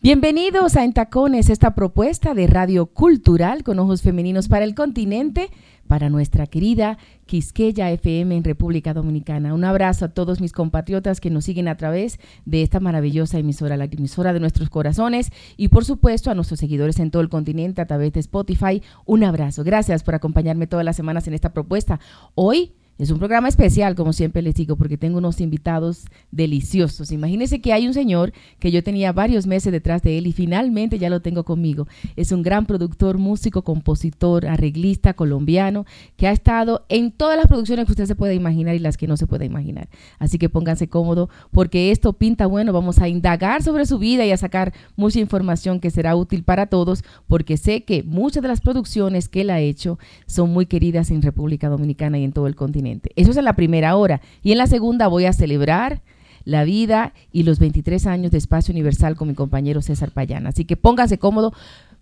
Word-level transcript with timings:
Bienvenidos 0.00 0.76
a 0.76 0.84
Entacones, 0.84 1.50
esta 1.50 1.74
propuesta 1.74 2.32
de 2.32 2.46
radio 2.46 2.86
cultural 2.86 3.64
con 3.64 3.80
ojos 3.80 4.00
femeninos 4.00 4.46
para 4.46 4.64
el 4.64 4.76
continente, 4.76 5.50
para 5.88 6.08
nuestra 6.08 6.46
querida 6.46 6.98
Quisqueya 7.26 7.90
FM 7.90 8.36
en 8.36 8.44
República 8.44 8.94
Dominicana. 8.94 9.54
Un 9.54 9.64
abrazo 9.64 10.04
a 10.04 10.10
todos 10.10 10.40
mis 10.40 10.52
compatriotas 10.52 11.20
que 11.20 11.30
nos 11.30 11.46
siguen 11.46 11.66
a 11.66 11.76
través 11.76 12.20
de 12.44 12.62
esta 12.62 12.78
maravillosa 12.78 13.40
emisora, 13.40 13.76
la 13.76 13.86
emisora 13.86 14.32
de 14.32 14.38
nuestros 14.38 14.70
corazones, 14.70 15.32
y 15.56 15.66
por 15.66 15.84
supuesto 15.84 16.30
a 16.30 16.36
nuestros 16.36 16.60
seguidores 16.60 17.00
en 17.00 17.10
todo 17.10 17.20
el 17.20 17.28
continente 17.28 17.80
a 17.82 17.86
través 17.86 18.12
de 18.12 18.20
Spotify. 18.20 18.80
Un 19.04 19.24
abrazo. 19.24 19.64
Gracias 19.64 20.04
por 20.04 20.14
acompañarme 20.14 20.68
todas 20.68 20.84
las 20.84 20.94
semanas 20.94 21.26
en 21.26 21.34
esta 21.34 21.52
propuesta. 21.52 21.98
Hoy 22.36 22.72
es 22.98 23.12
un 23.12 23.18
programa 23.18 23.46
especial, 23.46 23.94
como 23.94 24.12
siempre 24.12 24.42
les 24.42 24.56
digo, 24.56 24.74
porque 24.74 24.98
tengo 24.98 25.18
unos 25.18 25.40
invitados 25.40 26.06
deliciosos. 26.32 27.12
Imagínense 27.12 27.60
que 27.60 27.72
hay 27.72 27.86
un 27.86 27.94
señor 27.94 28.32
que 28.58 28.72
yo 28.72 28.82
tenía 28.82 29.12
varios 29.12 29.46
meses 29.46 29.70
detrás 29.70 30.02
de 30.02 30.18
él 30.18 30.26
y 30.26 30.32
finalmente 30.32 30.98
ya 30.98 31.08
lo 31.08 31.20
tengo 31.20 31.44
conmigo. 31.44 31.86
Es 32.16 32.32
un 32.32 32.42
gran 32.42 32.66
productor, 32.66 33.18
músico, 33.18 33.62
compositor, 33.62 34.46
arreglista 34.46 35.14
colombiano 35.14 35.86
que 36.16 36.26
ha 36.26 36.32
estado 36.32 36.84
en 36.88 37.12
todas 37.12 37.36
las 37.36 37.46
producciones 37.46 37.86
que 37.86 37.92
usted 37.92 38.06
se 38.06 38.16
puede 38.16 38.34
imaginar 38.34 38.74
y 38.74 38.80
las 38.80 38.96
que 38.96 39.06
no 39.06 39.16
se 39.16 39.28
puede 39.28 39.44
imaginar. 39.44 39.88
Así 40.18 40.36
que 40.38 40.48
pónganse 40.48 40.88
cómodo 40.88 41.30
porque 41.52 41.92
esto 41.92 42.14
pinta 42.14 42.46
bueno. 42.46 42.72
Vamos 42.72 42.98
a 42.98 43.06
indagar 43.06 43.62
sobre 43.62 43.86
su 43.86 44.00
vida 44.00 44.26
y 44.26 44.32
a 44.32 44.36
sacar 44.36 44.72
mucha 44.96 45.20
información 45.20 45.78
que 45.78 45.90
será 45.90 46.16
útil 46.16 46.42
para 46.42 46.66
todos 46.66 47.04
porque 47.28 47.58
sé 47.58 47.84
que 47.84 48.02
muchas 48.02 48.42
de 48.42 48.48
las 48.48 48.60
producciones 48.60 49.28
que 49.28 49.42
él 49.42 49.50
ha 49.50 49.60
hecho 49.60 50.00
son 50.26 50.50
muy 50.50 50.66
queridas 50.66 51.12
en 51.12 51.22
República 51.22 51.68
Dominicana 51.68 52.18
y 52.18 52.24
en 52.24 52.32
todo 52.32 52.48
el 52.48 52.56
continente. 52.56 52.87
Eso 53.16 53.30
es 53.30 53.36
en 53.36 53.44
la 53.44 53.56
primera 53.56 53.96
hora. 53.96 54.20
Y 54.42 54.52
en 54.52 54.58
la 54.58 54.66
segunda 54.66 55.08
voy 55.08 55.26
a 55.26 55.32
celebrar 55.32 56.02
la 56.44 56.64
vida 56.64 57.12
y 57.30 57.42
los 57.42 57.58
23 57.58 58.06
años 58.06 58.30
de 58.30 58.38
Espacio 58.38 58.72
Universal 58.72 59.16
con 59.16 59.28
mi 59.28 59.34
compañero 59.34 59.82
César 59.82 60.10
Payana. 60.10 60.48
Así 60.48 60.64
que 60.64 60.76
póngase 60.76 61.18
cómodo 61.18 61.52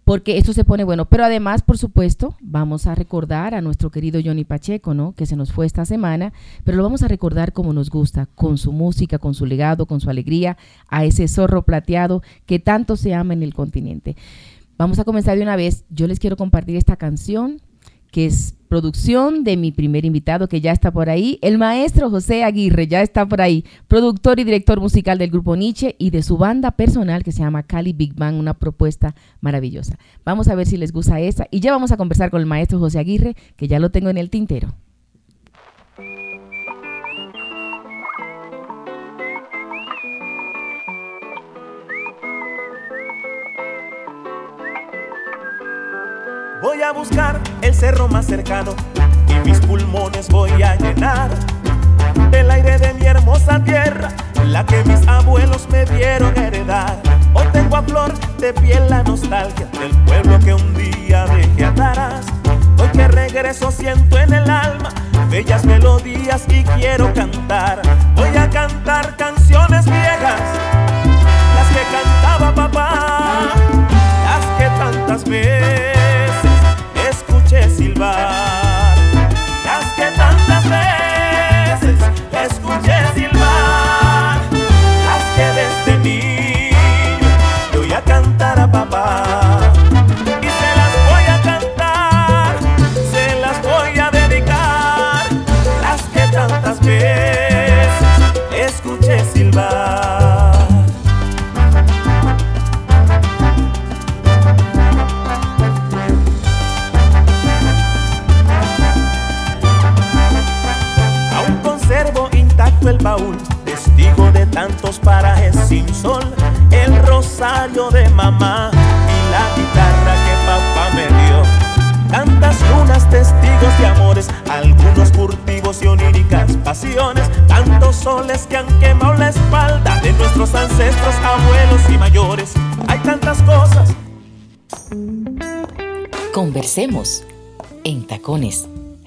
porque 0.04 0.38
esto 0.38 0.52
se 0.52 0.64
pone 0.64 0.84
bueno. 0.84 1.06
Pero 1.06 1.24
además, 1.24 1.62
por 1.62 1.78
supuesto, 1.78 2.36
vamos 2.40 2.86
a 2.86 2.94
recordar 2.94 3.56
a 3.56 3.60
nuestro 3.60 3.90
querido 3.90 4.20
Johnny 4.24 4.44
Pacheco, 4.44 4.94
¿no? 4.94 5.14
Que 5.16 5.26
se 5.26 5.34
nos 5.34 5.52
fue 5.52 5.66
esta 5.66 5.84
semana, 5.84 6.32
pero 6.62 6.76
lo 6.76 6.84
vamos 6.84 7.02
a 7.02 7.08
recordar 7.08 7.52
como 7.52 7.72
nos 7.72 7.90
gusta, 7.90 8.26
con 8.36 8.56
su 8.56 8.70
música, 8.70 9.18
con 9.18 9.34
su 9.34 9.46
legado, 9.46 9.86
con 9.86 10.00
su 10.00 10.08
alegría, 10.08 10.56
a 10.88 11.04
ese 11.04 11.26
zorro 11.26 11.62
plateado 11.62 12.22
que 12.46 12.60
tanto 12.60 12.96
se 12.96 13.14
ama 13.14 13.34
en 13.34 13.42
el 13.42 13.52
continente. 13.52 14.16
Vamos 14.78 15.00
a 15.00 15.04
comenzar 15.04 15.36
de 15.36 15.42
una 15.42 15.56
vez. 15.56 15.84
Yo 15.90 16.06
les 16.06 16.20
quiero 16.20 16.36
compartir 16.36 16.76
esta 16.76 16.94
canción 16.94 17.60
que 18.12 18.26
es 18.26 18.54
producción 18.66 19.44
de 19.44 19.56
mi 19.56 19.72
primer 19.72 20.04
invitado 20.04 20.48
que 20.48 20.60
ya 20.60 20.72
está 20.72 20.90
por 20.90 21.08
ahí, 21.08 21.38
el 21.42 21.58
maestro 21.58 22.10
José 22.10 22.44
Aguirre, 22.44 22.86
ya 22.86 23.02
está 23.02 23.26
por 23.26 23.40
ahí, 23.40 23.64
productor 23.88 24.40
y 24.40 24.44
director 24.44 24.80
musical 24.80 25.18
del 25.18 25.30
grupo 25.30 25.56
Nietzsche 25.56 25.96
y 25.98 26.10
de 26.10 26.22
su 26.22 26.36
banda 26.36 26.72
personal 26.72 27.22
que 27.22 27.32
se 27.32 27.40
llama 27.40 27.62
Cali 27.62 27.92
Big 27.92 28.14
Bang, 28.14 28.36
una 28.36 28.54
propuesta 28.54 29.14
maravillosa. 29.40 29.98
Vamos 30.24 30.48
a 30.48 30.54
ver 30.54 30.66
si 30.66 30.76
les 30.76 30.92
gusta 30.92 31.20
esa 31.20 31.46
y 31.50 31.60
ya 31.60 31.72
vamos 31.72 31.92
a 31.92 31.96
conversar 31.96 32.30
con 32.30 32.40
el 32.40 32.46
maestro 32.46 32.78
José 32.78 32.98
Aguirre, 32.98 33.36
que 33.56 33.68
ya 33.68 33.78
lo 33.78 33.90
tengo 33.90 34.10
en 34.10 34.18
el 34.18 34.30
tintero. 34.30 34.74
Voy 46.62 46.80
a 46.82 46.90
buscar 46.90 47.38
el 47.60 47.74
cerro 47.74 48.08
más 48.08 48.26
cercano 48.26 48.74
y 49.28 49.48
mis 49.48 49.60
pulmones 49.60 50.28
voy 50.28 50.50
a 50.62 50.74
llenar 50.76 51.30
del 52.30 52.50
aire 52.50 52.78
de 52.78 52.94
mi 52.94 53.04
hermosa 53.04 53.62
tierra, 53.62 54.08
la 54.46 54.64
que 54.64 54.82
mis 54.84 55.06
abuelos 55.06 55.68
me 55.68 55.84
dieron 55.84 56.36
heredar. 56.36 56.98
Hoy 57.34 57.46
tengo 57.52 57.76
a 57.76 57.82
flor 57.82 58.12
de 58.38 58.54
piel 58.54 58.88
la 58.88 59.02
nostalgia 59.02 59.66
del 59.78 59.90
pueblo 60.04 60.38
que 60.40 60.54
un 60.54 60.74
día 60.74 61.26
dejé 61.26 61.66
atrás. 61.66 62.24
Hoy 62.78 62.88
que 62.88 63.08
regreso 63.08 63.70
siento 63.70 64.18
en 64.18 64.32
el 64.32 64.48
alma 64.48 64.90
bellas 65.30 65.64
melodías 65.64 66.44
y 66.48 66.62
quiero 66.78 67.12
cantar. 67.12 67.82
Voy 68.14 68.34
a 68.36 68.48
cantar 68.48 69.16
canciones 69.16 69.84
viejas, 69.84 70.40
las 71.54 71.68
que 71.68 71.82
cantaba 71.92 72.54
papá, 72.54 73.50
las 74.24 74.46
que 74.58 74.64
tantas 74.78 75.24
veces 75.24 75.95
silbar, 77.76 78.45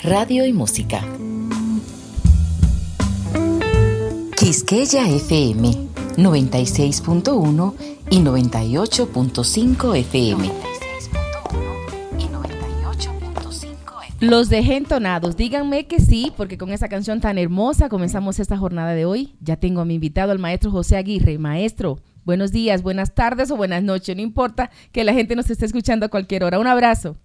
Radio 0.04 0.46
y 0.46 0.52
Música. 0.52 1.02
Quisqueya 4.36 5.08
FM 5.08 5.72
96.1 6.18 7.74
y 8.10 8.20
98.5 8.20 9.98
FM. 9.98 10.52
Los 14.20 14.50
dejé 14.50 14.76
entonados. 14.76 15.38
Díganme 15.38 15.88
que 15.88 16.02
sí, 16.02 16.34
porque 16.36 16.58
con 16.58 16.72
esa 16.72 16.90
canción 16.90 17.22
tan 17.22 17.38
hermosa 17.38 17.88
comenzamos 17.88 18.40
esta 18.40 18.58
jornada 18.58 18.94
de 18.94 19.06
hoy. 19.06 19.36
Ya 19.40 19.56
tengo 19.56 19.80
a 19.80 19.86
mi 19.86 19.96
invitado, 19.96 20.34
el 20.34 20.40
maestro 20.40 20.72
José 20.72 20.98
Aguirre. 20.98 21.38
Maestro, 21.38 22.00
buenos 22.26 22.52
días, 22.52 22.82
buenas 22.82 23.16
tardes 23.16 23.52
o 23.52 23.56
buenas 23.56 23.84
noches. 23.84 24.18
No 24.18 24.22
importa 24.22 24.70
que 24.92 25.06
la 25.06 25.14
gente 25.14 25.38
nos 25.38 25.50
esté 25.50 25.66
escuchando 25.66 26.06
a 26.06 26.10
cualquier 26.10 26.44
hora. 26.44 26.60
Un 26.60 26.68
abrazo. 26.68 27.16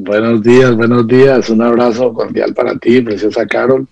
Buenos 0.00 0.44
días, 0.44 0.76
buenos 0.76 1.08
días. 1.08 1.50
Un 1.50 1.60
abrazo 1.60 2.14
cordial 2.14 2.54
para 2.54 2.78
ti, 2.78 3.00
preciosa 3.00 3.44
Carol 3.46 3.88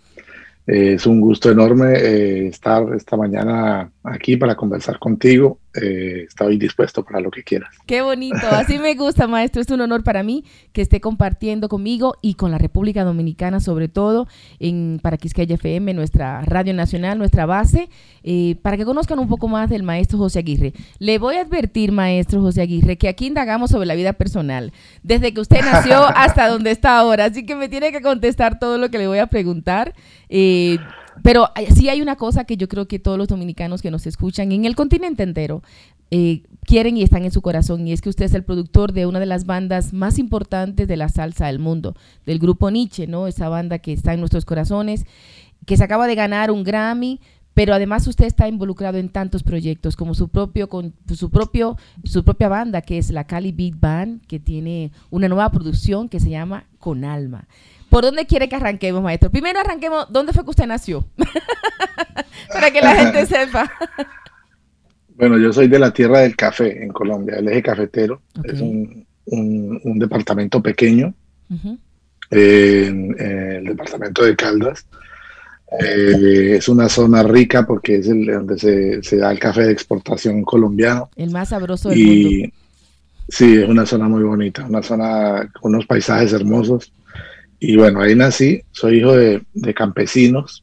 eh, 0.64 0.94
es 0.94 1.04
un 1.04 1.20
gusto 1.20 1.50
enorme 1.50 1.94
eh, 1.96 2.46
estar 2.46 2.94
esta 2.94 3.16
mañana 3.16 3.90
aquí 4.04 4.36
para 4.36 4.54
conversar 4.54 5.00
contigo. 5.00 5.58
Eh, 5.80 6.24
estoy 6.26 6.56
dispuesto 6.58 7.04
para 7.04 7.20
lo 7.20 7.30
que 7.30 7.42
quieras. 7.42 7.70
Qué 7.86 8.02
bonito, 8.02 8.46
así 8.50 8.78
me 8.78 8.94
gusta, 8.94 9.26
maestro. 9.26 9.60
Es 9.60 9.70
un 9.70 9.80
honor 9.80 10.02
para 10.02 10.22
mí 10.22 10.44
que 10.72 10.82
esté 10.82 11.00
compartiendo 11.00 11.68
conmigo 11.68 12.16
y 12.22 12.34
con 12.34 12.50
la 12.50 12.58
República 12.58 13.04
Dominicana, 13.04 13.60
sobre 13.60 13.88
todo 13.88 14.26
en 14.58 15.00
para 15.02 15.16
Quisqueya 15.16 15.56
FM, 15.56 15.94
nuestra 15.94 16.40
radio 16.42 16.74
nacional, 16.74 17.18
nuestra 17.18 17.46
base, 17.46 17.88
eh, 18.22 18.56
para 18.62 18.76
que 18.76 18.84
conozcan 18.84 19.18
un 19.18 19.28
poco 19.28 19.48
más 19.48 19.68
del 19.68 19.82
maestro 19.82 20.18
José 20.18 20.40
Aguirre. 20.40 20.72
Le 20.98 21.18
voy 21.18 21.36
a 21.36 21.42
advertir, 21.42 21.92
maestro 21.92 22.40
José 22.40 22.62
Aguirre, 22.62 22.96
que 22.96 23.08
aquí 23.08 23.26
indagamos 23.26 23.70
sobre 23.70 23.86
la 23.86 23.94
vida 23.94 24.12
personal, 24.14 24.72
desde 25.02 25.32
que 25.32 25.40
usted 25.40 25.60
nació 25.60 26.04
hasta 26.16 26.48
donde 26.48 26.70
está 26.70 26.98
ahora, 26.98 27.26
así 27.26 27.44
que 27.44 27.54
me 27.54 27.68
tiene 27.68 27.92
que 27.92 28.00
contestar 28.00 28.58
todo 28.58 28.78
lo 28.78 28.90
que 28.90 28.98
le 28.98 29.06
voy 29.06 29.18
a 29.18 29.26
preguntar. 29.26 29.94
Eh, 30.28 30.78
Pero 31.22 31.48
sí 31.74 31.88
hay 31.88 32.02
una 32.02 32.16
cosa 32.16 32.44
que 32.44 32.56
yo 32.56 32.68
creo 32.68 32.86
que 32.86 32.98
todos 32.98 33.18
los 33.18 33.28
dominicanos 33.28 33.82
que 33.82 33.90
nos 33.90 34.06
escuchan 34.06 34.52
en 34.52 34.64
el 34.64 34.76
continente 34.76 35.22
entero 35.22 35.62
eh, 36.10 36.42
quieren 36.64 36.96
y 36.96 37.02
están 37.02 37.24
en 37.24 37.32
su 37.32 37.42
corazón, 37.42 37.86
y 37.86 37.92
es 37.92 38.00
que 38.00 38.08
usted 38.08 38.26
es 38.26 38.34
el 38.34 38.44
productor 38.44 38.92
de 38.92 39.06
una 39.06 39.18
de 39.18 39.26
las 39.26 39.44
bandas 39.44 39.92
más 39.92 40.18
importantes 40.18 40.86
de 40.86 40.96
la 40.96 41.08
salsa 41.08 41.46
del 41.46 41.58
mundo, 41.58 41.96
del 42.26 42.38
grupo 42.38 42.70
Nietzsche, 42.70 43.06
¿no? 43.06 43.26
Esa 43.26 43.48
banda 43.48 43.78
que 43.78 43.92
está 43.92 44.14
en 44.14 44.20
nuestros 44.20 44.44
corazones, 44.44 45.04
que 45.64 45.76
se 45.76 45.84
acaba 45.84 46.06
de 46.06 46.14
ganar 46.14 46.50
un 46.50 46.62
Grammy, 46.62 47.20
pero 47.54 47.72
además 47.72 48.06
usted 48.06 48.26
está 48.26 48.48
involucrado 48.48 48.98
en 48.98 49.08
tantos 49.08 49.42
proyectos 49.42 49.96
como 49.96 50.14
su 50.14 50.28
propio 50.28 50.68
con 50.68 50.92
su 51.14 51.30
propio 51.30 51.78
su 52.04 52.22
propia 52.22 52.48
banda 52.48 52.82
que 52.82 52.98
es 52.98 53.10
la 53.10 53.24
Cali 53.24 53.50
Beat 53.50 53.80
Band 53.80 54.26
que 54.26 54.38
tiene 54.38 54.92
una 55.10 55.26
nueva 55.26 55.50
producción 55.50 56.10
que 56.10 56.20
se 56.20 56.28
llama 56.28 56.66
Con 56.78 57.04
Alma. 57.04 57.48
¿Por 57.96 58.04
dónde 58.04 58.26
quiere 58.26 58.46
que 58.46 58.56
arranquemos, 58.56 59.02
maestro? 59.02 59.30
Primero 59.30 59.58
arranquemos, 59.58 60.12
¿dónde 60.12 60.34
fue 60.34 60.44
que 60.44 60.50
usted 60.50 60.66
nació? 60.66 61.06
Para 62.52 62.70
que 62.70 62.82
la 62.82 62.94
gente 62.94 63.24
sepa. 63.26 63.72
bueno, 65.14 65.38
yo 65.38 65.50
soy 65.50 65.66
de 65.66 65.78
la 65.78 65.90
tierra 65.94 66.20
del 66.20 66.36
café 66.36 66.82
en 66.82 66.90
Colombia, 66.90 67.36
el 67.36 67.48
eje 67.48 67.62
cafetero. 67.62 68.20
Es 68.44 68.60
un, 68.60 69.06
un, 69.24 69.98
departamento 69.98 70.62
pequeño, 70.62 71.14
en, 72.30 73.16
el 73.18 73.64
departamento 73.64 74.26
de 74.26 74.36
Caldas. 74.36 74.86
Eh, 75.80 76.56
es 76.58 76.68
una 76.68 76.90
zona 76.90 77.22
rica 77.22 77.66
porque 77.66 77.96
es 77.96 78.08
el, 78.08 78.26
donde 78.26 78.58
se, 78.58 79.02
se, 79.02 79.16
da 79.16 79.32
el 79.32 79.38
café 79.38 79.62
de 79.62 79.72
exportación 79.72 80.42
colombiano. 80.42 81.08
El 81.16 81.30
más 81.30 81.48
sabroso 81.48 81.88
del 81.88 81.98
y, 81.98 82.40
mundo. 82.40 82.56
Sí, 83.30 83.56
es 83.56 83.66
una 83.66 83.86
zona 83.86 84.06
muy 84.06 84.22
bonita, 84.22 84.66
una 84.66 84.82
zona 84.82 85.50
con 85.58 85.74
unos 85.74 85.86
paisajes 85.86 86.34
hermosos. 86.34 86.92
Y 87.58 87.76
bueno, 87.76 88.00
ahí 88.00 88.14
nací, 88.14 88.60
soy 88.70 88.98
hijo 88.98 89.16
de, 89.16 89.42
de 89.54 89.74
campesinos. 89.74 90.60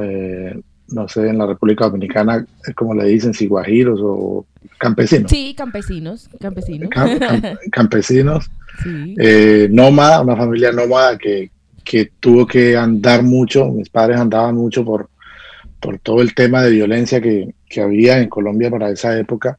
eh, 0.00 0.58
no 0.88 1.08
sé, 1.08 1.28
en 1.28 1.38
la 1.38 1.46
República 1.46 1.86
Dominicana, 1.86 2.44
como 2.74 2.94
le 2.94 3.06
dicen, 3.06 3.34
si 3.34 3.46
guajiros 3.46 3.98
o 4.02 4.46
campesinos. 4.78 5.30
Sí, 5.30 5.54
campesinos, 5.56 6.28
campesinos. 6.40 6.90
campesinos. 7.72 8.50
Sí. 8.82 9.14
Eh, 9.18 9.68
nómada, 9.70 10.20
una 10.20 10.36
familia 10.36 10.72
nómada 10.72 11.16
que, 11.18 11.50
que 11.82 12.10
tuvo 12.20 12.46
que 12.46 12.76
andar 12.76 13.22
mucho, 13.22 13.66
mis 13.66 13.88
padres 13.88 14.18
andaban 14.18 14.54
mucho 14.54 14.84
por, 14.84 15.08
por 15.80 15.98
todo 15.98 16.20
el 16.22 16.34
tema 16.34 16.62
de 16.62 16.70
violencia 16.70 17.20
que, 17.20 17.54
que 17.68 17.80
había 17.80 18.18
en 18.18 18.28
Colombia 18.28 18.70
para 18.70 18.90
esa 18.90 19.18
época. 19.18 19.56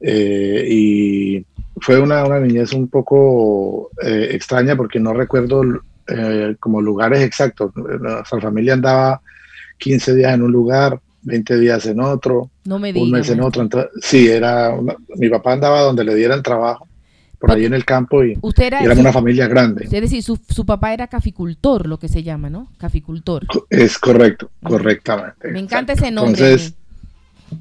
Eh, 0.00 0.64
y 0.68 1.46
fue 1.80 2.00
una, 2.00 2.24
una, 2.24 2.40
niñez 2.40 2.72
un 2.72 2.88
poco 2.88 3.90
eh, 4.02 4.28
extraña 4.32 4.76
porque 4.76 5.00
no 5.00 5.12
recuerdo 5.12 5.62
eh, 6.06 6.56
como 6.60 6.80
lugares 6.80 7.20
exactos. 7.20 7.72
Nuestra 7.74 8.40
familia 8.40 8.74
andaba 8.74 9.20
15 9.78 10.14
días 10.14 10.34
en 10.34 10.42
un 10.42 10.52
lugar, 10.52 11.00
20 11.22 11.58
días 11.58 11.86
en 11.86 12.00
otro, 12.00 12.50
no 12.64 12.78
me 12.78 12.92
un 12.92 13.10
mes 13.10 13.28
en 13.30 13.40
otro. 13.40 13.62
Entonces, 13.62 13.90
sí, 14.00 14.28
era 14.28 14.70
una, 14.70 14.96
mi 15.16 15.28
papá 15.28 15.52
andaba 15.52 15.82
donde 15.82 16.04
le 16.04 16.14
dieran 16.14 16.42
trabajo 16.42 16.86
por 17.38 17.52
ahí 17.52 17.66
en 17.66 17.74
el 17.74 17.84
campo 17.84 18.24
y, 18.24 18.36
Usted 18.42 18.64
era, 18.64 18.82
y 18.82 18.84
éramos 18.84 19.00
una 19.00 19.12
familia 19.12 19.46
grande. 19.46 19.84
Es 19.84 19.90
decir, 19.90 20.22
su, 20.22 20.38
su, 20.48 20.66
papá 20.66 20.92
era 20.92 21.06
caficultor, 21.06 21.86
lo 21.86 21.98
que 21.98 22.08
se 22.08 22.24
llama, 22.24 22.50
¿no? 22.50 22.68
Caficultor. 22.78 23.46
Es 23.70 23.96
correcto, 23.98 24.50
correctamente. 24.62 25.52
Me 25.52 25.60
encanta 25.60 25.92
ese 25.92 26.10
nombre. 26.10 26.32
Entonces, 26.32 26.74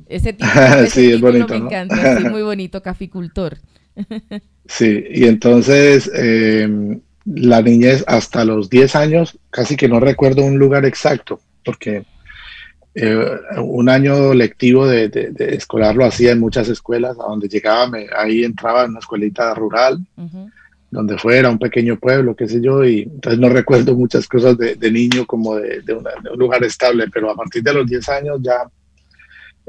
ese 0.08 0.34
tipo, 0.34 0.50
ese 0.80 0.90
sí, 0.90 1.12
es 1.12 1.22
bonito, 1.22 1.54
me 1.54 1.60
¿no? 1.60 1.66
encanta, 1.68 2.18
sí, 2.18 2.24
muy 2.30 2.42
bonito, 2.42 2.82
caficultor. 2.82 3.58
sí, 4.66 5.04
y 5.10 5.26
entonces 5.26 6.10
eh, 6.14 7.00
la 7.26 7.62
niñez 7.62 8.04
hasta 8.08 8.46
los 8.46 8.70
10 8.70 8.96
años, 8.96 9.38
casi 9.50 9.76
que 9.76 9.88
no 9.88 10.00
recuerdo 10.00 10.44
un 10.44 10.58
lugar 10.58 10.86
exacto, 10.86 11.40
porque 11.66 12.06
eh, 13.00 13.38
un 13.58 13.90
año 13.90 14.34
lectivo 14.34 14.88
de, 14.88 15.10
de, 15.10 15.30
de, 15.30 15.54
escolar 15.56 15.96
lo 15.96 16.06
hacía 16.06 16.32
en 16.32 16.40
muchas 16.40 16.68
escuelas, 16.68 17.16
a 17.20 17.30
donde 17.30 17.48
llegaba, 17.48 17.88
me, 17.88 18.08
ahí 18.16 18.44
entraba 18.44 18.86
en 18.86 18.92
una 18.92 19.00
escuelita 19.00 19.54
rural, 19.54 20.00
uh 20.16 20.24
-huh. 20.24 20.52
donde 20.90 21.18
fuera, 21.20 21.52
un 21.52 21.60
pequeño 21.60 22.00
pueblo, 22.00 22.36
qué 22.36 22.48
sé 22.48 22.60
yo, 22.60 22.84
y 22.84 23.02
entonces 23.04 23.40
no 23.40 23.50
recuerdo 23.50 23.94
muchas 23.94 24.28
cosas 24.28 24.58
de, 24.58 24.74
de 24.76 24.92
niño 24.92 25.28
como 25.28 25.58
de, 25.58 25.82
una, 25.94 26.10
de, 26.24 26.32
un 26.32 26.40
lugar 26.40 26.64
estable, 26.64 27.06
pero 27.14 27.30
a 27.30 27.36
partir 27.36 27.62
de 27.62 27.74
los 27.74 27.86
10 27.86 28.10
años 28.10 28.40
ya, 28.42 28.68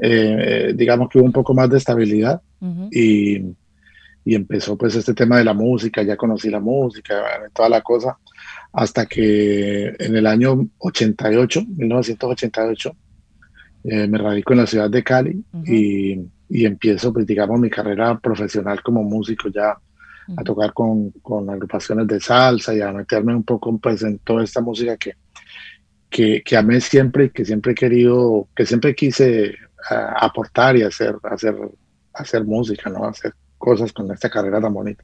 eh, 0.01 0.73
digamos 0.75 1.09
que 1.09 1.19
hubo 1.19 1.25
un 1.25 1.33
poco 1.33 1.53
más 1.53 1.69
de 1.69 1.77
estabilidad 1.77 2.41
uh 2.61 2.65
-huh. 2.65 2.89
y, 2.91 3.55
y, 4.23 4.35
empezó 4.35 4.77
pues 4.77 4.95
este 4.95 5.13
tema 5.13 5.37
de 5.37 5.43
la 5.43 5.53
música, 5.53 6.01
ya 6.03 6.15
conocí 6.15 6.49
la 6.49 6.61
música, 6.61 7.15
toda 7.53 7.67
la 7.67 7.81
cosa, 7.81 8.17
hasta 8.71 9.05
que 9.05 9.93
en 9.99 10.15
el 10.15 10.25
año 10.25 10.69
88, 10.77 11.65
1988, 11.67 12.95
eh, 13.83 14.07
me 14.07 14.17
radico 14.17 14.53
en 14.53 14.59
la 14.59 14.67
ciudad 14.67 14.89
de 14.89 15.03
Cali 15.03 15.43
uh 15.51 15.57
-huh. 15.59 15.67
y, 15.67 16.29
y, 16.49 16.65
empiezo, 16.65 17.11
pues, 17.11 17.25
digamos, 17.25 17.59
mi 17.59 17.69
carrera 17.69 18.17
profesional 18.19 18.81
como 18.81 19.03
músico 19.03 19.49
ya 19.49 19.71
uh 20.27 20.33
-huh. 20.33 20.41
a 20.41 20.43
tocar 20.43 20.71
con, 20.73 21.11
con, 21.21 21.49
agrupaciones 21.49 22.07
de 22.07 22.19
salsa 22.19 22.73
y 22.73 22.81
a 22.81 22.91
meterme 22.93 23.35
un 23.35 23.43
poco 23.43 23.77
pues, 23.77 24.01
en 24.03 24.19
toda 24.19 24.43
esta 24.43 24.61
música 24.61 24.95
que, 24.97 25.13
que, 26.09 26.41
que 26.43 26.57
amé 26.57 26.79
siempre 26.81 27.25
y 27.25 27.29
que 27.31 27.43
siempre 27.45 27.71
he 27.73 27.75
querido, 27.75 28.47
que 28.55 28.65
siempre 28.65 28.95
quise 28.95 29.55
uh, 29.91 30.15
aportar 30.17 30.77
y 30.77 30.83
hacer, 30.83 31.15
hacer, 31.23 31.55
hacer 32.13 32.45
música, 32.45 32.89
¿no? 32.89 33.05
Hacer 33.05 33.33
cosas 33.57 33.91
con 33.91 34.11
esta 34.11 34.29
carrera 34.29 34.61
tan 34.61 34.73
bonita. 34.73 35.03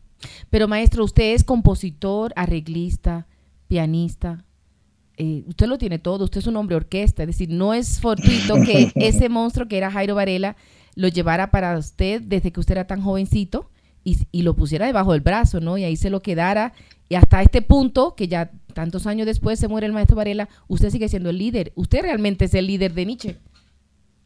Pero 0.49 0.67
maestro, 0.67 1.03
usted 1.03 1.33
es 1.33 1.43
compositor, 1.43 2.33
arreglista, 2.35 3.27
pianista, 3.67 4.45
eh, 5.17 5.43
usted 5.47 5.67
lo 5.67 5.77
tiene 5.77 5.99
todo, 5.99 6.25
usted 6.25 6.39
es 6.39 6.47
un 6.47 6.57
hombre 6.57 6.75
orquesta, 6.75 7.23
es 7.23 7.27
decir, 7.27 7.49
no 7.49 7.73
es 7.73 7.99
fortuito 7.99 8.55
que 8.65 8.91
ese 8.95 9.29
monstruo 9.29 9.67
que 9.67 9.77
era 9.77 9.91
Jairo 9.91 10.15
Varela 10.15 10.55
lo 10.95 11.07
llevara 11.07 11.51
para 11.51 11.77
usted 11.77 12.21
desde 12.21 12.51
que 12.51 12.59
usted 12.59 12.73
era 12.73 12.87
tan 12.87 13.01
jovencito 13.01 13.69
y, 14.03 14.17
y, 14.31 14.43
lo 14.43 14.55
pusiera 14.55 14.85
debajo 14.85 15.13
del 15.13 15.21
brazo, 15.21 15.59
¿no? 15.59 15.77
Y 15.77 15.83
ahí 15.83 15.95
se 15.95 16.09
lo 16.09 16.21
quedara 16.21 16.73
y 17.07 17.15
hasta 17.15 17.41
este 17.41 17.61
punto, 17.61 18.15
que 18.15 18.27
ya 18.27 18.51
tantos 18.73 19.07
años 19.07 19.25
después 19.25 19.59
se 19.59 19.67
muere 19.67 19.87
el 19.87 19.93
maestro 19.93 20.15
Varela, 20.15 20.49
usted 20.67 20.89
sigue 20.89 21.07
siendo 21.07 21.29
el 21.29 21.37
líder. 21.37 21.71
Usted 21.75 22.01
realmente 22.01 22.45
es 22.45 22.53
el 22.53 22.67
líder 22.67 22.93
de 22.93 23.05
Nietzsche. 23.05 23.37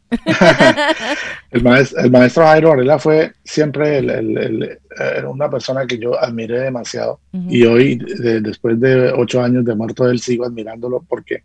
el, 1.52 1.64
maestro, 1.64 2.02
el, 2.02 2.12
maestro, 2.12 2.44
Jairo 2.44 2.70
Varela 2.70 2.98
fue 2.98 3.34
siempre 3.44 4.00
el, 4.00 4.10
el, 4.10 4.80
una 5.28 5.50
persona 5.50 5.86
que 5.86 6.00
yo 6.00 6.20
admiré 6.20 6.62
demasiado 6.62 7.20
uh 7.32 7.38
-huh. 7.38 7.52
y 7.52 7.64
hoy, 7.66 7.96
de, 7.98 8.42
después 8.42 8.80
de 8.80 9.12
ocho 9.12 9.42
años 9.42 9.66
de 9.66 9.76
muerto 9.76 10.10
él, 10.10 10.20
sigo 10.20 10.46
admirándolo 10.46 11.06
porque 11.08 11.44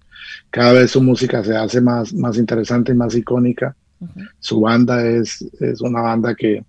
cada 0.51 0.73
vez 0.73 0.91
su 0.91 1.03
música 1.03 1.45
se 1.45 1.57
hace 1.57 1.81
más, 1.81 2.15
más 2.15 2.39
interesante 2.39 2.93
y 2.93 2.95
más 2.95 3.15
icónica. 3.15 3.77
Uh 4.01 4.07
-huh. 4.07 4.29
Su 4.41 4.61
banda 4.61 5.07
es, 5.07 5.43
es 5.61 5.81
una 5.81 6.01
banda 6.01 6.35
que, 6.35 6.65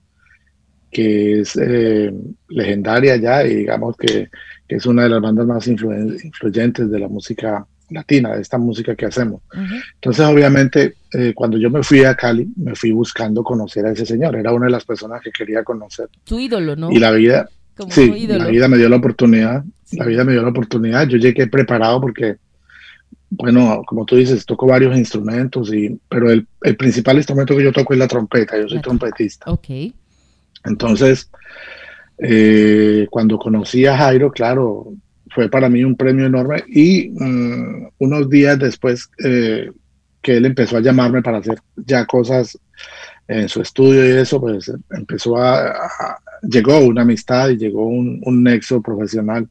que 0.91 1.41
es 1.41 1.55
eh, 1.55 2.13
legendaria 2.49 3.15
ya 3.15 3.45
y 3.45 3.55
digamos 3.55 3.95
que, 3.95 4.29
que, 4.67 4.75
es 4.75 4.85
una 4.85 5.03
de 5.03 5.09
las 5.09 5.21
bandas 5.21 5.45
más 5.45 5.67
influyentes 5.67 6.89
de 6.89 6.99
la 6.99 7.07
música 7.07 7.65
latina, 7.89 8.35
de 8.35 8.41
esta 8.41 8.57
música 8.57 8.95
que 8.95 9.05
hacemos. 9.05 9.41
Uh 9.53 9.59
-huh. 9.59 9.83
Entonces, 9.95 10.25
obviamente, 10.25 10.95
eh, 11.13 11.33
cuando 11.33 11.57
yo 11.57 11.69
me 11.69 11.83
fui 11.83 12.03
a 12.03 12.15
Cali, 12.15 12.47
me 12.55 12.75
fui 12.75 12.91
buscando 12.91 13.43
conocer 13.43 13.85
a 13.85 13.91
ese 13.91 14.05
señor. 14.05 14.35
Era 14.35 14.51
una 14.51 14.65
de 14.65 14.71
las 14.71 14.85
personas 14.85 15.21
que 15.21 15.31
quería 15.31 15.63
conocer. 15.63 16.09
Tu 16.23 16.39
ídolo, 16.39 16.75
¿no? 16.75 16.91
Y 16.91 16.99
la 16.99 17.11
vida, 17.11 17.49
Como 17.75 17.91
sí, 17.91 18.27
la 18.27 18.47
vida 18.47 18.67
me 18.67 18.77
dio 18.77 18.89
la 18.89 18.97
oportunidad. 18.97 19.63
Sí. 19.83 19.97
La 19.97 20.05
vida 20.05 20.23
me 20.23 20.31
dio 20.31 20.41
la 20.41 20.49
oportunidad. 20.49 21.07
Yo 21.07 21.17
llegué 21.17 21.47
preparado 21.47 22.01
porque, 22.01 22.37
bueno, 23.29 23.83
como 23.85 24.05
tú 24.05 24.15
dices, 24.15 24.45
toco 24.45 24.65
varios 24.67 24.97
instrumentos, 24.97 25.73
y, 25.73 25.99
pero 26.09 26.29
el, 26.29 26.47
el 26.63 26.75
principal 26.75 27.17
instrumento 27.17 27.55
que 27.55 27.63
yo 27.63 27.71
toco 27.71 27.93
es 27.93 27.99
la 27.99 28.07
trompeta. 28.07 28.57
Yo 28.59 28.67
soy 28.67 28.81
trompetista. 28.81 29.51
Ok. 29.51 29.67
Entonces, 30.65 31.29
eh, 32.17 33.07
cuando 33.09 33.37
conocí 33.37 33.85
a 33.85 33.97
Jairo, 33.97 34.31
claro, 34.31 34.93
fue 35.35 35.49
para 35.49 35.67
mí 35.67 35.83
un 35.83 35.97
premio 35.97 36.25
enorme 36.25 36.63
y 36.65 37.09
um, 37.09 37.89
unos 37.99 38.29
días 38.29 38.57
después 38.57 39.09
eh, 39.21 39.69
que 40.21 40.37
él 40.37 40.45
empezó 40.45 40.77
a 40.77 40.79
llamarme 40.81 41.21
para 41.21 41.39
hacer 41.39 41.59
ya 41.75 42.05
cosas 42.05 42.57
en 43.27 43.49
su 43.49 43.61
estudio 43.61 44.07
y 44.07 44.17
eso, 44.17 44.39
pues 44.39 44.71
empezó 44.91 45.35
a, 45.35 45.71
a 45.71 46.19
llegó 46.41 46.79
una 46.79 47.01
amistad 47.01 47.49
y 47.49 47.57
llegó 47.57 47.85
un, 47.85 48.21
un, 48.23 48.43
nexo 48.43 48.81
profesional 48.81 49.49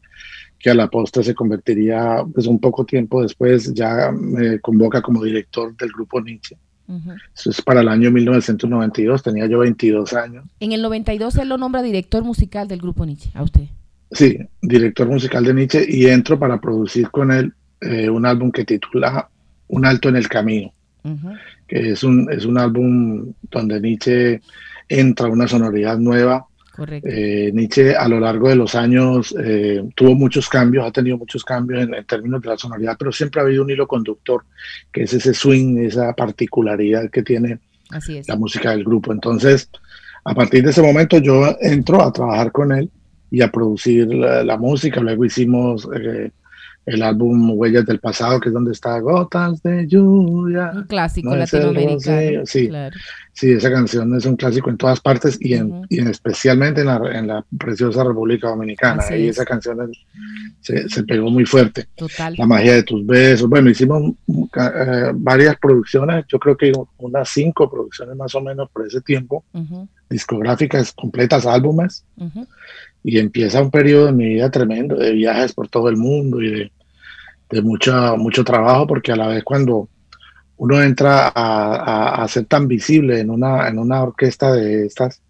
que 0.59 0.71
a 0.71 0.75
la 0.75 0.89
postre 0.89 1.23
se 1.23 1.35
convertiría, 1.35 2.25
pues 2.33 2.47
un 2.47 2.59
poco 2.59 2.87
tiempo 2.87 3.21
después 3.21 3.75
ya 3.75 4.11
me 4.11 4.61
convoca 4.61 5.03
como 5.03 5.23
director 5.23 5.77
del 5.77 5.91
grupo 5.91 6.19
Nietzsche. 6.23 6.57
Uh 6.87 6.95
-huh. 6.95 7.17
Eso 7.35 7.51
es 7.51 7.61
para 7.61 7.83
el 7.83 7.89
año 7.89 8.11
1992, 8.11 9.23
tenía 9.23 9.47
yo 9.47 9.59
22 9.59 10.15
años. 10.15 10.47
En 10.61 10.73
el 10.73 10.81
92 10.81 11.37
él 11.37 11.49
lo 11.51 11.59
nombra 11.59 11.83
director 11.83 12.25
musical 12.25 12.69
del 12.69 12.81
grupo 12.81 13.05
Nietzsche, 13.05 13.31
a 13.35 13.43
usted. 13.43 13.69
Sí, 14.15 14.39
director 14.63 15.07
musical 15.09 15.45
de 15.45 15.55
Nietzsche 15.55 15.85
y 15.87 16.07
entro 16.07 16.39
para 16.39 16.61
producir 16.61 17.11
con 17.11 17.33
él 17.33 17.53
eh, 17.81 18.09
un 18.09 18.25
álbum 18.25 18.51
que 18.51 18.65
titula 18.65 19.29
Un 19.69 19.85
alto 19.85 20.09
en 20.09 20.17
el 20.17 20.29
camino, 20.29 20.73
uh 21.03 21.09
-huh. 21.09 21.39
que 21.67 21.91
es 21.91 22.05
un, 22.05 22.31
es 22.33 22.45
un 22.45 22.57
álbum 22.59 23.33
donde 23.51 23.81
Nietzsche 23.81 24.41
entra 24.89 25.27
a 25.27 25.31
una 25.31 25.49
sonoridad 25.49 25.99
nueva 25.99 26.47
Correcto. 26.75 27.09
Eh, 27.09 27.53
Nietzsche 27.55 27.95
a 27.95 28.09
lo 28.09 28.19
largo 28.19 28.49
de 28.49 28.57
los 28.57 28.75
años 28.75 29.33
eh, 29.41 29.81
tuvo 29.95 30.17
muchos 30.17 30.49
cambios, 30.49 30.85
ha 30.85 30.91
tenido 30.91 31.17
muchos 31.17 31.45
cambios 31.45 31.85
en, 31.85 31.95
en, 31.95 32.05
términos 32.05 32.43
de 32.43 32.49
la 32.49 32.57
sonoridad, 32.57 32.97
pero 32.99 33.13
siempre 33.13 33.41
ha 33.41 33.45
habido 33.45 33.63
un 33.63 33.71
hilo 33.71 33.87
conductor, 33.87 34.45
que 34.91 35.05
es 35.05 35.13
ese 35.13 35.35
swing, 35.35 35.79
esa 35.85 36.13
particularidad 36.15 37.09
que 37.11 37.23
tiene 37.23 37.61
Así 37.91 38.17
es. 38.17 38.27
la 38.27 38.35
música 38.35 38.73
del 38.73 38.83
grupo. 38.83 39.13
Entonces, 39.13 39.71
a 40.25 40.35
partir 40.35 40.65
de 40.65 40.71
ese 40.71 40.83
momento 40.83 41.19
yo 41.19 41.57
entro 41.61 42.03
a 42.03 42.13
trabajar 42.13 42.51
con 42.51 42.73
él 42.73 42.91
y 43.35 43.43
a 43.43 43.51
producir 43.51 44.07
la, 44.15 44.45
la 44.45 44.57
música. 44.57 45.01
Luego 45.01 45.25
hicimos 45.25 45.89
eh, 45.95 46.31
el 46.87 47.03
álbum 47.03 47.51
Huellas 47.59 47.87
del 47.87 47.99
Pasado, 47.99 48.39
que 48.39 48.51
es 48.51 48.55
donde 48.55 48.73
está 48.73 48.99
Gotas 49.01 49.63
de 49.63 49.87
Lluvia. 49.89 50.71
Un 50.75 50.85
clásico 50.85 51.31
No 51.31 51.37
latinoamericano. 51.37 52.47
sí. 52.47 52.69
claro. 52.69 52.97
Sí, 53.37 53.51
esa 53.51 53.69
canción 53.73 54.15
es 54.15 54.27
un 54.27 54.37
clásico 54.37 54.71
en 54.71 54.77
todas 54.77 55.01
partes 55.01 55.37
y, 55.41 55.55
en, 55.55 55.73
Ujú. 55.73 55.87
y 55.89 55.99
en 55.99 56.07
especialmente 56.07 56.83
en 56.83 56.87
la, 56.87 57.01
en 57.19 57.27
la 57.27 57.45
preciosa 57.59 58.05
República 58.05 58.47
Dominicana. 58.49 59.03
Así 59.03 59.15
y 59.15 59.25
es. 59.27 59.31
esa 59.37 59.45
canción 59.45 59.79
es- 59.91 59.99
se, 60.61 60.89
se 60.89 61.03
pegó 61.03 61.29
muy 61.31 61.45
fuerte. 61.45 61.87
Total. 61.97 62.35
La 62.39 62.47
magia 62.47 62.75
de 62.75 62.85
tus 62.85 63.05
besos. 63.05 63.49
Bueno, 63.49 63.71
hicimos 63.71 64.13
eh, 64.29 65.11
varias 65.15 65.57
producciones, 65.59 66.25
yo 66.29 66.39
creo 66.39 66.57
que 66.57 66.71
unas 66.99 67.29
cinco 67.29 67.69
producciones 67.69 68.15
más 68.17 68.33
o 68.37 68.41
menos 68.41 68.71
por 68.71 68.87
ese 68.87 69.01
tiempo, 69.01 69.45
Ujú, 69.53 69.89
discográficas 70.09 70.93
completas, 70.93 71.45
álbumes, 71.45 72.05
ujú. 72.17 72.47
Y 73.05 73.19
empieza 73.19 73.63
un 73.63 73.71
periodo 73.71 74.07
de 74.07 74.13
mi 74.13 74.29
vida 74.31 74.51
tremendo, 74.51 74.97
de 74.97 75.13
viajes 75.13 75.53
por 75.53 75.69
todo 75.69 75.89
el 75.91 75.97
mundo 75.99 76.41
y 76.43 76.51
de, 76.51 76.73
de 77.51 77.63
mucha, 77.63 78.17
mucho 78.17 78.43
trabajo, 78.43 78.87
porque 78.87 79.13
a 79.13 79.17
la 79.17 79.29
vez 79.29 79.45
cuando 79.45 79.89
uno 80.57 80.83
entra 80.83 81.29
a, 81.29 81.33
a- 81.35 82.23
a 82.25 82.29
ser 82.29 82.47
tan 82.47 82.67
visible 82.67 83.21
en 83.21 83.29
una, 83.31 83.69
en 83.69 83.79
una 83.79 84.03
orquesta 84.03 84.53
de 84.53 84.87
estas, 84.87 85.21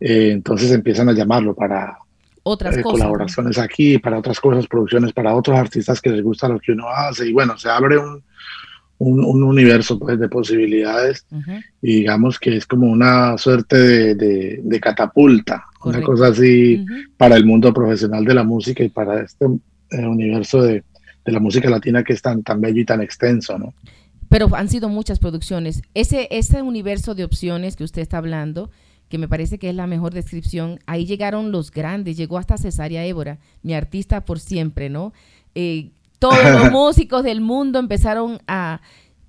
eh, 0.00 0.30
entonces 0.32 0.72
empiezan 0.72 1.08
a 1.08 1.12
llamarlo 1.12 1.54
para 1.54 1.96
Otras 2.42 2.76
eh, 2.76 2.82
cosas. 2.82 2.98
¿no? 2.98 3.04
colaboraciones 3.04 3.58
aquí, 3.58 3.98
para 3.98 4.18
otras 4.18 4.40
cosas, 4.40 4.66
producciones 4.66 5.12
para 5.12 5.34
otros 5.34 5.56
artistas 5.56 6.00
que 6.02 6.10
les 6.10 6.22
gusta 6.22 6.48
lo 6.48 6.58
que 6.58 6.72
uno 6.72 6.88
hace, 6.88 7.28
y 7.28 7.32
bueno, 7.32 7.56
se 7.56 7.68
abre 7.70 7.96
un, 7.96 8.22
un, 8.98 9.24
un 9.24 9.42
universo 9.44 9.98
pues, 9.98 10.18
de 10.18 10.28
posibilidades 10.28 11.24
Ujú. 11.30 11.52
y 11.82 11.94
digamos 11.96 12.38
que 12.38 12.56
es 12.56 12.66
como 12.66 12.88
una 12.88 13.38
suerte 13.38 13.76
de, 13.76 14.14
de- 14.14 14.60
de 14.62 14.80
catapulta, 14.80 15.64
Correcto. 15.78 15.98
una 16.10 16.16
cosa 16.18 16.26
así 16.32 16.82
Ujú. 16.84 16.94
para 17.16 17.36
el 17.36 17.44
mundo 17.46 17.72
profesional 17.72 18.24
de 18.24 18.34
la 18.34 18.42
música 18.44 18.82
y 18.82 18.88
para 18.88 19.22
este 19.22 19.46
eh, 19.90 20.06
universo 20.06 20.62
de, 20.62 20.82
de 21.24 21.32
la 21.32 21.40
música 21.40 21.70
latina 21.70 22.02
que 22.02 22.12
es 22.12 22.22
tan, 22.22 22.42
tan 22.42 22.60
bello 22.60 22.80
y 22.80 22.84
tan 22.84 23.00
extenso, 23.00 23.58
¿no? 23.58 23.72
Pero 24.28 24.54
han 24.54 24.68
sido 24.68 24.88
muchas 24.90 25.18
producciones. 25.20 25.80
Ese, 25.94 26.28
ese 26.30 26.60
universo 26.60 27.14
de 27.14 27.24
opciones 27.24 27.76
que 27.76 27.84
usted 27.84 28.02
está 28.02 28.18
hablando, 28.18 28.70
que 29.08 29.16
me 29.16 29.26
parece 29.28 29.58
que 29.58 29.70
es 29.70 29.74
la 29.74 29.86
mejor 29.86 30.12
descripción, 30.12 30.80
ahí 30.84 31.06
llegaron 31.06 31.50
los 31.50 31.70
grandes, 31.70 32.16
llegó 32.18 32.36
hasta 32.36 32.58
Cesárea 32.58 33.06
Évora, 33.06 33.38
mi 33.62 33.72
artista 33.72 34.26
por 34.26 34.38
siempre, 34.38 34.90
¿no? 34.90 35.14
Eh, 35.54 35.92
todos 36.18 36.42
los 36.44 36.70
músicos 36.72 37.24
del 37.24 37.40
mundo 37.40 37.78
empezaron 37.78 38.40
a... 38.46 38.80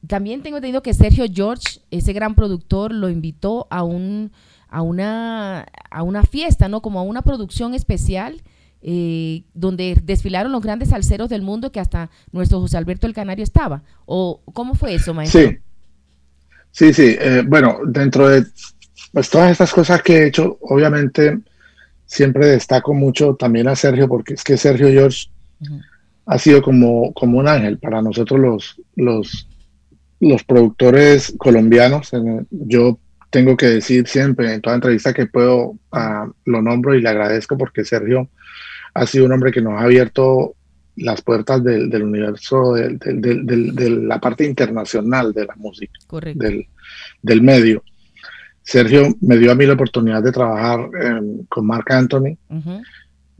También 0.07 0.41
tengo 0.41 0.57
entendido 0.57 0.81
que 0.81 0.93
Sergio 0.93 1.25
George, 1.31 1.81
ese 1.91 2.13
gran 2.13 2.33
productor, 2.33 2.93
lo 2.93 3.09
invitó 3.09 3.67
a 3.69 3.83
un 3.83 4.31
a 4.71 4.83
una 4.83 5.65
a 5.89 6.03
una 6.03 6.23
fiesta, 6.23 6.69
¿no? 6.69 6.81
Como 6.81 6.99
a 6.99 7.03
una 7.03 7.21
producción 7.23 7.73
especial 7.73 8.41
eh, 8.81 9.43
donde 9.53 9.97
desfilaron 10.01 10.53
los 10.53 10.61
grandes 10.61 10.89
salseros 10.89 11.27
del 11.29 11.41
mundo 11.41 11.71
que 11.71 11.81
hasta 11.81 12.09
nuestro 12.31 12.61
José 12.61 12.77
Alberto 12.77 13.07
el 13.07 13.13
Canario 13.13 13.43
estaba. 13.43 13.83
¿O 14.05 14.41
cómo 14.53 14.73
fue 14.73 14.93
eso, 14.93 15.13
maestro? 15.13 15.41
Sí, 15.41 15.57
sí, 16.71 16.93
sí. 16.93 17.17
eh, 17.19 17.43
bueno, 17.45 17.79
dentro 17.85 18.29
de 18.29 18.45
pues, 19.11 19.29
todas 19.29 19.51
estas 19.51 19.73
cosas 19.73 20.01
que 20.01 20.19
he 20.19 20.27
hecho, 20.27 20.57
obviamente 20.61 21.39
siempre 22.05 22.47
destaco 22.47 22.93
mucho 22.93 23.35
también 23.35 23.67
a 23.67 23.75
Sergio, 23.75 24.07
porque 24.07 24.33
es 24.33 24.43
que 24.43 24.57
Sergio 24.57 24.87
George. 24.87 25.29
Ha 26.31 26.37
sido 26.37 26.61
como, 26.61 27.11
como 27.13 27.39
un 27.39 27.47
ángel 27.47 27.79
para 27.79 28.01
nosotros 28.01 28.39
los, 28.39 28.81
los, 28.95 29.47
los 30.19 30.43
productores 30.43 31.33
colombianos. 31.37 32.11
Yo 32.51 32.99
tengo 33.31 33.57
que 33.57 33.65
decir 33.67 34.07
siempre 34.07 34.53
en 34.53 34.61
toda 34.61 34.75
entrevista 34.75 35.13
que 35.13 35.25
puedo, 35.25 35.75
ah, 35.91 36.27
lo 36.45 36.61
nombro 36.61 36.93
y 36.93 37.01
le 37.01 37.09
agradezco 37.09 37.57
porque 37.57 37.83
Sergio 37.83 38.29
ha 38.93 39.05
sido 39.07 39.25
un 39.25 39.31
hombre 39.31 39.51
que 39.51 39.61
nos 39.61 39.73
ha 39.73 39.85
abierto 39.85 40.55
las 40.97 41.21
puertas 41.21 41.63
del, 41.63 41.89
del 41.89 42.03
universo, 42.03 42.73
del- 42.73 42.99
de 42.99 43.89
la 43.89 44.19
parte 44.19 44.45
internacional 44.45 45.31
de 45.33 45.45
la 45.45 45.55
música 45.55 45.93
Correcto. 46.07 46.43
del, 46.43 46.67
del 47.21 47.41
medio. 47.41 47.83
Sergio 48.61 49.15
me 49.21 49.37
dio 49.37 49.51
a 49.51 49.55
mí 49.55 49.65
la 49.65 49.73
oportunidad 49.73 50.21
de 50.21 50.31
trabajar 50.31 50.89
em, 51.01 51.45
con 51.47 51.65
Marc 51.65 51.89
Anthony. 51.91 52.37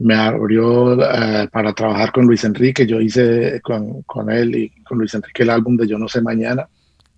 Me 0.00 0.14
abrió 0.14 0.94
eh, 1.02 1.48
para 1.52 1.72
trabajar 1.72 2.10
con 2.12 2.26
Luis 2.26 2.42
Enrique, 2.44 2.86
yo 2.86 3.00
hice 3.00 3.60
con, 3.62 4.02
con 4.02 4.30
él 4.30 4.54
y 4.56 4.70
con 4.82 4.98
Luis 4.98 5.14
Enrique 5.14 5.42
el 5.42 5.50
álbum 5.50 5.76
de 5.76 5.86
Yo 5.86 5.98
no 5.98 6.08
sé 6.08 6.20
mañana. 6.22 6.68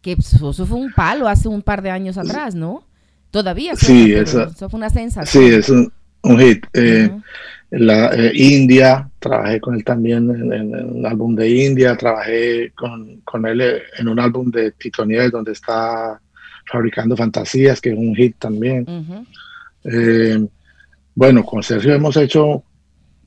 Que 0.00 0.16
pues, 0.16 0.32
eso 0.34 0.66
fue 0.66 0.78
un 0.78 0.92
palo 0.92 1.28
hace 1.28 1.48
un 1.48 1.62
par 1.62 1.80
de 1.80 1.90
años 1.90 2.18
atrás, 2.18 2.54
¿no? 2.54 2.84
Todavía. 3.30 3.76
Sí, 3.76 4.12
eso- 4.12 4.44
eso 4.48 4.68
fue 4.68 4.78
una 4.78 4.90
sensación. 4.90 5.44
Sí, 5.44 5.50
es 5.54 5.68
un, 5.68 5.92
un 6.22 6.38
hit. 6.40 6.66
Eh, 6.74 7.08
la, 7.70 8.10
eh, 8.14 8.32
India, 8.34 9.08
trabajé 9.18 9.60
con 9.60 9.74
él 9.76 9.84
también 9.84 10.28
en, 10.30 10.52
en- 10.52 10.74
en 10.74 10.96
un 10.98 11.06
álbum 11.06 11.34
de 11.36 11.48
India, 11.48 11.96
trabajé 11.96 12.72
con, 12.74 13.20
con 13.24 13.46
él 13.46 13.62
en 13.96 14.08
un 14.08 14.18
álbum 14.20 14.50
de 14.50 14.72
Tito 14.72 15.06
Nieves 15.06 15.30
donde 15.32 15.52
está 15.52 16.20
Fabricando 16.66 17.16
Fantasías, 17.16 17.80
que 17.80 17.90
es 17.92 17.96
un 17.96 18.14
hit 18.14 18.36
también. 18.38 18.84
Eh, 19.84 20.44
bueno, 21.14 21.44
con 21.44 21.62
Sergio 21.62 21.94
hemos 21.94 22.16
hecho 22.16 22.64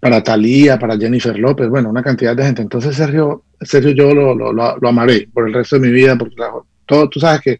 para 0.05 0.21
Thalía, 0.21 0.77
para 0.77 0.99
Jennifer 0.99 1.35
López, 1.39 1.67
bueno, 1.67 1.89
una 1.89 2.03
cantidad 2.03 2.35
de 2.35 2.43
gente. 2.45 2.61
Entonces 2.61 2.95
Sergio, 2.95 3.43
Sergio 3.59 3.89
yo 3.89 4.13
lo, 4.13 4.35
lo, 4.35 4.87
amaré 4.87 5.27
por 5.33 5.47
el 5.47 5.53
resto 5.55 5.79
de 5.79 5.87
mi 5.87 5.91
vida, 5.91 6.15
porque 6.15 6.35
la- 6.37 6.51
todo, 6.85 7.09
tú 7.09 7.19
sabes 7.19 7.41
que 7.41 7.59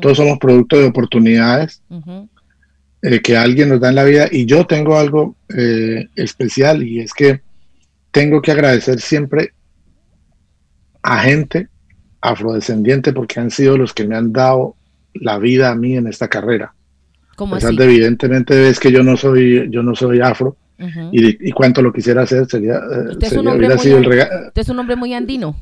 todos 0.00 0.16
somos 0.16 0.40
producto 0.40 0.76
de 0.76 0.86
oportunidades 0.86 1.80
eh, 3.00 3.20
que 3.22 3.36
alguien 3.36 3.68
nos 3.68 3.78
da 3.78 3.90
en 3.90 3.94
la 3.94 4.02
vida 4.02 4.26
y 4.28 4.44
yo 4.44 4.66
tengo 4.66 4.98
algo 4.98 5.36
eh, 5.56 6.08
especial 6.16 6.82
y 6.82 6.98
es 6.98 7.14
que 7.14 7.42
tengo 8.10 8.42
que 8.42 8.50
agradecer 8.50 9.00
siempre 9.00 9.52
a 11.00 11.20
gente 11.20 11.68
afrodescendiente 12.20 13.12
porque 13.12 13.38
han 13.38 13.52
sido 13.52 13.78
los 13.78 13.92
que 13.94 14.04
me 14.04 14.16
han 14.16 14.32
dado 14.32 14.74
la 15.12 15.38
vida 15.38 15.70
a 15.70 15.76
mí 15.76 15.96
en 15.96 16.08
esta 16.08 16.26
carrera. 16.26 16.74
¿Cómo 17.36 17.54
así? 17.54 17.76
de 17.76 17.84
evidentemente 17.84 18.56
ves 18.56 18.80
que 18.80 18.90
yo 18.90 19.04
no 19.04 19.16
soy 19.16 19.68
yo 19.70 19.84
no 19.84 19.94
soy 19.94 20.20
afro 20.20 20.56
Y, 21.12 21.22
de- 21.22 21.38
y 21.40 21.50
cuánto 21.52 21.82
lo 21.82 21.92
quisiera 21.92 22.22
hacer 22.22 22.46
sería, 22.46 22.74
eh, 22.76 23.10
Usted 23.12 23.28
sería- 23.28 23.52
hubiera 23.54 23.78
sido 23.78 23.98
el 23.98 24.04
regalo. 24.04 24.48
Usted 24.48 24.62
es 24.62 24.68
un 24.68 24.78
hombre 24.78 24.96
muy 24.96 25.14
andino. 25.14 25.56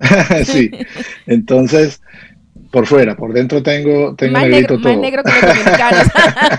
sí. 0.44 0.70
Entonces 1.26 2.00
por 2.70 2.86
fuera, 2.86 3.16
por 3.16 3.32
dentro 3.32 3.62
tengo 3.62 4.14
tengo 4.14 4.32
Más 4.34 4.42
negrito 4.46 4.76
negro, 4.76 4.90
más 4.90 4.98
negro 5.00 5.22
que 5.22 5.30
los 5.32 5.40
dominicanos. 5.54 6.08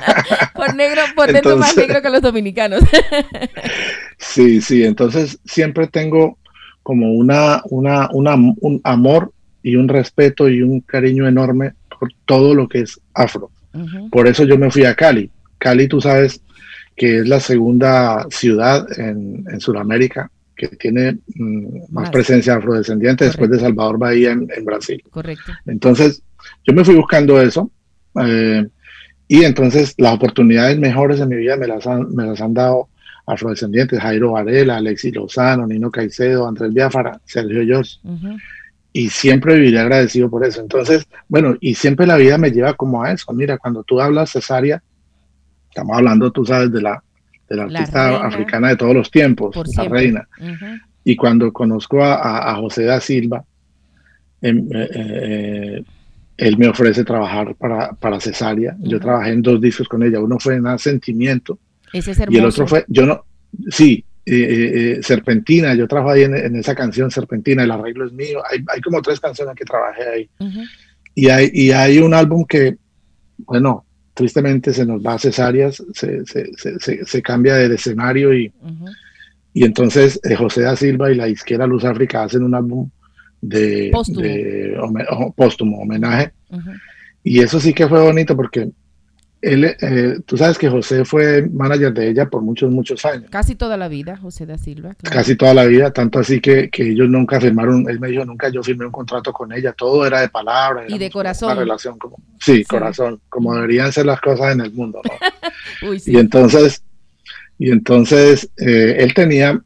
por 0.55 0.75
negro, 0.75 1.01
por 1.15 1.31
dentro 1.31 1.57
más 1.57 1.77
negro 1.77 2.01
que 2.01 2.09
los 2.09 2.21
dominicanos. 2.21 2.81
Sí, 4.17 4.61
sí, 4.61 4.83
entonces 4.83 5.39
siempre 5.45 5.87
tengo 5.87 6.37
como 6.83 7.13
una, 7.13 7.61
una, 7.69 8.09
una- 8.11 8.35
un 8.35 8.81
amor 8.83 9.31
y 9.61 9.75
un 9.75 9.87
respeto 9.87 10.49
y 10.49 10.61
un 10.61 10.81
cariño 10.81 11.27
enorme 11.27 11.73
por 11.99 12.09
todo 12.25 12.55
lo 12.55 12.67
que 12.67 12.79
es 12.81 12.99
afro. 13.13 13.51
Por 14.09 14.27
eso 14.27 14.43
yo 14.45 14.57
me 14.57 14.71
fui 14.71 14.85
a 14.85 14.95
Cali. 14.95 15.29
Cali, 15.59 15.87
tú 15.87 16.01
sabes 16.01 16.41
que 16.99 17.19
es 17.19 17.27
la 17.29 17.39
segunda 17.39 18.27
ciudad 18.29 18.85
en, 18.99 19.45
en 19.49 19.59
Sudamérica 19.61 20.29
que 20.53 20.67
tiene 20.67 21.17
mm, 21.33 21.91
más 21.91 22.09
presencia 22.09 22.55
afrodescendiente 22.55 23.23
después 23.23 23.49
de 23.49 23.55
Correcto. 23.55 23.69
Salvador 23.69 23.97
Bahía 23.97 24.31
en, 24.33 24.45
en 24.53 24.65
Brasil. 24.65 25.01
Correcto. 25.09 25.53
Entonces, 25.65 26.21
yo 26.67 26.73
me 26.73 26.83
fui 26.83 26.95
buscando 26.95 27.41
eso 27.41 27.71
eh, 28.21 28.67
y 29.29 29.45
entonces 29.45 29.93
las 29.97 30.13
oportunidades 30.15 30.77
mejores 30.77 31.19
de 31.19 31.25
mi 31.25 31.37
vida 31.37 31.55
me 31.55 31.67
las 31.67 31.87
han, 31.87 32.13
me 32.13 32.25
las 32.25 32.41
han 32.41 32.53
dado 32.53 32.89
afrodescendientes, 33.25 34.01
Jairo 34.01 34.33
Varela, 34.33 34.75
Alexis 34.75 35.15
Lozano, 35.15 35.65
Nino 35.65 35.89
Caicedo, 35.89 36.45
Andrés 36.45 36.73
Biafara, 36.73 37.21
Sergio 37.23 37.63
George, 37.63 37.93
Ujú. 38.03 38.35
y 38.91 39.07
siempre 39.07 39.55
viviré 39.55 39.79
agradecido 39.79 40.29
por 40.29 40.45
eso. 40.45 40.59
Entonces, 40.59 41.07
bueno, 41.29 41.55
y 41.61 41.75
siempre 41.75 42.05
la 42.05 42.17
vida 42.17 42.37
me 42.37 42.51
lleva 42.51 42.73
como 42.73 43.03
a 43.03 43.13
eso. 43.13 43.31
Mira, 43.31 43.57
cuando 43.57 43.83
tú 43.83 44.01
hablas 44.01 44.31
cesárea, 44.31 44.83
estamos 45.69 45.95
hablando, 45.97 46.31
tú 46.31 46.45
sabes, 46.45 46.71
de 46.71 46.81
la, 46.81 47.01
de 47.49 47.55
la 47.55 47.67
La 47.67 47.79
artista 47.79 48.09
reina. 48.09 48.25
africana 48.27 48.69
de 48.69 48.75
todos 48.75 48.93
los 48.93 49.09
tiempos, 49.11 49.55
la 49.55 49.63
siempre. 49.65 49.99
reina. 49.99 50.27
Ujú. 50.39 50.65
Y 51.03 51.15
cuando 51.15 51.51
conozco 51.53 52.03
a, 52.03 52.53
José 52.55 52.83
da 52.83 52.99
Silva, 52.99 53.43
em, 54.41 54.67
eh, 54.73 54.89
eh, 54.93 55.83
él 56.37 56.57
me 56.57 56.67
ofrece 56.67 57.03
trabajar 57.03 57.55
para, 57.55 57.91
para 57.93 58.19
Cesárea. 58.19 58.75
Yo 58.79 58.99
trabajé 58.99 59.31
en 59.31 59.41
dos 59.41 59.59
discos 59.59 59.87
con 59.87 60.03
ella. 60.03 60.19
Uno 60.19 60.39
fue 60.39 60.55
en 60.55 60.79
Sentimiento 60.79 61.59
Ese 61.91 62.11
es 62.11 62.19
hermoso. 62.19 62.37
y 62.37 62.39
el 62.39 62.45
otro 62.45 62.67
fue, 62.67 62.85
yo 62.87 63.05
no, 63.05 63.25
sí, 63.69 64.05
eh, 64.25 64.97
eh, 64.97 65.03
Serpentina. 65.03 65.73
Yo 65.75 65.87
trabajé 65.87 66.19
ahí 66.19 66.23
en, 66.25 66.35
en 66.35 66.55
esa 66.55 66.75
canción 66.75 67.11
Serpentina. 67.11 67.63
El 67.63 67.71
arreglo 67.71 68.05
es 68.05 68.13
mío. 68.13 68.41
Hay, 68.49 68.63
hay 68.73 68.79
como 68.81 69.01
tres 69.01 69.19
canciones 69.19 69.55
que 69.55 69.65
trabajé 69.65 70.03
ahí. 70.07 70.29
Ujú. 70.39 70.59
Y 71.15 71.27
hay, 71.29 71.49
y 71.51 71.71
hay 71.71 71.99
un 71.99 72.13
álbum 72.13 72.45
que, 72.45 72.77
bueno, 73.39 73.85
tristemente 74.19 74.73
se 74.73 74.85
nos 74.85 75.01
va 75.01 75.13
a 75.13 75.17
cesáreas, 75.17 75.81
se, 75.93 76.25
se, 76.25 76.51
se, 76.57 77.05
se 77.05 77.21
cambia 77.21 77.55
de 77.55 77.73
escenario 77.73 78.33
y, 78.33 78.51
y 79.53 79.63
entonces 79.63 80.19
eh, 80.25 80.35
José 80.35 80.63
da 80.63 80.75
Silva 80.75 81.09
y 81.09 81.15
la 81.15 81.29
izquierda 81.29 81.65
Luz 81.65 81.85
África 81.85 82.23
hacen 82.23 82.43
un 82.43 82.53
álbum 82.53 82.89
de 83.39 83.91
póstumo, 85.37 85.79
homenaje. 85.79 86.33
Y 87.23 87.39
eso 87.39 87.61
sí 87.61 87.73
que 87.73 87.87
fue 87.87 88.01
bonito 88.01 88.35
porque 88.35 88.69
él, 89.41 89.63
eh, 89.65 90.19
tú 90.25 90.37
sabes 90.37 90.57
que 90.57 90.69
José 90.69 91.05
fue 91.05 91.47
manager 91.47 91.93
de 91.93 92.09
ella 92.09 92.29
por 92.29 92.41
muchos, 92.41 92.69
muchos 92.71 93.05
años. 93.05 93.29
Casi 93.29 93.55
toda 93.55 93.77
la 93.77 93.87
vida, 93.87 94.17
José 94.17 94.45
da 94.45 94.57
Silva. 94.57 94.95
Casi 95.01 95.35
toda 95.35 95.53
la 95.53 95.65
vida, 95.65 95.91
tanto 95.91 96.19
así 96.19 96.41
que, 96.41 96.69
que, 96.69 96.91
ellos 96.91 97.09
nunca 97.09 97.39
firmaron, 97.39 97.89
él 97.89 97.99
me 97.99 98.09
dijo, 98.09 98.25
nunca 98.25 98.49
yo 98.49 98.61
firmé 98.61 98.85
un 98.85 98.91
contrato 98.91 99.31
con 99.31 99.53
ella, 99.53 99.71
todo 99.71 100.05
era 100.05 100.21
de 100.21 100.29
palabra. 100.29 100.85
Y 100.87 100.97
de 100.97 101.09
corazón. 101.09 101.57
relación 101.57 101.97
como, 101.97 102.17
sí, 102.39 102.65
corazón, 102.65 103.21
como 103.29 103.55
deberían 103.55 103.91
ser 103.93 104.05
las 104.05 104.19
cosas 104.19 104.53
en 104.53 104.61
el 104.61 104.73
mundo. 104.73 105.01
Y 106.05 106.17
entonces, 106.17 106.83
y 107.57 107.71
entonces 107.71 108.49
eh, 108.57 108.97
él 108.99 109.13
tenía 109.13 109.61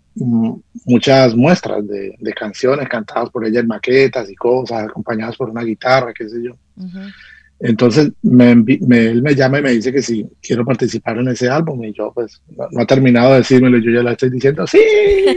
muchas 0.86 1.36
muestras 1.36 1.88
de, 1.88 2.16
de, 2.20 2.34
canciones 2.34 2.88
cantadas 2.88 3.30
por 3.32 3.46
ella 3.46 3.62
en 3.62 3.68
maquetas 3.68 4.30
y 4.30 4.36
cosas, 4.36 4.84
acompañadas 4.84 5.36
por 5.36 5.50
una 5.50 5.64
guitarra, 5.64 6.14
qué 6.14 6.30
sé 6.30 6.44
yo. 6.44 6.56
Entonces 7.66 8.12
me, 8.22 8.52
él 8.52 9.24
me 9.24 9.36
llama 9.36 9.60
y 9.60 9.62
me 9.62 9.72
dice 9.72 9.94
que 9.94 10.02
si 10.02 10.28
quiero 10.42 10.66
participar 10.66 11.18
en 11.18 11.30
ese 11.30 11.50
álbum 11.50 11.82
y 11.86 11.94
yo 11.94 12.12
pues 12.14 12.42
no, 12.58 12.82
ha 12.82 12.86
terminado 12.86 13.32
de 13.32 13.38
decírmelo, 13.38 13.78
yo 13.78 13.90
ya 13.90 14.04
le 14.04 14.12
estoy 14.12 14.32
diciendo 14.32 14.68
sí. 14.68 14.80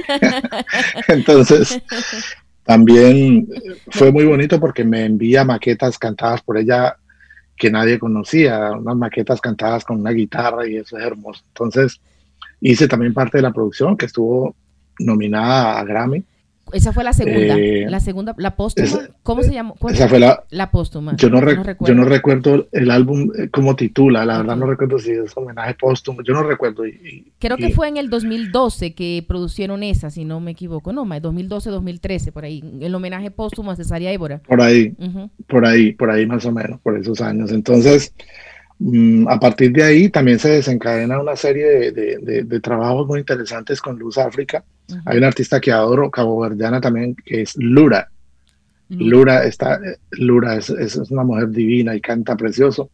Entonces 1.09 1.80
también 2.64 3.47
fue 3.90 4.11
muy 4.11 4.25
bonito 4.25 4.59
porque 4.59 4.83
me 4.83 5.04
envía 5.04 5.45
maquetas 5.45 5.99
cantadas 6.00 6.42
por 6.42 6.59
ella 6.59 6.97
que 7.56 7.71
nadie 7.71 7.97
conocía, 7.97 8.73
unas 8.73 8.97
maquetas 8.97 9.40
cantadas 9.40 9.85
con 9.85 10.00
una 10.00 10.11
guitarra 10.11 10.66
y 10.66 10.78
eso 10.78 10.99
es 10.99 11.04
hermoso. 11.04 11.45
Entonces 11.47 12.00
hice 12.61 12.88
también 12.88 13.14
parte 13.14 13.38
de 13.38 13.42
la 13.42 13.52
producción 13.52 13.97
que 13.97 14.06
estuvo 14.06 14.56
nominada 14.99 15.78
a 15.78 15.85
Grammy 15.85 16.25
esa 16.73 16.92
fue 16.92 17.04
la 17.04 17.12
segunda, 17.12 17.56
eh, 17.56 17.87
la 17.88 18.00
segunda, 18.00 18.35
la 18.38 18.56
póstuma. 18.56 19.08
¿Cómo 19.23 19.42
se 19.42 19.52
llama? 19.52 19.75
Esa 19.88 20.08
fue 20.08 20.18
la, 20.18 20.44
la 20.50 20.70
póstuma. 20.70 21.14
Yo 21.16 21.30
no, 21.30 21.40
yo 21.40 21.94
no 21.94 22.04
recuerdo 22.04 22.66
el 22.73 22.90
álbum 22.90 23.30
eh, 23.38 23.49
como 23.50 23.76
titula, 23.76 24.25
la 24.25 24.38
verdad 24.38 24.56
no 24.56 24.66
recuerdo 24.66 24.99
si 24.99 25.12
es 25.12 25.37
homenaje 25.37 25.75
póstumo, 25.75 26.23
yo 26.23 26.35
no 26.35 26.42
recuerdo. 26.42 26.87
Y, 26.87 27.32
Creo 27.38 27.56
que 27.56 27.70
fue 27.70 27.88
en 27.88 27.96
el 27.99 28.11
2012 28.11 28.94
que 28.94 29.25
producieron 29.26 29.82
esa, 29.82 30.11
si 30.11 30.25
no 30.25 30.40
me 30.40 30.52
equivoco, 30.52 30.92
no, 30.92 31.06
2012, 31.06 31.70
2013, 31.70 32.32
por 32.32 32.44
ahí, 32.44 32.62
el 32.80 32.94
homenaje 32.94 33.30
póstumo 33.30 33.70
a 33.70 33.76
Cesaria 33.76 34.11
Évora. 34.11 34.38
Por 34.38 34.61
ahí, 34.61 34.94
por 35.46 35.64
ahí, 35.64 35.92
por 35.92 36.11
ahí 36.11 36.26
más 36.26 36.44
o 36.46 36.52
menos, 36.52 36.80
por 36.80 36.99
esos 36.99 37.20
años. 37.20 37.52
Entonces, 37.52 38.12
a 39.28 39.40
partir 39.40 39.73
de 39.73 39.83
ahí 39.83 40.09
también 40.11 40.38
se 40.38 40.50
desencadena 40.50 41.18
una 41.18 41.35
serie 41.35 41.92
de, 41.92 42.61
trabajos 42.61 43.06
muy 43.06 43.21
interesantes 43.21 43.80
con 43.80 43.99
Luz 43.99 44.18
África. 44.18 44.64
Hay 45.06 45.18
una 45.18 45.28
artista 45.28 45.61
que 45.61 45.73
adoro, 45.73 46.11
caboverdiana 46.11 46.80
también, 46.80 47.14
que 47.14 47.42
es 47.42 47.56
Lura. 47.56 48.11
Lura, 48.88 49.45
está, 49.45 49.80
Lura 50.12 50.56
es, 50.56 50.71
una 51.11 51.25
mujer 51.25 51.50
divina 51.50 51.97
y 51.97 52.00
canta 52.00 52.37
precioso. 52.37 52.90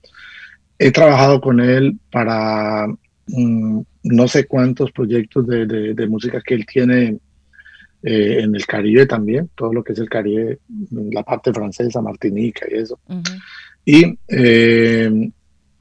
He 0.78 0.90
trabajado 0.90 1.40
con 1.40 1.60
él 1.60 1.98
para 2.10 2.86
mm, 3.26 3.80
no 4.04 4.28
sé 4.28 4.46
cuántos 4.46 4.92
proyectos 4.92 5.46
de, 5.46 6.06
música 6.08 6.40
que 6.40 6.54
él 6.54 6.64
tiene 6.64 7.18
eh, 8.04 8.38
en 8.40 8.54
el 8.54 8.64
Caribe 8.66 9.06
también, 9.06 9.50
todo 9.54 9.72
lo 9.72 9.82
que 9.82 9.92
es 9.92 9.98
el 9.98 10.08
Caribe, 10.08 10.60
la 11.10 11.24
parte 11.24 11.52
francesa, 11.52 12.00
Martinica 12.00 12.66
y 12.70 12.74
eso. 12.74 12.98
Y 13.84 14.18
eh, 14.28 15.30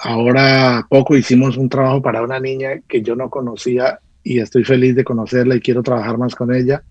Ahora 0.03 0.85
poco 0.89 1.15
hicimos 1.15 1.57
un 1.57 1.69
trabajo 1.69 2.01
para 2.01 2.21
una 2.21 2.39
niña 2.39 2.81
que 2.87 3.01
yo 3.01 3.15
no 3.15 3.29
conocía 3.29 3.99
y 4.23 4.39
estoy 4.39 4.63
feliz 4.63 4.95
de 4.95 5.03
conocerla 5.03 5.55
y 5.55 5.61
quiero 5.61 5.83
trabajar 5.83 6.17
más 6.17 6.35
con 6.35 6.53
ella, 6.53 6.83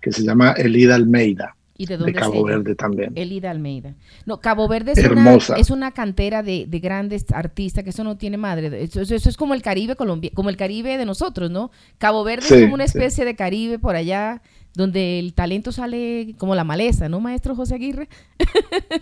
que 0.00 0.12
se 0.12 0.22
llama 0.22 0.52
Elida 0.52 0.94
Almeida. 0.94 1.56
¿Y 1.76 1.86
de, 1.86 1.96
dónde 1.96 2.12
Cabo 2.12 2.44
Verde 2.44 2.74
también. 2.74 3.12
Elida 3.14 3.50
Almeida. 3.50 3.94
No, 4.26 4.38
Cabo 4.38 4.68
Verde 4.68 4.92
es, 4.92 5.10
Una, 5.10 5.36
es 5.56 5.70
una 5.70 5.92
cantera 5.92 6.42
de, 6.42 6.66
grandes 6.66 7.24
artistas, 7.32 7.84
que 7.84 7.88
eso 7.88 8.04
no 8.04 8.18
tiene 8.18 8.36
madre. 8.36 8.82
Eso, 8.82 9.00
eso, 9.00 9.14
es 9.14 9.36
como 9.38 9.54
el 9.54 9.62
Caribe 9.62 9.96
Colombia, 9.96 10.30
como 10.34 10.50
el 10.50 10.58
Caribe 10.58 10.98
de 10.98 11.06
nosotros, 11.06 11.50
¿no? 11.50 11.70
Cabo 11.96 12.22
Verde 12.22 12.44
es 12.50 12.62
como 12.64 12.74
una 12.74 12.84
especie 12.84 13.24
de 13.24 13.34
Caribe 13.34 13.78
por 13.78 13.96
allá, 13.96 14.42
donde 14.74 15.18
el 15.18 15.34
talento 15.34 15.72
sale 15.72 16.34
como 16.38 16.54
la 16.54 16.64
maleza, 16.64 17.08
¿no, 17.08 17.20
maestro 17.20 17.56
José 17.56 17.74
Aguirre? 17.74 18.08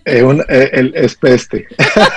Es 0.05 0.23
un, 0.23 0.41
eh, 0.49 0.71
el, 0.73 0.95
es 0.95 1.15
peste. 1.17 1.67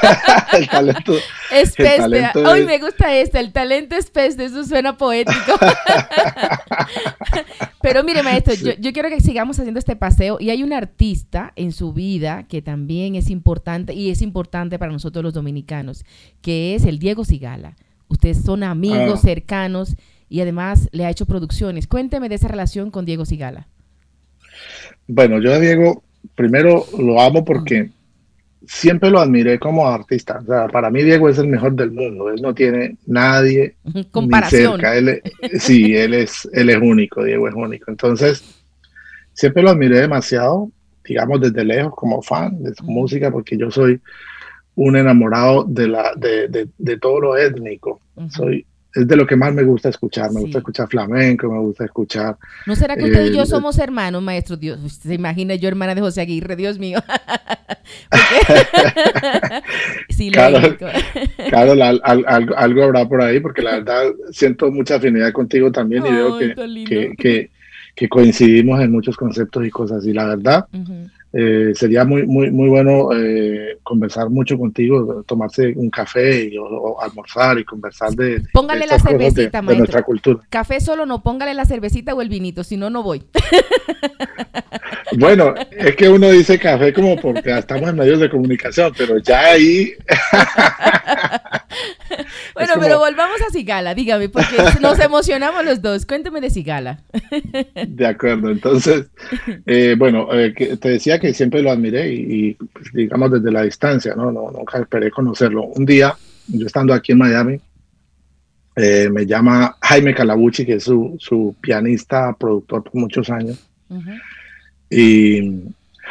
el 0.53 0.69
talento. 0.69 1.13
Es 1.51 1.75
peste. 1.75 2.39
Hoy 2.39 2.65
me 2.65 2.79
gusta 2.79 3.15
esto, 3.15 3.37
el 3.37 3.51
talento 3.51 3.95
es 3.95 4.09
peste, 4.09 4.45
eso 4.45 4.63
suena 4.63 4.97
poético. 4.97 5.39
Pero 7.81 8.03
mire, 8.03 8.23
maestro, 8.23 8.53
yo, 8.53 8.71
yo, 8.79 8.93
quiero 8.93 9.09
que 9.09 9.19
sigamos 9.19 9.59
haciendo 9.59 9.79
este 9.79 9.95
paseo 9.95 10.37
y 10.39 10.51
hay 10.51 10.63
un 10.63 10.73
artista 10.73 11.51
en 11.55 11.73
su 11.73 11.93
vida 11.93 12.47
que 12.47 12.61
también 12.61 13.15
es 13.15 13.29
importante 13.29 13.93
y 13.93 14.09
es 14.09 14.21
importante 14.21 14.79
para 14.79 14.91
nosotros 14.91 15.23
los 15.23 15.33
dominicanos, 15.33 16.05
que 16.41 16.75
es 16.75 16.85
el 16.85 16.99
Diego 16.99 17.25
Sigala. 17.25 17.75
Ustedes 18.07 18.43
son 18.43 18.63
amigos 18.63 19.19
ah. 19.19 19.21
cercanos 19.21 19.95
y 20.31 20.39
además 20.39 20.87
le 20.93 21.03
ha 21.03 21.09
hecho 21.09 21.25
producciones. 21.25 21.87
Cuénteme 21.87 22.29
de 22.29 22.35
esa 22.35 22.47
relación 22.47 22.89
con 22.89 23.03
Diego 23.03 23.25
Sigala. 23.25 23.67
Bueno, 25.05 25.41
yo 25.41 25.53
a 25.53 25.59
Diego 25.59 26.03
primero 26.35 26.85
lo 26.97 27.19
amo 27.19 27.43
porque 27.43 27.89
siempre 28.65 29.09
lo 29.09 29.19
admiré 29.19 29.59
como 29.59 29.85
artista. 29.85 30.39
O 30.41 30.45
sea, 30.45 30.69
para 30.69 30.89
mí 30.89 31.03
Diego 31.03 31.27
es 31.27 31.37
el 31.37 31.47
mejor 31.47 31.73
del 31.73 31.91
mundo. 31.91 32.29
Él 32.29 32.41
no 32.41 32.55
tiene 32.55 32.95
nadie 33.05 33.75
Comparación. 34.11 34.79
cerca. 34.79 34.95
Él, 34.95 35.21
sí, 35.59 35.97
él 35.97 36.13
es, 36.13 36.47
él 36.53 36.69
es 36.69 36.77
único, 36.81 37.25
Diego 37.25 37.49
es 37.49 37.53
único. 37.53 37.91
Entonces, 37.91 38.63
siempre 39.33 39.61
lo 39.61 39.71
admiré 39.71 39.99
demasiado, 39.99 40.71
digamos 41.03 41.41
desde 41.41 41.65
lejos 41.65 41.93
como 41.93 42.21
fan 42.21 42.63
de 42.63 42.73
su 42.73 42.85
música, 42.85 43.31
porque 43.31 43.57
yo 43.57 43.69
soy 43.69 43.99
un 44.75 44.95
enamorado 44.95 45.65
de, 45.65 45.89
la, 45.89 46.13
de, 46.15 46.69
de, 46.77 46.97
todo 46.99 47.19
lo 47.19 47.37
étnico. 47.37 47.99
Soy 48.29 48.65
es 48.93 49.07
de 49.07 49.15
lo 49.15 49.25
que 49.25 49.35
más 49.35 49.53
me 49.53 49.63
gusta 49.63 49.89
escuchar. 49.89 50.31
Me 50.31 50.41
gusta 50.41 50.59
escuchar 50.59 50.87
flamenco, 50.87 51.49
me 51.49 51.59
gusta 51.59 51.85
escuchar. 51.85 52.37
¿No 52.65 52.75
será 52.75 52.95
que 52.95 53.05
usted 53.05 53.25
y 53.27 53.35
yo 53.35 53.43
eh, 53.43 53.45
somos 53.45 53.77
hermanos, 53.79 54.21
maestro? 54.21 54.57
Dios, 54.57 54.79
se 55.01 55.13
imagina 55.13 55.55
yo 55.55 55.67
hermana 55.67 55.95
de 55.95 56.01
José 56.01 56.21
Aguirre, 56.21 56.55
Dios 56.55 56.77
mío. 56.77 56.99
sí, 60.09 60.31
claro, 60.31 60.77
claro 61.49 61.73
algo, 62.55 62.83
habrá 62.83 63.07
por 63.07 63.21
ahí, 63.21 63.39
porque 63.39 63.61
la 63.61 63.77
verdad 63.77 64.03
siento 64.31 64.71
mucha 64.71 64.95
afinidad 64.95 65.31
contigo 65.31 65.71
también 65.71 66.05
y 66.05 66.11
veo 66.11 66.37
que, 66.37 67.13
que, 67.17 67.49
que, 67.95 68.09
coincidimos 68.09 68.81
en 68.81 68.91
muchos 68.91 69.15
conceptos 69.15 69.65
y 69.65 69.69
cosas. 69.69 70.05
Y 70.05 70.13
la 70.13 70.25
verdad, 70.25 70.65
eh, 71.33 71.71
sería 71.75 72.03
muy, 72.03 72.25
muy, 72.27 72.51
muy 72.51 72.67
bueno 72.67 73.09
eh, 73.13 73.77
conversar 73.83 74.29
mucho 74.29 74.57
contigo, 74.57 75.23
tomarse 75.25 75.73
un 75.75 75.89
café 75.89 76.45
y, 76.45 76.57
o, 76.57 76.99
almorzar 77.01 77.57
y 77.57 77.63
conversar 77.63 78.11
de, 78.11 78.43
póngale 78.51 78.85
la 78.85 78.99
cervecita, 78.99 79.61
de, 79.61 79.77
nuestra 79.77 80.03
cultura. 80.03 80.41
Café 80.49 80.81
solo 80.81 81.05
no, 81.05 81.23
póngale 81.23 81.53
la 81.53 81.65
cervecita 81.65 82.13
o 82.13 82.21
el 82.21 82.29
vinito, 82.29 82.63
si 82.63 82.75
no, 82.75 82.89
no 82.89 83.01
voy. 83.01 83.23
Bueno, 85.17 85.53
es 85.71 85.95
que 85.95 86.09
uno 86.09 86.29
dice 86.29 86.59
café 86.59 86.93
como 86.93 87.17
porque 87.17 87.57
estamos 87.57 87.89
en 87.89 87.97
medios 87.97 88.19
de 88.19 88.29
comunicación, 88.29 88.93
pero 88.97 89.17
ya 89.17 89.51
ahí... 89.51 89.93
bueno, 92.53 92.73
pero 92.79 92.99
volvamos 92.99 93.41
a 93.41 93.51
Sigala, 93.51 93.93
dígame, 93.93 94.29
porque 94.29 94.55
nos 94.79 94.99
emocionamos 94.99 95.65
los 95.65 95.81
dos. 95.81 96.05
Cuénteme 96.05 96.39
de 96.41 96.49
Sigala. 96.49 97.03
De 97.87 98.07
acuerdo, 98.07 98.49
entonces, 98.49 99.07
eh, 99.65 99.95
bueno, 99.97 100.27
te 100.29 100.89
decía 100.89 101.19
que 101.19 101.33
siempre 101.33 101.61
lo 101.61 101.71
admiré 101.71 102.13
y, 102.13 102.53
pues, 102.53 102.91
digamos 102.93 103.31
desde 103.31 103.51
la 103.51 103.63
distancia, 103.63 104.15
¿no? 104.15 104.31
¿no? 104.31 104.51
Nunca 104.51 104.79
esperé 104.79 105.11
conocerlo. 105.11 105.65
Un 105.65 105.85
día, 105.85 106.15
yo 106.47 106.65
estando 106.65 106.93
aquí 106.93 107.11
en 107.11 107.17
Miami, 107.17 107.59
eh, 108.75 109.09
me 109.11 109.25
llama 109.25 109.75
Jaime 109.81 110.13
Calabucci, 110.13 110.65
que 110.65 110.75
es 110.75 110.83
su, 110.83 111.17
su 111.19 111.55
pianista, 111.59 112.33
productor 112.39 112.83
por 112.83 112.95
muchos 112.95 113.29
años. 113.29 113.67
Y, 114.91 115.39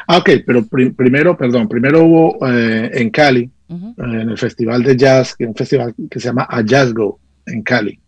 ah, 0.06 0.18
ok, 0.18 0.30
pero 0.46 0.66
primero, 0.66 1.36
perdón, 1.36 1.68
primero 1.68 2.02
hubo 2.02 2.48
eh, 2.48 2.90
en 2.94 3.10
Cali, 3.10 3.48
en 3.68 4.30
el 4.30 4.38
Festival 4.38 4.82
de 4.82 4.96
Jazz, 4.96 5.36
que 5.36 5.44
es 5.44 5.48
un 5.48 5.54
festival 5.54 5.94
que 6.10 6.18
se 6.18 6.28
llama 6.28 6.46
A 6.48 6.62
Jazz 6.62 6.92
Go, 6.92 7.20
en 7.46 7.62
Cali. 7.62 7.98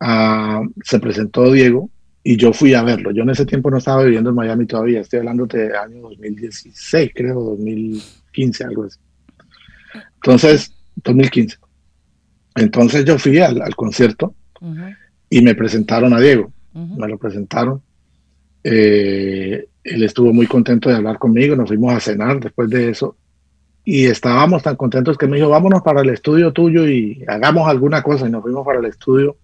Ah, 0.00 0.62
se 0.82 0.98
presentó 0.98 1.52
Diego 1.52 1.90
y 2.24 2.36
yo 2.36 2.52
fui 2.52 2.72
a 2.74 2.82
verlo. 2.82 3.10
Yo 3.10 3.22
en 3.22 3.30
ese 3.30 3.44
tiempo 3.44 3.70
no 3.70 3.76
estaba 3.76 4.02
viviendo 4.02 4.30
en 4.30 4.36
Miami 4.36 4.66
todavía, 4.66 5.02
estoy 5.02 5.20
hablando 5.20 5.46
de 5.46 5.76
año 5.76 6.00
2016, 6.00 7.12
creo, 7.14 7.40
2015, 7.40 8.64
algo 8.64 8.84
así. 8.84 8.98
Entonces, 10.16 10.72
2015. 10.96 11.58
Entonces 12.56 13.04
yo 13.04 13.18
fui 13.18 13.38
al, 13.38 13.74
concierto 13.76 14.34
y 15.28 15.42
me 15.42 15.54
presentaron 15.54 16.12
a 16.14 16.20
Diego, 16.20 16.52
me 16.72 17.08
lo 17.08 17.18
presentaron. 17.18 17.82
Eh, 18.62 19.66
él 19.82 20.02
estuvo 20.02 20.32
muy 20.32 20.46
contento 20.46 20.88
de 20.88 20.96
hablar 20.96 21.18
conmigo, 21.18 21.56
nos 21.56 21.68
fuimos 21.68 21.94
a 21.94 22.00
cenar 22.00 22.38
después 22.40 22.68
de 22.68 22.90
eso 22.90 23.16
y 23.84 24.04
estábamos 24.06 24.62
tan 24.62 24.76
contentos 24.76 25.16
que 25.16 25.26
me 25.26 25.36
dijo, 25.36 25.48
vámonos 25.48 25.82
para 25.82 26.02
el 26.02 26.10
estudio 26.10 26.52
tuyo 26.52 26.86
y 26.86 27.24
hagamos 27.26 27.68
alguna 27.68 28.02
cosa. 28.02 28.28
Y 28.28 28.30
nos 28.30 28.42
fuimos 28.42 28.64
para 28.64 28.78
el 28.78 28.86
estudio. 28.86 29.36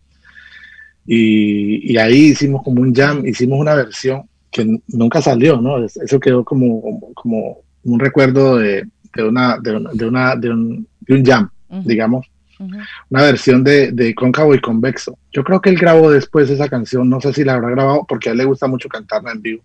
Y, 1.07 1.93
y 1.93 1.97
ahí 1.97 2.27
hicimos 2.27 2.63
como 2.63 2.83
un 2.83 2.95
jam, 2.95 3.27
hicimos 3.27 3.59
una 3.59 3.75
versión 3.75 4.23
que 4.51 4.81
nunca 4.89 5.23
salió, 5.23 5.61
¿no? 5.61 5.85
Eso 5.85 6.21
quedó 6.21 6.45
como, 6.45 7.13
como 7.15 7.59
un 7.85 7.99
recuerdo 7.99 8.57
de, 8.57 8.87
de 9.15 9.23
una, 9.25 9.59
de, 9.59 9.77
una, 9.77 9.91
de, 9.93 10.07
una, 10.07 10.37
de, 10.37 10.51
un, 10.51 10.89
de 11.01 11.15
un 11.15 11.25
jam, 11.25 11.51
digamos. 11.85 12.27
Una 12.59 13.23
versión 13.23 13.63
de, 13.63 13.93
de 13.93 14.15
Cóncavo 14.15 14.55
y 14.55 14.61
Convexo. 14.61 15.19
Yo 15.33 15.45
creo 15.45 15.61
que 15.61 15.71
él 15.71 15.77
grabó 15.77 16.11
después 16.11 16.49
esa 16.49 16.69
canción, 16.69 17.09
no 17.09 17.21
sé 17.21 17.33
si 17.33 17.45
la 17.45 17.55
habrá 17.55 17.71
grabado 17.71 18.07
porque 18.09 18.29
a 18.29 18.33
él 18.33 18.39
le 18.39 18.45
gusta 18.45 18.67
mucho 18.67 18.89
cantarla 18.89 19.33
en 19.33 19.43
vivo. 19.43 19.63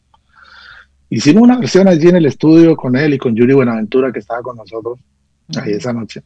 Hicimos 1.10 1.44
una 1.44 1.58
versión 1.58 1.88
allí 1.88 2.08
en 2.08 2.16
el 2.16 2.26
estudio 2.26 2.76
con 2.76 2.96
él 2.96 3.14
y 3.14 3.18
con 3.18 3.36
Yuri 3.36 3.54
Buenaventura 3.54 4.12
que 4.12 4.20
estaba 4.20 4.42
con 4.42 4.56
nosotros 4.56 5.00
ahí 5.62 5.74
esa 5.74 5.92
noche. 5.92 6.22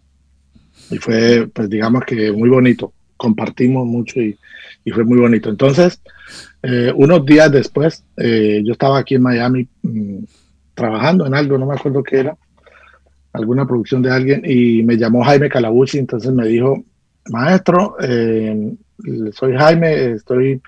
Y 0.92 0.98
fue, 0.98 1.48
pues 1.48 1.70
digamos 1.70 2.04
que 2.06 2.32
muy 2.32 2.50
bonito. 2.50 2.94
Compartimos 3.18 3.86
mucho 3.88 4.20
y, 4.20 4.38
y 4.84 4.92
fue 4.92 5.04
muy 5.04 5.18
bonito. 5.18 5.50
Entonces, 5.50 6.02
eh, 6.62 6.92
unos 6.96 7.26
días 7.26 7.52
después, 7.52 8.04
eh, 8.18 8.62
yo 8.64 8.74
estaba 8.74 9.00
aquí 9.00 9.16
en 9.16 9.24
Miami 9.24 9.68
mmm, 9.82 10.24
trabajando 10.74 11.26
en 11.26 11.34
algo, 11.34 11.58
no 11.58 11.66
me 11.66 11.76
acuerdo 11.76 12.04
qué 12.04 12.20
era, 12.20 12.38
alguna 13.36 13.66
producción 13.66 14.02
de 14.02 14.12
alguien, 14.12 14.42
y 14.46 14.84
me 14.84 14.98
llamó 14.98 15.24
Jaime 15.24 15.50
Calabucci, 15.50 15.98
entonces 15.98 16.32
me 16.32 16.48
dijo, 16.48 16.84
maestro, 17.30 17.96
eh, 18.02 18.74
soy 19.34 19.56
Jaime, 19.56 20.12
estoy, 20.12 20.62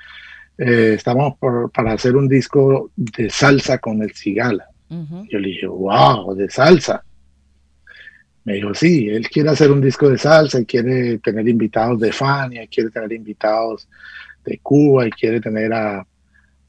eh, 0.58 0.94
estamos 0.96 1.38
por, 1.40 1.72
para 1.72 1.94
hacer 1.94 2.16
un 2.16 2.28
disco 2.28 2.92
de 2.96 3.30
salsa 3.30 3.78
con 3.78 4.02
el 4.02 4.14
Cigala. 4.14 4.68
Uh 4.90 4.96
-huh. 4.96 5.28
Yo 5.30 5.40
le 5.40 5.50
dije, 5.50 5.68
wow, 5.68 6.34
de 6.36 6.50
salsa. 6.50 7.04
Me 8.44 8.56
dijo, 8.56 8.74
sí, 8.74 9.10
él 9.10 9.28
quiere 9.28 9.50
hacer 9.50 9.72
un 9.72 9.82
disco 9.82 10.10
de 10.10 10.18
salsa 10.18 10.60
y 10.60 10.66
quiere 10.66 11.18
tener 11.20 11.48
invitados 11.48 12.00
de 12.00 12.12
Fania, 12.14 12.66
quiere 12.68 12.90
tener 12.90 13.12
invitados 13.12 13.90
de 14.46 14.58
Cuba 14.60 15.06
y 15.06 15.12
quiere 15.12 15.42
tener 15.42 15.74
a, 15.74 16.08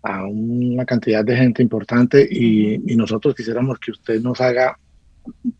a 0.03 0.27
una 0.27 0.85
cantidad 0.85 1.25
de 1.25 1.37
gente 1.37 1.63
importante 1.63 2.27
y, 2.29 2.75
y, 2.93 2.97
nosotros 2.97 3.35
quisiéramos 3.35 3.79
que 3.79 3.93
usted 3.93 4.21
nos 4.21 4.41
haga 4.41 4.77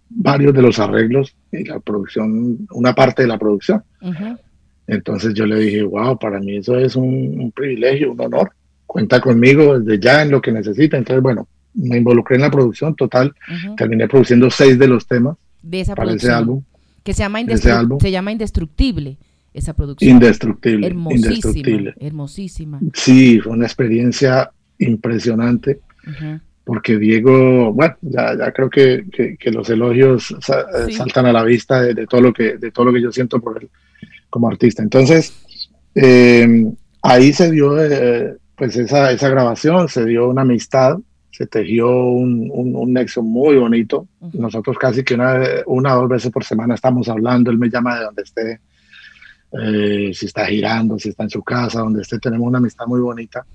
varios 0.09 0.53
de 0.55 0.63
los 0.63 0.79
arreglos 0.79 1.35
y 1.53 1.65
la 1.65 1.81
producción, 1.81 2.67
una 2.73 2.95
parte 2.95 3.23
de 3.23 3.29
la 3.29 3.39
producción. 3.39 3.83
Uh 4.01 4.11
-huh. 4.11 4.39
Entonces 4.87 5.35
yo 5.35 5.47
le 5.47 5.57
dije, 5.61 5.83
wow, 5.83 6.19
para 6.19 6.41
mí 6.41 6.57
eso 6.57 6.77
es 6.79 6.97
un, 6.97 7.41
un, 7.41 7.53
privilegio, 7.53 8.13
un 8.13 8.21
honor. 8.21 8.51
Cuenta 8.87 9.21
conmigo 9.21 9.79
desde 9.79 10.01
ya 10.03 10.23
en 10.23 10.31
lo 10.31 10.41
que 10.41 10.51
necesita. 10.51 10.97
Entonces, 10.97 11.23
bueno, 11.23 11.47
me 11.75 11.99
involucré 11.99 12.37
en 12.37 12.43
la 12.43 12.51
producción 12.51 12.95
total. 12.97 13.35
Uh 13.49 13.53
-huh. 13.53 13.77
Terminé 13.77 14.09
produciendo 14.09 14.51
seis 14.51 14.79
de 14.79 14.89
los 14.89 15.07
temas 15.07 15.37
de 15.63 15.81
esa 15.81 15.95
para 15.95 16.13
ese 16.13 16.31
álbum. 16.31 16.63
Que 17.05 17.13
se 17.13 17.23
llama, 17.23 17.41
Indestru 17.41 17.73
álbum. 17.73 17.99
se 18.01 18.11
llama 18.11 18.33
Indestructible 18.33 19.19
esa 19.55 19.75
producción. 19.75 20.11
Indestructible. 20.11 20.87
Hermosísima, 20.87 21.27
indestructible. 21.27 21.95
hermosísima. 22.01 22.81
Sí, 22.95 23.41
fue 23.41 23.53
una 23.53 23.67
experiencia 23.67 24.51
impresionante. 24.79 25.81
Uh 26.07 26.11
-huh. 26.11 26.41
Porque 26.69 26.99
Diego, 26.99 27.73
bueno, 27.73 27.97
ya, 28.03 28.37
ya 28.37 28.53
creo 28.53 28.69
que, 28.69 29.07
que, 29.11 29.39
que, 29.39 29.51
los 29.51 29.71
elogios 29.71 30.37
sa 30.39 30.67
sí. 30.85 30.93
saltan 30.93 31.25
a 31.25 31.33
la 31.33 31.43
vista 31.43 31.81
de, 31.81 31.95
de, 31.95 32.07
todo 32.07 32.21
lo 32.21 32.31
que, 32.31 32.59
de 32.59 32.71
todo 32.71 32.85
lo 32.85 32.93
que 32.93 33.01
yo 33.01 33.11
siento 33.11 33.41
por 33.41 33.57
él 33.57 33.71
como 34.29 34.51
artista. 34.51 34.83
Entonces, 34.83 35.33
eh, 35.95 36.71
ahí 37.01 37.33
se 37.33 37.51
dio 37.51 37.83
eh, 37.83 38.37
pues 38.55 38.77
esa, 38.77 39.11
esa 39.13 39.31
grabación, 39.31 39.89
se 39.89 40.05
dio 40.05 40.29
una 40.29 40.43
amistad, 40.43 40.99
se 41.31 41.47
tejió 41.47 41.89
un, 41.89 42.51
un, 42.53 42.77
un 42.77 42.93
nexo 42.93 43.23
muy 43.23 43.57
bonito. 43.57 44.07
Nosotros 44.35 44.77
casi 44.77 45.03
que 45.03 45.15
una, 45.15 45.41
una 45.65 45.97
o 45.97 46.03
dos 46.03 46.11
veces 46.11 46.31
por 46.31 46.45
semana 46.45 46.75
estamos 46.75 47.09
hablando, 47.09 47.51
él 47.51 47.57
me 47.57 47.71
llama 47.71 47.99
de 47.99 48.05
donde 48.05 48.23
esté, 48.25 48.61
eh, 49.53 50.11
si 50.13 50.27
está 50.27 50.45
girando, 50.45 50.99
si 50.99 51.09
está 51.09 51.23
en 51.23 51.31
su 51.31 51.43
casa, 51.43 51.81
donde 51.81 52.03
esté, 52.03 52.19
tenemos 52.19 52.47
una 52.47 52.59
amistad 52.59 52.85
muy 52.87 53.01
bonita. 53.01 53.47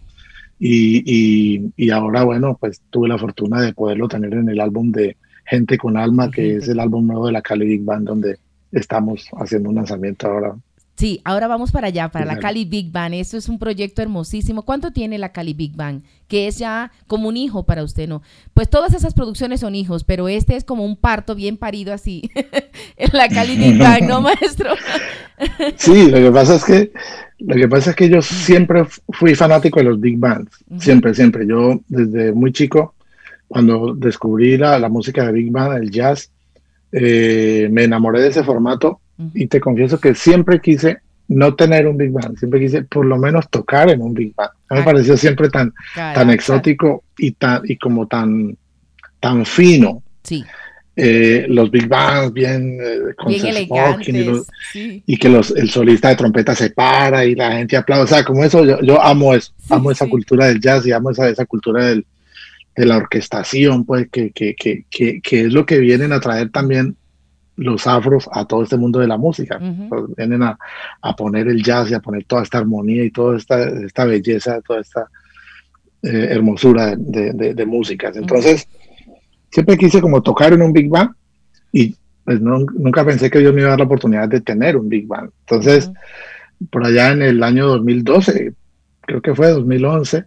Y, 0.65 1.03
y, 1.05 1.73
y, 1.75 1.89
ahora, 1.89 2.23
bueno, 2.23 2.57
pues 2.57 2.81
tuve 2.89 3.09
la 3.09 3.17
fortuna 3.17 3.59
de 3.59 3.73
poderlo 3.73 4.07
tener 4.07 4.33
en 4.33 4.47
el 4.47 4.61
álbum 4.61 4.93
de 4.93 5.17
Gente 5.43 5.77
con 5.77 5.97
Alma, 5.97 6.31
que 6.31 6.55
es 6.55 6.69
el 6.69 6.79
álbum 6.79 7.05
nuevo 7.05 7.25
de 7.25 7.33
la 7.33 7.41
Cali 7.41 7.65
Big 7.65 7.83
Band, 7.83 8.07
donde 8.07 8.37
estamos 8.71 9.27
haciendo 9.33 9.67
un 9.67 9.75
lanzamiento 9.75 10.29
ahora. 10.29 10.55
Sí, 10.95 11.21
ahora 11.23 11.47
vamos 11.47 11.71
para 11.71 11.87
allá, 11.87 12.09
para 12.09 12.23
la 12.25 12.37
Cali 12.37 12.65
Big 12.65 12.91
Band. 12.91 13.15
Esto 13.15 13.35
es 13.35 13.49
un 13.49 13.57
proyecto 13.57 14.03
hermosísimo. 14.03 14.61
¿Cuánto 14.61 14.91
tiene 14.91 15.17
la 15.17 15.31
Cali 15.31 15.53
Big 15.53 15.75
Band? 15.75 16.03
Que 16.27 16.47
es 16.47 16.59
ya 16.59 16.91
como 17.07 17.29
un 17.29 17.35
hijo 17.35 17.63
para 17.63 17.83
usted, 17.83 18.07
¿no? 18.07 18.21
Pues 18.53 18.69
todas 18.69 18.93
esas 18.93 19.15
producciones 19.15 19.61
son 19.61 19.73
hijos, 19.73 20.03
pero 20.03 20.27
este 20.27 20.55
es 20.55 20.63
como 20.63 20.85
un 20.85 20.95
parto 20.95 21.33
bien 21.33 21.57
parido 21.57 21.93
así. 21.93 22.29
en 22.97 23.09
la 23.11 23.27
Cali 23.27 23.57
Big 23.57 23.77
Band, 23.79 24.03
¿no, 24.03 24.21
maestro? 24.21 24.69
sí, 25.77 26.11
lo 26.11 26.17
que 26.17 26.31
pasa 26.31 26.55
es 26.55 26.63
que 26.63 26.91
lo 27.39 27.55
que 27.55 27.67
pasa 27.67 27.89
es 27.89 27.95
que 27.95 28.07
yo 28.09 28.21
siempre 28.21 28.85
fui 29.09 29.35
fanático 29.35 29.79
de 29.79 29.85
los 29.85 29.99
big 29.99 30.17
bands, 30.17 30.51
uh 30.69 30.75
-huh. 30.75 30.79
siempre, 30.79 31.13
siempre. 31.13 31.45
Yo 31.47 31.81
desde 31.87 32.31
muy 32.31 32.53
chico, 32.53 32.93
cuando 33.47 33.93
descubrí 33.95 34.57
la, 34.57 34.79
la 34.79 34.89
música 34.89 35.25
de 35.25 35.33
big 35.33 35.51
band, 35.51 35.83
el 35.83 35.91
jazz, 35.91 36.31
eh, 36.91 37.67
me 37.71 37.83
enamoré 37.83 38.21
de 38.21 38.29
ese 38.29 38.43
formato. 38.43 39.01
Y 39.33 39.47
te 39.47 39.59
confieso 39.59 39.99
que 39.99 40.15
siempre 40.15 40.59
quise 40.59 40.99
no 41.27 41.55
tener 41.55 41.87
un 41.87 41.97
big 41.97 42.11
band, 42.11 42.37
siempre 42.37 42.59
quise 42.59 42.83
por 42.83 43.05
lo 43.05 43.17
menos 43.17 43.49
tocar 43.49 43.89
en 43.89 44.01
un 44.01 44.13
big. 44.13 44.33
A 44.37 44.51
mí 44.69 44.79
me 44.79 44.83
pareció 44.83 45.17
siempre 45.17 45.49
tan, 45.49 45.73
tan 45.95 46.29
exótico 46.29 47.03
y 47.17 47.31
tan 47.31 47.61
y 47.65 47.77
como 47.77 48.07
tan 48.07 48.57
tan 49.19 49.45
fino. 49.45 50.03
Sí. 50.23 50.43
Eh, 50.95 51.45
los 51.49 51.71
big 51.71 51.87
bands 51.87 52.31
bien, 52.33 52.77
eh, 52.79 53.15
con 53.17 53.29
bien 53.29 53.47
elegantes, 53.47 54.07
y, 54.09 54.23
los, 54.23 54.47
sí. 54.71 55.03
y, 55.07 55.17
que 55.17 55.27
los, 55.27 55.49
el 55.51 55.71
solista 55.71 56.09
de 56.09 56.15
trompeta 56.15 56.53
se 56.53 56.69
para 56.69 57.25
y 57.25 57.33
la 57.33 57.53
gente 57.53 57.75
aplaude, 57.75 58.03
o 58.03 58.07
sea, 58.07 58.23
como 58.23 58.43
eso, 58.43 58.63
yo, 58.63 58.79
yo 58.81 59.01
amo 59.01 59.33
eso, 59.33 59.53
sí, 59.57 59.73
amo 59.73 59.89
esa 59.89 60.07
cultura 60.07 60.45
del 60.45 60.59
jazz 60.59 60.85
y 60.85 60.91
amo 60.91 61.09
esa, 61.09 61.27
esa 61.29 61.47
cultura 61.47 61.85
del, 61.85 62.05
de 62.75 62.85
la 62.85 62.97
orquestación, 62.97 63.85
pues, 63.85 64.07
que, 64.11 64.31
que, 64.31 64.55
que, 64.55 64.85
que, 64.89 65.41
es 65.41 65.51
lo 65.53 65.65
que 65.65 65.79
vienen 65.79 66.11
a 66.11 66.19
traer 66.19 66.51
también 66.51 66.95
los 67.55 67.85
afros 67.87 68.29
a 68.31 68.45
todo 68.45 68.63
este 68.63 68.77
mundo 68.77 68.99
de 68.99 69.07
la 69.07 69.17
música. 69.17 69.57
Uh 69.61 69.63
-huh. 69.63 70.15
vienen 70.15 70.43
a, 70.43 70.57
a, 71.01 71.15
poner 71.15 71.47
el 71.47 71.63
jazz 71.63 71.91
y 71.91 71.93
a 71.93 71.99
poner 71.99 72.23
toda 72.25 72.43
esta 72.43 72.57
armonía 72.57 73.03
y 73.03 73.11
toda 73.11 73.37
esta, 73.37 73.63
esta 73.63 74.05
belleza, 74.05 74.61
toda 74.61 74.81
esta 74.81 75.07
eh, 76.01 76.27
hermosura 76.31 76.95
de, 76.97 77.33
de, 77.33 77.53
de, 77.53 77.65
músicas. 77.65 78.17
Entonces, 78.17 78.67
uh 78.67 78.79
-huh 78.79 78.83
siempre 79.53 79.77
quise 79.77 80.01
como 80.01 80.21
tocar 80.21 80.51
en 80.51 80.63
un 80.63 80.73
Big 80.73 80.89
Band 80.89 81.11
y 81.71 81.95
pues 82.25 82.41
no, 82.41 82.59
nunca 82.59 83.05
pensé 83.05 83.29
que 83.29 83.39
Dios 83.39 83.53
me 83.53 83.61
iba 83.61 83.67
a 83.67 83.71
dar 83.71 83.79
la 83.79 83.85
oportunidad 83.85 84.27
de 84.27 84.41
tener 84.41 84.77
un 84.77 84.89
Big 84.89 85.07
Band. 85.07 85.29
Entonces, 85.41 85.87
uh 85.87 85.91
-huh. 85.91 86.69
por 86.71 86.85
allá 86.85 87.11
en 87.11 87.21
el 87.21 87.43
año 87.43 87.67
2012, 87.67 88.53
creo 89.01 89.21
que 89.21 89.35
fue 89.35 89.49
2011, 89.49 90.25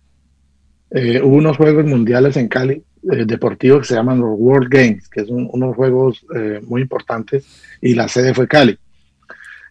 eh, 0.91 1.21
hubo 1.23 1.37
unos 1.37 1.57
Juegos 1.57 1.85
Mundiales 1.87 2.37
en 2.37 2.49
Cali 2.49 2.83
eh, 3.13 3.25
deportivos 3.25 3.81
que 3.81 3.87
se 3.87 3.95
llaman 3.95 4.21
los 4.21 4.35
World 4.39 4.69
Games, 4.69 5.09
que 5.09 5.25
son 5.25 5.49
unos 5.53 5.77
juegos 5.77 6.25
eh, 6.35 6.61
muy 6.67 6.83
importantes 6.83 7.47
y 7.81 7.95
la 7.95 8.09
sede 8.09 8.35
fue 8.35 8.49
Cali. 8.49 8.79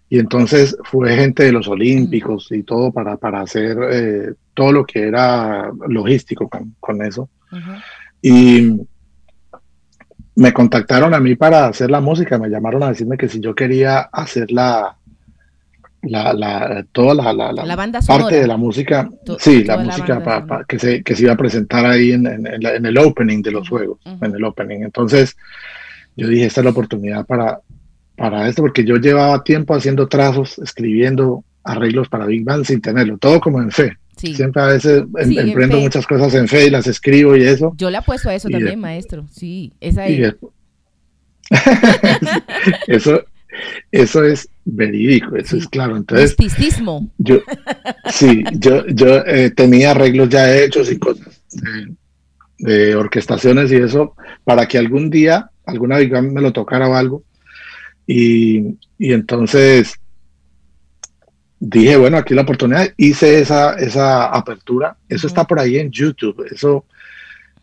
Y 0.10 0.20
entonces 0.20 0.78
fue 0.84 1.16
gente 1.16 1.44
de 1.44 1.52
los 1.52 1.68
Olímpicos 1.68 2.52
y 2.52 2.64
todo 2.64 2.92
para, 2.92 3.18
para 3.18 3.42
hacer 3.42 3.78
eh, 3.92 4.34
todo 4.54 4.72
lo 4.72 4.86
que 4.86 5.08
era 5.08 5.72
logístico 5.88 6.48
con, 6.48 6.76
con 6.80 7.04
eso. 7.04 7.30
Uh 7.52 7.56
-huh. 7.56 7.84
Y 8.22 8.88
me 10.36 10.54
contactaron 10.54 11.14
a 11.14 11.20
mí 11.20 11.36
para 11.36 11.68
hacer 11.68 11.90
la 11.90 12.02
música, 12.02 12.38
me 12.38 12.50
llamaron 12.50 12.84
a 12.84 12.90
decirme 12.90 13.18
que 13.18 13.30
si 13.30 13.40
yo 13.40 13.56
quería 13.56 14.02
hacer 14.02 14.52
la, 14.52 14.98
la, 16.06 16.34
la 16.34 16.86
toda 16.92 17.14
la, 17.14 17.34
la, 17.34 17.52
la 17.52 17.76
banda 17.76 18.00
parte 18.02 18.40
de 18.42 18.48
la 18.48 18.58
música, 18.58 19.10
to 19.26 19.38
sí, 19.40 19.64
la 19.64 19.78
música 19.78 20.24
pa, 20.24 20.46
pa, 20.46 20.66
que, 20.66 20.80
se, 20.80 21.04
que 21.04 21.16
se 21.16 21.24
iba 21.24 21.34
a 21.34 21.38
presentar 21.38 21.86
ahí 21.86 22.12
en, 22.12 22.28
en, 22.28 22.86
el 22.86 22.98
opening 22.98 23.42
de 23.42 23.52
los 23.52 23.68
juegos, 23.70 24.00
uh 24.06 24.10
-huh. 24.10 24.26
en 24.26 24.36
el 24.36 24.44
opening. 24.44 24.84
Entonces, 24.84 25.36
yo 26.16 26.28
dije, 26.28 26.46
esta 26.46 26.62
es 26.62 26.66
la 26.66 26.72
oportunidad 26.72 27.26
para, 27.26 27.60
para 28.16 28.48
esto, 28.48 28.62
porque 28.62 28.84
yo 28.84 28.98
llevaba 28.98 29.44
tiempo 29.44 29.74
haciendo 29.74 30.08
trazos, 30.08 30.60
escribiendo 30.60 31.44
arreglos 31.64 32.08
para 32.10 32.26
Big 32.26 32.44
Band 32.44 32.66
sin 32.66 32.82
tenerlo, 32.82 33.18
todo 33.18 33.40
como 33.40 33.62
en 33.62 33.72
fe. 33.72 33.98
Sí. 34.18 34.34
Siempre 34.34 34.62
a 34.62 34.68
veces 34.68 35.04
em, 35.18 35.30
sí, 35.30 35.38
emprendo 35.38 35.78
muchas 35.80 36.08
cosas 36.08 36.34
en 36.36 36.48
fe 36.48 36.68
y 36.68 36.70
las 36.70 36.88
escribo 36.88 37.36
y 37.36 37.44
eso. 37.44 37.74
Yo 37.76 37.90
le 37.90 37.98
apuesto 37.98 38.30
a 38.30 38.36
eso 38.36 38.48
también, 38.50 38.72
de, 38.72 38.78
maestro. 38.78 39.26
Sí, 39.30 39.74
esa 39.82 40.04
ahí. 40.04 40.24
eso, 42.88 43.24
eso 43.92 44.24
es 44.24 44.50
verídico, 44.64 45.36
eso 45.36 45.56
sí. 45.56 45.62
es 45.62 45.68
claro. 45.68 45.98
Entonces, 45.98 46.36
Misticismo. 46.38 47.10
Yo, 47.18 47.42
sí, 48.12 48.44
yo, 48.54 48.86
yo 48.88 49.18
eh, 49.26 49.52
tenía 49.52 49.92
arreglos 49.92 50.30
ya 50.30 50.56
hechos 50.56 50.92
y 50.92 50.98
cosas 50.98 51.42
de, 51.52 51.96
de, 52.60 52.96
orquestaciones 52.96 53.72
y 53.72 53.76
eso 53.76 54.16
para 54.44 54.68
que 54.68 54.78
algún 54.78 55.10
día 55.10 55.50
alguna 55.66 55.98
vez 55.98 56.10
me 56.24 56.42
lo 56.42 56.54
tocara 56.54 56.88
o 56.88 56.96
algo. 56.96 57.24
Y, 58.08 58.78
y 58.98 59.14
entonces 59.14 59.96
dije, 61.60 61.98
bueno, 61.98 62.18
aquí 62.18 62.34
la 62.34 62.44
oportunidad, 62.44 62.94
hice 62.98 63.40
esa, 63.40 63.74
esa 63.76 64.26
apertura, 64.28 64.98
eso 65.10 65.28
está 65.28 65.46
por 65.46 65.60
ahí 65.60 65.78
en 65.78 65.92
YouTube, 65.92 66.46
eso 66.52 66.86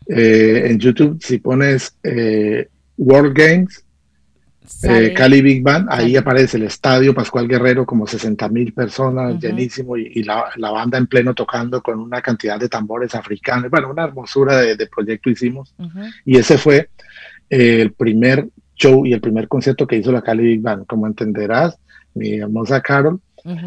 eh, 0.07 0.63
en 0.65 0.79
YouTube 0.79 1.21
si 1.23 1.37
pones 1.37 1.95
eh, 2.03 2.67
World 2.97 3.33
Games 3.33 3.82
eh, 4.83 5.13
Cali 5.15 5.41
Big 5.41 5.63
Band, 5.63 5.87
ahí 5.89 6.15
aparece 6.15 6.57
el 6.57 6.63
estadio 6.63 7.13
Pascual 7.13 7.47
Guerrero, 7.47 7.85
como 7.85 8.07
60 8.07 8.47
mil 8.49 8.73
personas, 8.73 9.39
llenísimo, 9.39 9.97
y, 9.97 10.23
la, 10.23 10.51
banda 10.57 10.97
en 10.97 11.07
pleno 11.07 11.33
tocando 11.33 11.81
con 11.81 11.99
una 11.99 12.21
cantidad 12.21 12.59
de 12.59 12.69
tambores 12.69 13.15
africanos. 13.15 13.69
Bueno, 13.69 13.89
una 13.89 14.05
hermosura 14.05 14.57
de, 14.57 14.87
proyecto 14.87 15.29
hicimos. 15.29 15.73
Y 16.25 16.37
ese 16.37 16.57
fue 16.57 16.89
eh, 17.49 17.81
el 17.81 17.93
primer 17.93 18.47
show 18.75 19.05
y 19.05 19.13
el 19.13 19.21
primer 19.21 19.47
concierto 19.47 19.85
que 19.87 19.97
hizo 19.97 20.11
la 20.11 20.21
Cali 20.21 20.43
Big 20.43 20.61
Band. 20.61 20.85
Como 20.85 21.07
entenderás, 21.07 21.77
mi 22.13 22.35
hermosa 22.35 22.81
Carol, 22.81 23.19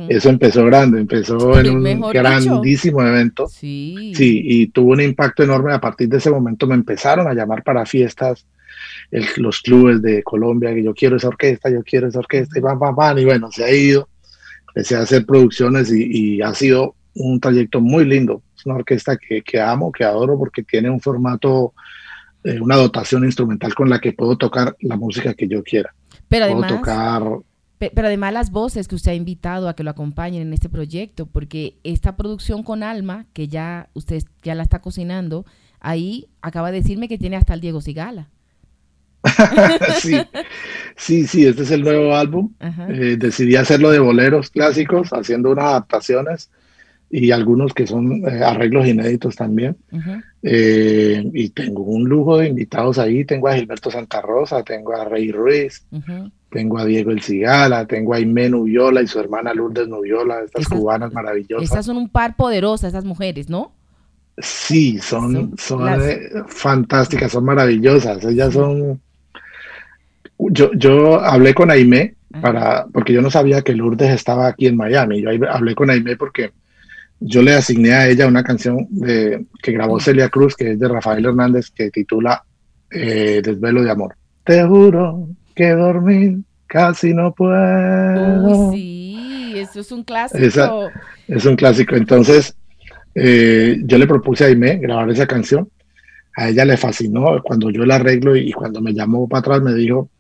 eso 0.09 0.31
empezó 0.31 0.65
grande, 0.65 1.01
empezó 1.01 1.59
en 1.59 1.71
un 1.71 2.01
grandísimo 2.11 3.03
evento. 3.03 3.47
Sí. 3.47 4.13
sí, 4.15 4.41
y 4.43 4.67
tuvo 4.69 4.93
un 4.93 5.03
impacto 5.03 5.43
enorme. 5.43 5.75
A 5.75 5.81
partir 5.81 6.09
de 6.09 6.17
ese 6.17 6.31
momento 6.31 6.67
me 6.67 6.75
empezaron 6.75 7.29
a 7.29 7.35
llamar 7.35 7.63
para 7.63 7.85
fiestas 7.85 8.47
los 9.11 9.61
clubes 9.61 10.03
de 10.03 10.23
Colombia, 10.23 10.75
que 10.75 10.83
yo 10.83 10.95
quiero 10.95 11.17
esa 11.17 11.29
orquesta, 11.29 11.71
yo 11.71 11.83
quiero 11.83 12.09
esa 12.09 12.19
orquesta, 12.19 12.59
y 12.59 12.63
van, 12.63 12.79
van, 12.79 12.95
van, 12.95 13.19
y 13.19 13.25
bueno, 13.25 13.51
se 13.51 13.65
ha 13.65 13.71
ido, 13.71 14.09
empecé 14.69 14.97
a 14.97 15.01
hacer 15.01 15.25
producciones 15.25 15.93
y, 15.93 16.41
ha 16.43 16.55
sido 16.55 16.95
un 17.15 17.41
trayecto 17.41 17.81
muy 17.81 18.05
lindo. 18.05 18.43
Es 18.57 18.67
una 18.67 18.77
orquesta 18.77 19.17
que, 19.17 19.43
que 19.43 19.61
amo, 19.61 19.93
que 19.93 20.05
adoro, 20.05 20.39
porque 20.39 20.63
tiene 20.63 20.91
un 20.91 21.01
formato, 21.01 21.73
eh, 22.45 22.61
una 22.61 22.77
dotación 22.77 23.25
instrumental 23.25 23.75
con 23.75 23.89
la 23.89 24.01
que 24.01 24.13
puedo 24.13 24.37
tocar 24.37 24.77
la 24.81 24.97
música 24.97 25.35
que 25.35 25.49
yo 25.49 25.63
quiera. 25.63 25.95
Pero 26.29 26.47
además, 26.47 26.73
tocar... 26.73 27.23
pero 27.79 28.07
además 28.07 28.33
las 28.33 28.51
voces 28.51 28.89
que 28.89 28.97
usted 28.97 29.13
ha 29.13 29.15
invitado 29.15 29.69
a 29.69 29.75
que 29.75 29.85
lo 29.85 29.91
acompañen 29.91 30.43
en 30.43 30.53
este 30.53 30.69
proyecto, 30.69 31.27
porque 31.27 31.79
esta 31.85 32.17
producción 32.17 32.63
con 32.63 32.83
Alma, 32.83 33.27
que 33.33 33.49
ya 33.49 33.89
usted 33.95 34.23
ya 34.43 34.55
la 34.55 34.63
está 34.63 34.81
cocinando, 34.81 35.47
ahí 35.81 36.29
acaba 36.43 36.71
de 36.71 36.83
decirme 36.83 37.09
que 37.09 37.19
tiene 37.19 37.37
hasta 37.37 37.55
el 37.55 37.61
Diego 37.61 37.81
Sigala. 37.81 38.29
sí, 40.01 40.17
sí, 40.97 41.27
sí, 41.27 41.47
este 41.47 41.63
es 41.63 41.71
el 41.71 41.83
nuevo 41.83 42.15
álbum. 42.15 42.53
Eh, 42.89 43.17
decidí 43.19 43.57
hacerlo 43.57 43.91
de 43.91 43.99
boleros 43.99 44.51
clásicos, 44.51 45.13
haciendo 45.13 45.51
unas 45.51 45.67
adaptaciones 45.67 46.51
y 47.09 47.31
algunos 47.31 47.73
que 47.73 47.87
son 47.87 48.27
eh, 48.27 48.43
arreglos 48.45 48.87
inéditos 48.87 49.37
también. 49.37 49.77
Eh, 50.43 51.29
y 51.33 51.51
tengo 51.51 51.83
un 51.83 52.05
lujo 52.05 52.39
de 52.39 52.49
invitados 52.49 52.99
ahí. 52.99 53.25
Tengo 53.25 53.49
a 53.49 53.55
Gilberto 53.55 53.91
Santa 53.91 54.21
Rosa, 54.21 54.63
tengo 54.63 54.95
a 54.95 55.05
Rey 55.05 55.31
Ruiz, 55.31 55.85
tengo 56.51 56.79
a 56.79 56.85
Diego 56.85 57.11
El 57.11 57.23
Cigala, 57.23 57.87
tengo 57.87 58.15
a 58.15 58.17
Aimé 58.17 58.49
Nubiola 58.49 59.03
y 59.03 59.07
su 59.07 59.21
hermana 59.21 59.55
Lourdes 59.55 59.89
Nubiola, 59.89 60.41
estas 60.45 60.69
cubanas 60.69 61.13
maravillosas. 61.13 61.65
Estas 61.65 61.87
son 61.87 61.97
un 61.97 62.09
par 62.09 62.37
poderosas, 62.37 62.93
esas 62.93 63.05
mujeres, 63.05 63.49
¿no? 63.49 63.73
Sí, 64.39 64.99
son, 64.99 65.55
son, 65.57 65.89
fantásticas, 66.47 67.33
son 67.33 67.45
maravillosas. 67.45 68.23
Ellas 68.25 68.53
son 68.53 69.01
yo, 70.39 70.71
yo 70.75 71.21
hablé 71.21 71.55
con 71.55 71.71
Aime 71.71 72.15
para, 72.41 72.87
porque 72.93 73.13
yo 73.13 73.23
no 73.23 73.31
sabía 73.31 73.63
que 73.63 73.75
Lourdes 73.75 74.11
estaba 74.11 74.49
aquí 74.49 74.67
en 74.67 74.77
Miami. 74.77 75.23
Yo 75.23 75.31
hablé 75.51 75.75
con 75.75 75.91
Aime 75.91 76.17
porque 76.17 76.53
yo 77.21 77.43
le 77.43 77.55
asigné 77.55 77.95
a 77.95 78.09
ella 78.09 78.27
una 78.27 78.43
canción 78.43 78.87
de, 78.91 79.47
que 79.63 79.73
grabó 79.73 80.01
Celia 80.01 80.29
Cruz, 80.29 80.55
que 80.55 80.73
es 80.73 80.79
de 80.79 80.89
Rafael 80.89 81.25
Hernández, 81.25 81.71
que 81.71 81.91
titula 81.91 82.45
eh, 82.91 83.41
Desvelo 83.43 83.83
de 83.83 83.91
Amor. 83.91 84.17
Te 84.45 84.63
juro 84.65 85.29
que 85.55 85.71
dormir 85.71 86.39
casi 86.67 87.15
no 87.15 87.33
puedo. 87.33 88.73
sí, 88.73 89.55
eso 89.57 89.81
es 89.81 89.93
un 89.93 90.05
clásico. 90.05 90.91
es 91.27 91.45
un 91.47 91.57
clásico. 91.57 91.97
Entonces, 91.97 92.55
eh, 93.15 93.81
yo 93.85 93.97
le 93.97 94.07
propuse 94.07 94.45
a 94.45 94.49
Aime 94.49 94.77
grabar 94.77 95.11
esa 95.11 95.27
canción. 95.27 95.69
A 96.37 96.51
ella 96.51 96.67
le 96.67 96.77
fascinó 96.77 97.41
cuando 97.43 97.71
yo 97.71 97.87
la 97.87 97.95
arreglo 97.95 98.37
y 98.37 98.53
cuando 98.53 98.83
me 98.83 98.93
llamó 98.93 99.27
para 99.27 99.41
atrás 99.41 99.63
me 99.63 99.73
dijo, 99.73 100.11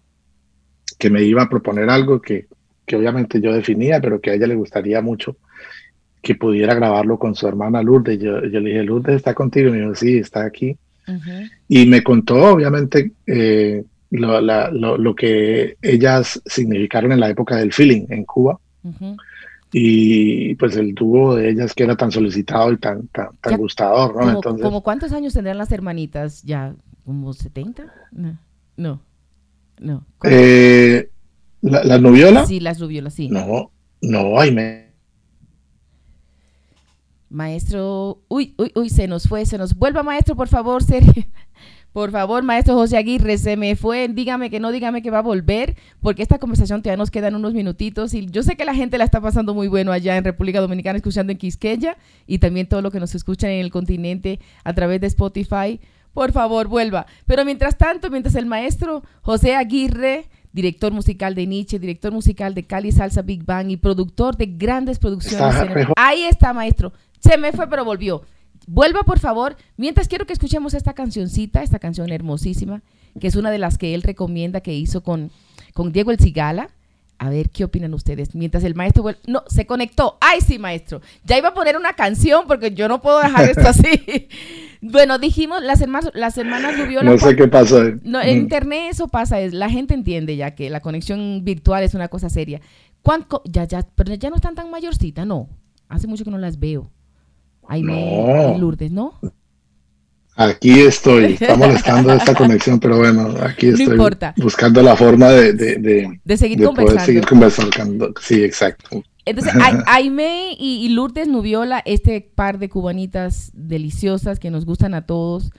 que 0.98 1.10
me 1.10 1.22
iba 1.22 1.42
a 1.42 1.48
proponer 1.48 1.90
algo 1.90 2.20
que, 2.20 2.46
que 2.84 2.96
obviamente 2.96 3.40
yo 3.40 3.52
definía, 3.52 4.00
pero 4.00 4.20
que 4.20 4.30
a 4.30 4.34
ella 4.34 4.46
le 4.46 4.54
gustaría 4.54 5.00
mucho 5.02 5.36
que 6.22 6.34
pudiera 6.34 6.74
grabarlo 6.74 7.18
con 7.18 7.34
su 7.36 7.46
hermana 7.46 7.82
Lourdes. 7.82 8.18
Yo, 8.18 8.42
yo 8.44 8.60
le 8.60 8.70
dije, 8.70 8.82
Lourdes 8.82 9.16
está 9.16 9.32
contigo, 9.32 9.68
y 9.68 9.72
me 9.72 9.80
dijo, 9.80 9.94
sí, 9.94 10.18
está 10.18 10.44
aquí. 10.44 10.76
Y 11.68 11.86
me 11.86 12.02
contó, 12.02 12.52
obviamente, 12.52 13.12
eh, 13.26 13.84
lo, 14.10 14.40
la, 14.40 14.70
lo, 14.72 14.98
lo, 14.98 15.14
que 15.14 15.76
ellas 15.80 16.42
significaron 16.44 17.12
en 17.12 17.20
la 17.20 17.30
época 17.30 17.56
del 17.56 17.72
feeling 17.72 18.06
en 18.08 18.24
Cuba. 18.24 18.58
Y 19.72 20.54
pues 20.56 20.76
el 20.76 20.94
dúo 20.94 21.36
de 21.36 21.50
ellas 21.50 21.74
que 21.74 21.84
era 21.84 21.96
tan 21.96 22.10
solicitado 22.10 22.72
y 22.72 22.78
tan, 22.78 23.06
tan, 23.08 23.30
gustador, 23.56 24.16
¿no? 24.16 24.30
Entonces, 24.32 24.64
¿Como 24.64 24.82
cuántos 24.82 25.12
años 25.12 25.34
tendrán 25.34 25.58
las 25.58 25.70
hermanitas 25.70 26.42
ya? 26.42 26.74
¿Como 27.04 27.32
70? 27.32 27.84
No. 28.10 28.38
no. 28.76 29.00
No. 29.80 30.06
Eh, 30.24 31.10
¿la, 31.60 31.84
¿Las 31.84 32.00
noviolas? 32.00 32.48
Sí, 32.48 32.60
las 32.60 32.78
noviolas, 32.78 33.14
sí. 33.14 33.28
No, 33.28 33.72
no, 34.00 34.40
ay, 34.40 34.52
me... 34.52 34.86
Maestro, 37.28 38.22
uy, 38.28 38.54
uy, 38.56 38.72
uy, 38.74 38.88
se 38.88 39.08
nos 39.08 39.24
fue, 39.28 39.44
se 39.46 39.58
nos 39.58 39.74
vuelva, 39.74 40.02
maestro, 40.02 40.36
por 40.36 40.48
favor, 40.48 40.82
Sergio. 40.82 41.24
Por 41.96 42.10
favor, 42.10 42.42
maestro 42.42 42.74
José 42.74 42.98
Aguirre, 42.98 43.38
se 43.38 43.56
me 43.56 43.74
fue. 43.74 44.06
Dígame 44.08 44.50
que 44.50 44.60
no, 44.60 44.70
dígame 44.70 45.00
que 45.00 45.10
va 45.10 45.20
a 45.20 45.22
volver, 45.22 45.78
porque 46.02 46.20
esta 46.20 46.38
conversación 46.38 46.82
todavía 46.82 46.98
nos 46.98 47.10
quedan 47.10 47.34
unos 47.34 47.54
minutitos. 47.54 48.12
Y 48.12 48.26
yo 48.26 48.42
sé 48.42 48.54
que 48.54 48.66
la 48.66 48.74
gente 48.74 48.98
la 48.98 49.04
está 49.04 49.22
pasando 49.22 49.54
muy 49.54 49.66
bueno 49.66 49.92
allá 49.92 50.18
en 50.18 50.22
República 50.22 50.60
Dominicana, 50.60 50.98
escuchando 50.98 51.32
en 51.32 51.38
Quisqueya 51.38 51.96
y 52.26 52.38
también 52.38 52.68
todo 52.68 52.82
lo 52.82 52.90
que 52.90 53.00
nos 53.00 53.14
escuchan 53.14 53.48
en 53.48 53.60
el 53.64 53.70
continente 53.70 54.40
a 54.62 54.74
través 54.74 55.00
de 55.00 55.06
Spotify 55.06 55.80
por 56.16 56.32
favor, 56.32 56.66
vuelva. 56.66 57.04
Pero 57.26 57.44
mientras 57.44 57.76
tanto, 57.76 58.08
mientras 58.08 58.36
el 58.36 58.46
maestro 58.46 59.02
José 59.20 59.54
Aguirre, 59.54 60.30
director 60.50 60.90
musical 60.90 61.34
de 61.34 61.46
Nietzsche, 61.46 61.78
director 61.78 62.10
musical 62.10 62.54
de 62.54 62.64
Cali 62.64 62.90
Salsa 62.90 63.20
Big 63.20 63.44
Bang 63.44 63.70
y 63.70 63.76
productor 63.76 64.34
de 64.34 64.46
grandes 64.46 64.98
producciones. 64.98 65.54
Ahí 65.94 66.22
está, 66.22 66.54
maestro. 66.54 66.94
Se 67.20 67.36
me 67.36 67.52
fue, 67.52 67.68
pero 67.68 67.84
volvió. 67.84 68.22
Vuelva, 68.66 69.02
por 69.02 69.18
favor. 69.18 69.58
Mientras 69.76 70.08
quiero 70.08 70.24
que 70.24 70.32
escuchemos 70.32 70.72
esta 70.72 70.94
cancioncita, 70.94 71.62
esta 71.62 71.78
canción 71.78 72.10
hermosísima, 72.10 72.80
que 73.20 73.26
es 73.26 73.36
una 73.36 73.50
de 73.50 73.58
las 73.58 73.76
que 73.76 73.94
él 73.94 74.00
recomienda 74.00 74.62
que 74.62 74.72
hizo 74.72 75.02
con, 75.02 75.30
con 75.74 75.92
Diego 75.92 76.12
El 76.12 76.18
Cigala. 76.18 76.70
A 77.18 77.28
ver 77.28 77.50
qué 77.50 77.64
opinan 77.64 77.92
ustedes. 77.92 78.34
Mientras 78.34 78.64
el 78.64 78.74
maestro 78.74 79.02
vuelve. 79.02 79.20
No, 79.26 79.44
se 79.48 79.66
conectó. 79.66 80.16
¡Ay, 80.22 80.40
sí, 80.40 80.58
maestro! 80.58 81.02
Ya 81.24 81.36
iba 81.36 81.48
a 81.48 81.54
poner 81.54 81.76
una 81.76 81.92
canción 81.92 82.46
porque 82.46 82.72
yo 82.72 82.88
no 82.88 83.02
puedo 83.02 83.20
dejar 83.20 83.50
esto 83.50 83.68
así. 83.68 84.28
Bueno, 84.80 85.18
dijimos, 85.18 85.62
las 85.62 85.80
hermanas, 85.80 86.10
las 86.14 86.38
hermanas 86.38 86.74
No 87.02 87.18
sé 87.18 87.36
qué 87.36 87.48
pasó. 87.48 87.82
No, 88.02 88.20
en 88.20 88.38
mm. 88.38 88.40
internet 88.40 88.82
eso 88.90 89.08
pasa. 89.08 89.40
Es, 89.40 89.52
la 89.52 89.70
gente 89.70 89.94
entiende 89.94 90.36
ya 90.36 90.54
que 90.54 90.70
la 90.70 90.80
conexión 90.80 91.44
virtual 91.44 91.82
es 91.82 91.94
una 91.94 92.08
cosa 92.08 92.28
seria. 92.28 92.60
¿Cuánto, 93.02 93.42
ya, 93.44 93.64
ya, 93.64 93.86
pero 93.94 94.14
ya 94.14 94.30
no 94.30 94.36
están 94.36 94.54
tan 94.54 94.70
mayorcitas, 94.70 95.26
no. 95.26 95.48
Hace 95.88 96.06
mucho 96.06 96.24
que 96.24 96.30
no 96.30 96.38
las 96.38 96.58
veo. 96.58 96.90
Ay, 97.68 97.82
no. 97.82 98.58
Lourdes, 98.58 98.90
¿no? 98.90 99.18
Aquí 100.36 100.80
estoy, 100.80 101.32
está 101.32 101.56
molestando 101.56 102.12
esta 102.12 102.34
conexión, 102.36 102.78
pero 102.78 102.98
bueno, 102.98 103.34
aquí 103.40 103.68
estoy 103.68 103.96
buscando 104.36 104.82
la 104.82 104.94
forma 104.94 105.30
de, 105.30 105.54
de, 105.54 106.36
seguir, 106.36 106.62
conversando. 106.62 107.04
seguir 107.04 107.26
conversando. 107.26 108.12
Sí, 108.20 108.44
exacto. 108.44 109.02
Entonces, 109.26 109.52
Aime 109.86 110.56
y, 110.58 110.88
Lourdes 110.88 111.28
Nubiola, 111.28 111.82
este 111.84 112.20
par 112.22 112.58
de 112.58 112.68
cubanitas 112.68 113.50
deliciosas 113.52 114.38
que 114.38 114.50
nos 114.50 114.64
gustan 114.64 114.94
a 114.94 115.04
todos, 115.04 115.50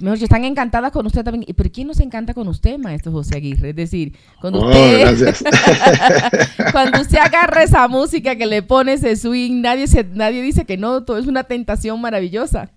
mejor 0.00 0.22
están 0.22 0.44
encantadas 0.44 0.92
con 0.92 1.06
usted 1.06 1.24
también. 1.24 1.46
¿Pero 1.56 1.70
quién 1.72 1.88
nos 1.88 1.98
encanta 2.00 2.34
con 2.34 2.46
usted, 2.46 2.78
maestro 2.78 3.10
José 3.10 3.38
Aguirre? 3.38 3.70
Es 3.70 3.76
decir, 3.76 4.16
cuando 4.40 4.60
oh, 4.60 4.68
usted, 4.68 5.34
cuando 6.72 7.00
usted 7.00 7.18
agarra 7.18 7.62
esa 7.62 7.88
música 7.88 8.36
que 8.36 8.46
le 8.46 8.62
pone 8.62 8.92
ese 8.92 9.16
swing, 9.16 9.62
nadie, 9.62 9.86
se, 9.86 10.04
nadie 10.04 10.42
dice 10.42 10.66
que 10.66 10.76
no, 10.76 11.04
todo 11.04 11.18
es 11.18 11.26
una 11.26 11.44
tentación 11.44 12.00
maravillosa. 12.00 12.70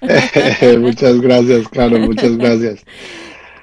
muchas 0.78 1.20
gracias, 1.20 1.68
claro, 1.68 1.98
muchas 1.98 2.36
gracias. 2.36 2.84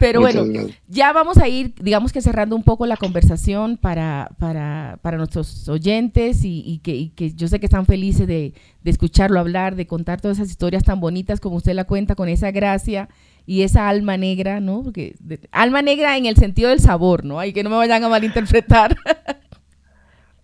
Pero 0.04 0.20
bueno, 0.20 0.44
ya 0.90 1.14
vamos 1.14 1.38
a 1.38 1.48
ir, 1.48 1.76
digamos 1.80 2.12
que 2.12 2.22
cerrando 2.22 2.58
un 2.58 2.64
poco 2.64 2.86
la 2.86 2.98
conversación 2.98 3.78
para, 3.78 4.32
para, 4.38 5.00
para 5.02 5.16
nuestros 5.16 5.70
oyentes 5.70 6.42
y, 6.44 6.82
que, 6.84 7.14
que, 7.16 7.32
yo 7.32 7.48
sé 7.48 7.62
que 7.62 7.68
están 7.68 7.86
felices 7.86 8.28
de, 8.28 8.54
escucharlo 8.84 9.40
hablar, 9.40 9.78
de 9.78 9.88
contar 9.88 10.20
todas 10.20 10.40
esas 10.40 10.50
historias 10.50 10.84
tan 10.84 11.00
bonitas 11.00 11.40
como 11.40 11.56
usted 11.56 11.74
la 11.74 11.86
cuenta, 11.86 12.16
con 12.16 12.28
esa 12.28 12.52
gracia 12.52 13.08
y 13.46 13.62
esa 13.62 13.88
alma 13.88 14.18
negra, 14.18 14.60
¿no? 14.60 14.84
Porque 14.84 15.16
alma 15.54 15.82
negra 15.82 16.18
en 16.18 16.26
el 16.26 16.36
sentido 16.36 16.70
del 16.70 16.82
sabor, 16.82 17.24
¿no? 17.24 17.40
Hay 17.40 17.54
que 17.54 17.64
no 17.64 17.70
me 17.70 17.78
vayan 17.78 18.04
a 18.04 18.10
malinterpretar. 18.10 18.98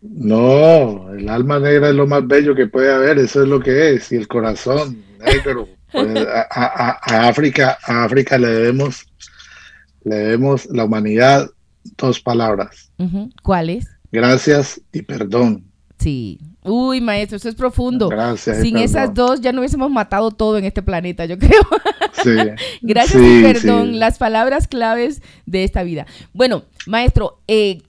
No, 0.01 1.11
el 1.11 1.27
alma 1.27 1.59
negra 1.59 1.89
es 1.89 1.95
lo 1.95 2.07
más 2.07 2.25
bello 2.25 2.55
que 2.55 2.67
puede 2.67 2.89
haber, 2.89 3.19
eso 3.19 3.43
es 3.43 3.49
lo 3.49 3.59
que 3.59 3.95
es, 3.95 4.09
y 4.13 4.15
el 4.15 4.29
corazón 4.29 5.03
negro. 5.19 5.67
Pues, 5.91 6.25
a, 6.51 7.27
África, 7.27 7.77
a 7.83 8.03
África 8.03 8.37
le 8.37 8.47
debemos, 8.47 9.05
le 10.09 10.15
debemos 10.15 10.65
la 10.71 10.85
humanidad 10.85 11.49
dos 11.97 12.19
palabras. 12.19 12.91
¿Cuáles? 13.43 13.87
Gracias 14.11 14.81
y 14.91 15.03
perdón. 15.03 15.65
Sí. 15.99 16.39
Uy, 16.63 16.99
maestro, 16.99 17.37
eso 17.37 17.47
es 17.47 17.55
profundo. 17.55 18.09
Gracias. 18.09 18.61
Sin 18.61 18.77
esas 18.77 19.13
dos 19.13 19.39
ya 19.41 19.51
no 19.51 19.59
hubiésemos 19.59 19.91
matado 19.91 20.31
todo 20.31 20.57
en 20.57 20.65
este 20.65 20.81
planeta, 20.81 21.25
yo 21.25 21.37
creo. 21.39 21.61
Sí. 22.23 22.31
Gracias 22.81 23.21
y 23.21 23.43
perdón, 23.43 23.99
las 23.99 24.17
palabras 24.17 24.67
claves 24.67 25.21
de 25.45 25.63
esta 25.63 25.83
vida. 25.83 26.07
Bueno, 26.33 26.63
maestro, 26.87 27.39
eh, 27.47 27.81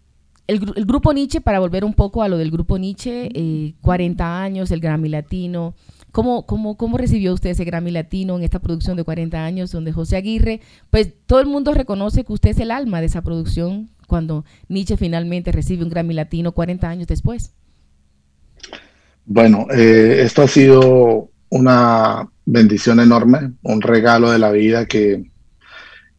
el, 0.47 0.61
grupo 0.85 1.13
Nietzsche, 1.13 1.41
para 1.41 1.59
volver 1.59 1.85
un 1.85 1.95
poco 1.95 2.23
a 2.23 2.29
lo 2.29 2.37
del 2.37 2.51
grupo 2.51 2.77
Nietzsche, 2.77 3.75
40 3.81 4.25
eh, 4.25 4.27
años, 4.27 4.71
el 4.71 4.81
Grammy 4.81 5.09
Latino. 5.09 5.75
¿Cómo, 6.13 6.47
cómo, 6.47 6.77
¿Cómo 6.77 6.99
recibió 6.99 7.33
usted 7.33 7.51
ese 7.51 7.65
Grammy 7.65 7.91
Latino 7.91 8.37
en 8.37 8.43
esta 8.43 8.59
producción 8.59 8.97
de 8.97 9.05
40 9.05 9.45
años 9.45 9.71
donde 9.71 9.93
José 9.93 10.17
Aguirre, 10.17 10.61
pues 10.91 11.13
todo 11.27 11.41
el 11.41 11.47
mundo 11.47 11.75
reconoce 11.75 12.25
que 12.25 12.33
usted 12.33 12.51
es 12.51 12.59
el 12.59 12.71
alma 12.71 13.01
de 13.01 13.07
esa 13.07 13.23
producción 13.23 13.91
cuando 14.07 14.45
Nietzsche 14.69 14.97
finalmente 14.97 15.53
recibe 15.53 15.85
un 15.85 15.91
Grammy 15.91 16.15
Latino 16.15 16.53
40 16.53 16.89
años 16.89 17.07
después? 17.07 17.53
Bueno, 19.25 19.67
eh, 19.71 20.23
esto 20.25 20.43
ha 20.43 20.49
sido 20.49 21.31
una 21.51 22.29
bendición 22.45 23.01
enorme, 23.01 23.53
un 23.63 23.81
regalo 23.81 24.31
de 24.31 24.39
la 24.39 24.51
vida 24.51 24.87
que, 24.87 25.31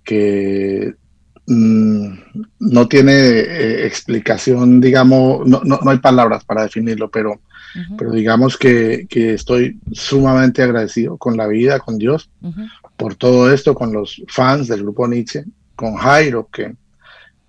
que 0.04 0.95
mm, 1.51 2.19
no 2.59 2.87
tiene 2.87 3.13
eh, 3.13 3.85
explicación, 3.85 4.79
digamos, 4.79 5.47
no, 5.47 5.61
no, 5.63 5.79
hay 5.85 5.99
palabras 5.99 6.43
para 6.43 6.63
definirlo, 6.63 7.09
pero, 7.09 7.41
pero 7.97 8.11
digamos 8.11 8.57
que, 8.57 9.07
estoy 9.09 9.79
sumamente 9.91 10.63
agradecido 10.63 11.17
con 11.17 11.37
la 11.37 11.47
vida, 11.47 11.79
con 11.79 11.97
Dios, 11.97 12.29
por 12.97 13.15
todo 13.15 13.51
esto, 13.51 13.73
con 13.73 13.93
los 13.93 14.21
fans 14.27 14.67
del 14.67 14.83
grupo 14.83 15.07
Nietzsche, 15.07 15.45
con 15.75 15.95
Jairo, 15.95 16.47
que, 16.51 16.75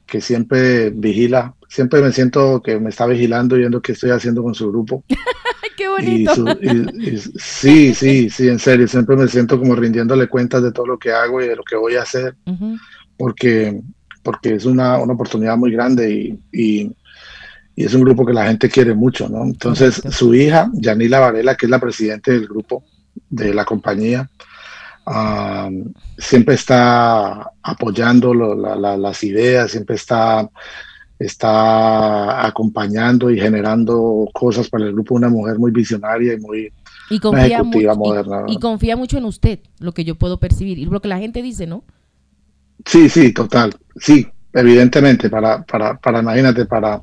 que 0.06 0.20
siempre 0.20 0.90
vigila, 0.90 1.54
siempre 1.68 2.02
me 2.02 2.12
siento 2.12 2.60
que 2.62 2.78
me 2.78 2.90
está 2.90 3.06
vigilando 3.06 3.56
viendo 3.56 3.80
qué 3.80 3.92
estoy 3.92 4.10
haciendo 4.10 4.42
con 4.42 4.54
su 4.54 4.70
grupo. 4.70 5.04
¡Qué 5.76 5.88
bonito! 5.88 6.44
sí, 7.36 7.94
sí, 7.94 8.28
sí, 8.28 8.48
en 8.48 8.58
serio, 8.58 8.86
siempre 8.86 9.16
me 9.16 9.26
siento 9.26 9.58
como 9.58 9.74
rindiéndole 9.74 10.28
cuentas 10.28 10.62
de 10.62 10.72
todo 10.72 10.86
lo 10.86 10.98
que 10.98 11.12
hago 11.12 11.40
y 11.40 11.48
de 11.48 11.56
lo 11.56 11.64
que 11.64 11.76
voy 11.76 11.96
a 11.96 12.02
hacer, 12.02 12.36
porque, 13.16 13.80
porque 14.22 14.54
es 14.54 14.64
una, 14.64 14.98
una 14.98 15.14
oportunidad 15.14 15.56
muy 15.56 15.72
grande 15.72 16.12
y, 16.12 16.40
y, 16.52 16.96
es 17.74 17.94
un 17.94 18.02
grupo 18.02 18.26
que 18.26 18.34
la 18.34 18.46
gente 18.46 18.68
quiere 18.68 18.94
mucho, 18.94 19.28
¿no? 19.28 19.44
Entonces, 19.44 20.02
su 20.10 20.34
hija, 20.34 20.70
Yanila 20.74 21.20
Varela, 21.20 21.56
que 21.56 21.66
es 21.66 21.70
la 21.70 21.80
presidenta 21.80 22.30
del 22.30 22.46
grupo, 22.46 22.84
de 23.30 23.54
la 23.54 23.64
compañía, 23.64 24.28
siempre 26.18 26.54
está 26.54 27.50
apoyando 27.62 28.34
las 28.34 29.24
ideas, 29.24 29.70
siempre 29.70 29.96
está, 29.96 30.48
está 31.18 32.46
acompañando 32.46 33.30
y 33.30 33.40
generando 33.40 34.28
cosas 34.32 34.68
para 34.68 34.84
el 34.84 34.92
grupo. 34.92 35.14
Una 35.14 35.28
mujer 35.28 35.58
muy 35.58 35.70
visionaria 35.70 36.34
y 36.34 36.40
muy 36.40 36.72
y 37.10 37.18
confía 37.18 37.62
mucho, 37.62 37.94
moderna. 37.96 38.44
Y, 38.48 38.58
confía 38.58 38.96
mucho 38.96 39.18
en 39.18 39.24
usted, 39.24 39.60
lo 39.78 39.92
que 39.92 40.04
yo 40.04 40.14
puedo 40.14 40.38
percibir 40.38 40.78
y 40.78 40.86
lo 40.86 41.00
que 41.00 41.08
la 41.08 41.18
gente 41.18 41.42
dice, 41.42 41.66
¿no? 41.66 41.84
Sí, 42.84 43.08
sí, 43.08 43.32
total. 43.32 43.74
Sí, 43.96 44.26
evidentemente, 44.52 45.30
para, 45.30 45.62
para, 45.62 45.98
para 45.98 46.20
imagínate, 46.20 46.66
para, 46.66 47.02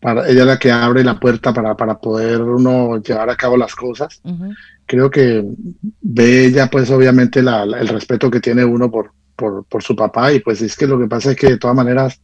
para 0.00 0.28
ella 0.28 0.44
la 0.44 0.58
que 0.58 0.70
abre 0.70 1.02
la 1.02 1.18
puerta 1.18 1.52
para, 1.52 1.76
para 1.76 1.98
poder 1.98 2.40
uno 2.40 3.00
llevar 3.02 3.30
a 3.30 3.36
cabo 3.36 3.56
las 3.56 3.74
cosas 3.74 4.22
creo 4.86 5.10
que 5.10 5.44
ve 6.00 6.46
ella 6.46 6.68
pues 6.70 6.88
obviamente 6.90 7.40
el 7.40 7.88
respeto 7.88 8.30
que 8.30 8.38
tiene 8.38 8.64
uno 8.64 8.90
por, 8.90 9.12
por, 9.36 9.82
su 9.82 9.96
papá 9.96 10.32
y 10.32 10.40
pues 10.40 10.62
es 10.62 10.76
que 10.76 10.86
lo 10.86 10.98
que 10.98 11.08
pasa 11.08 11.32
es 11.32 11.36
que 11.36 11.50
de 11.50 11.58
todas 11.58 11.76
maneras 11.76 12.20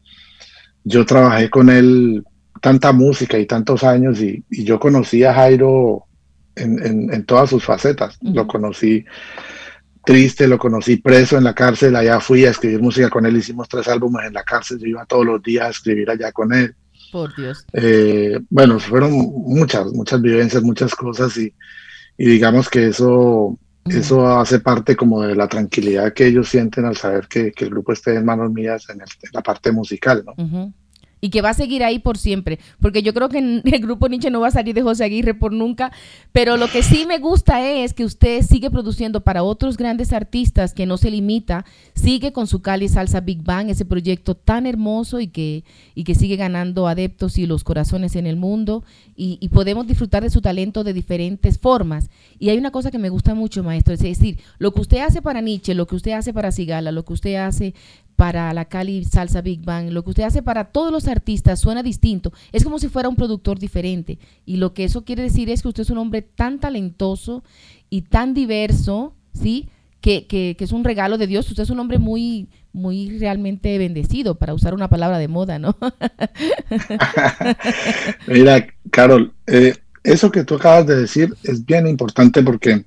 yo 0.85 1.05
trabajé 1.05 1.51
con 1.51 1.71
él 1.71 2.23
tanta 2.61 2.93
música 2.93 3.39
y 3.39 3.47
tantos 3.47 3.85
años 3.85 4.21
y, 4.21 4.45
yo 4.51 4.79
conocí 4.79 5.25
a 5.25 5.35
Jairo 5.35 6.05
en, 6.57 7.25
todas 7.27 7.51
sus 7.51 7.65
facetas. 7.65 8.17
Lo 8.23 8.47
conocí 8.47 9.05
triste, 10.05 10.47
lo 10.47 10.59
conocí 10.59 10.97
preso 10.97 11.37
en 11.37 11.45
la 11.45 11.55
cárcel, 11.55 11.97
allá 11.97 12.21
fui 12.21 12.45
a 12.45 12.51
escribir 12.51 12.81
música 12.81 13.11
con 13.11 13.27
él, 13.27 13.37
hicimos 13.37 13.69
tres 13.69 13.89
álbumes 13.89 14.27
en 14.27 14.35
la 14.35 14.45
cárcel, 14.45 14.79
yo 14.79 14.87
iba 14.87 15.07
todos 15.07 15.27
los 15.27 15.43
días 15.43 15.67
a 15.67 15.71
escribir 15.71 16.11
allá 16.11 16.33
con 16.33 16.53
él. 16.53 16.75
Por 17.11 17.35
Dios. 17.37 17.65
Eh, 17.73 18.39
bueno, 18.51 18.79
fueron 18.81 19.13
muchas, 19.13 19.93
muchas 19.93 20.21
vivencias, 20.21 20.63
muchas 20.63 20.95
cosas 20.95 21.37
y, 21.37 21.55
y 22.19 22.27
digamos 22.27 22.69
que 22.69 22.89
eso, 22.89 23.59
eso 23.85 24.27
hace 24.39 24.61
parte 24.61 24.97
como 24.97 25.23
de 25.23 25.35
la 25.35 25.49
tranquilidad 25.49 26.13
que 26.13 26.27
ellos 26.27 26.49
sienten 26.49 26.85
al 26.85 26.97
saber 26.97 27.29
que, 27.29 27.53
el 27.57 27.71
grupo 27.71 27.93
esté 27.93 28.15
en 28.15 28.25
manos 28.25 28.51
mías 28.53 28.89
en, 28.91 29.01
la 29.33 29.43
parte 29.43 29.73
musical, 29.73 30.25
¿no? 30.25 30.73
Y 31.25 31.31
que 31.31 31.41
va 31.41 31.49
a 31.49 31.55
seguir 31.55 31.83
ahí 31.83 32.01
por 32.01 32.19
siempre, 32.19 32.59
porque 32.83 33.03
yo 33.03 33.15
creo 33.15 33.31
que 33.31 33.39
el 33.65 33.81
grupo 33.81 34.09
Nietzsche 34.09 34.31
no 34.31 34.41
va 34.41 34.49
a 34.49 34.51
salir 34.51 34.75
de 34.75 34.83
José 34.83 35.05
Aguirre 35.05 35.33
por 35.33 35.55
nunca, 35.55 35.91
pero 36.33 36.59
lo 36.59 36.69
que 36.69 36.83
sí 36.83 37.07
me 37.07 37.19
gusta 37.19 37.67
es 37.67 37.95
que 37.95 38.05
usted 38.05 38.43
sigue 38.43 38.71
produciendo 38.71 39.23
para 39.23 39.43
otros 39.43 39.79
grandes 39.79 40.13
artistas, 40.13 40.75
que 40.75 40.85
no 40.85 40.99
se 40.99 41.11
limita, 41.11 41.65
sigue 41.95 42.35
con 42.35 42.47
su 42.47 42.61
Cali 42.61 42.91
Salsa 42.91 43.21
Big 43.21 43.43
Bang, 43.43 43.71
ese 43.71 43.87
proyecto 43.87 44.35
tan 44.35 44.67
hermoso 44.67 45.19
y 45.19 45.29
que, 45.29 45.65
y 45.95 46.05
que 46.05 46.15
sigue 46.15 46.37
ganando 46.37 46.89
adeptos 46.89 47.39
y 47.39 47.47
los 47.47 47.65
corazones 47.65 48.17
en 48.17 48.27
el 48.27 48.37
mundo, 48.37 48.85
y, 49.17 49.39
y 49.41 49.49
podemos 49.49 49.87
disfrutar 49.87 50.25
de 50.25 50.29
su 50.29 50.43
talento 50.43 50.85
de 50.85 50.93
diferentes 50.93 51.59
formas. 51.59 52.11
Y 52.39 52.51
hay 52.51 52.59
una 52.59 52.71
cosa 52.71 52.91
que 52.91 52.99
me 52.99 53.09
gusta 53.09 53.35
mucho, 53.35 53.65
maestro, 53.65 53.95
es 53.95 54.01
decir, 54.01 54.41
lo 54.59 54.75
que 54.75 54.83
usted 54.83 54.99
hace 54.99 55.23
para 55.23 55.41
Nietzsche, 55.41 55.75
lo 55.75 55.87
que 55.87 55.97
usted 55.97 56.13
hace 56.13 56.35
para 56.35 56.53
Sigala, 56.53 56.93
lo 56.93 57.07
que 57.07 57.15
usted 57.15 57.37
hace 57.37 57.73
para 58.17 58.53
la 58.53 58.67
Cali 58.67 59.05
Salsa 59.05 59.41
Big 59.41 59.65
Bang, 59.65 59.91
lo 59.91 60.05
que 60.05 60.11
usted 60.11 60.23
hace 60.23 60.43
para 60.43 60.67
todos 60.67 60.93
los 60.93 61.09
artistas 61.09 61.61
suena 61.61 61.83
distinto. 61.83 62.33
Es 62.53 62.65
como 62.65 62.79
si 62.79 62.89
fuera 62.89 63.09
un 63.09 63.17
productor 63.17 63.59
diferente. 63.59 64.19
Y 64.47 64.57
lo 64.57 64.75
que 64.75 64.85
eso 64.85 65.05
quiere 65.05 65.23
decir 65.23 65.51
es 65.51 65.63
que 65.63 65.69
usted 65.69 65.83
es 65.83 65.91
un 65.91 65.99
hombre 65.99 66.23
tan 66.23 66.61
talentoso 66.61 67.43
y 67.91 68.03
tan 68.03 68.35
diverso, 68.35 69.15
¿sí? 69.33 69.69
Que, 70.01 70.27
que, 70.27 70.57
es 70.59 70.73
un 70.73 70.85
regalo 70.85 71.19
de 71.19 71.27
Dios. 71.27 71.49
Usted 71.49 71.63
es 71.63 71.71
un 71.71 71.81
hombre 71.81 71.99
muy, 71.99 72.49
muy 72.73 73.19
realmente 73.19 73.79
bendecido, 73.79 74.37
para 74.37 74.55
usar 74.55 74.75
una 74.75 74.89
palabra 74.89 75.19
de 75.19 75.29
moda, 75.29 75.59
¿no? 75.59 75.77
Mira, 78.27 78.67
Carol, 78.91 79.33
eh, 79.47 79.75
eso 80.03 80.31
que 80.31 80.45
tú 80.45 80.57
acabas 80.57 80.87
de 80.87 80.97
decir 80.97 81.35
es 81.43 81.65
bien 81.65 81.87
importante 81.87 82.43
porque 82.43 82.85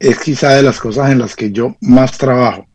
es 0.00 0.18
quizá 0.18 0.56
de 0.56 0.64
las 0.64 0.80
cosas 0.80 1.12
en 1.12 1.20
las 1.20 1.36
que 1.36 1.52
yo 1.52 1.76
más 1.80 2.18
trabajo 2.18 2.66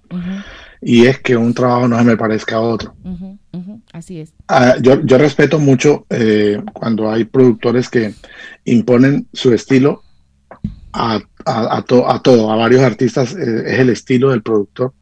y 0.81 1.05
es 1.05 1.19
que 1.19 1.35
un 1.35 1.53
trabajo 1.53 1.87
no 1.87 1.97
se 1.97 2.03
me 2.03 2.17
parezca 2.17 2.57
a 2.57 2.61
otro. 2.61 2.95
Así 3.93 4.19
es. 4.19 4.33
Ah, 4.47 4.75
yo, 4.81 5.17
respeto 5.17 5.59
mucho 5.59 6.05
eh, 6.09 6.61
cuando 6.73 7.11
hay 7.11 7.25
productores 7.25 7.89
que 7.89 8.13
imponen 8.65 9.27
su 9.33 9.53
estilo 9.53 10.03
a, 10.93 11.19
a, 11.45 11.81
todo, 11.83 12.51
a 12.51 12.55
varios 12.55 12.81
artistas, 12.81 13.33
eh, 13.33 13.63
es 13.65 13.79
el 13.79 13.89
estilo 13.89 14.31
del 14.31 14.43
productor 14.43 14.93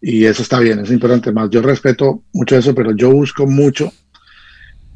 y 0.00 0.24
eso 0.24 0.42
está 0.42 0.58
bien, 0.58 0.80
es 0.80 0.90
importante 0.90 1.32
más. 1.32 1.50
Yo 1.50 1.62
respeto 1.62 2.24
mucho 2.32 2.56
eso, 2.56 2.74
pero 2.74 2.92
yo 2.92 3.10
busco 3.10 3.46
mucho 3.46 3.92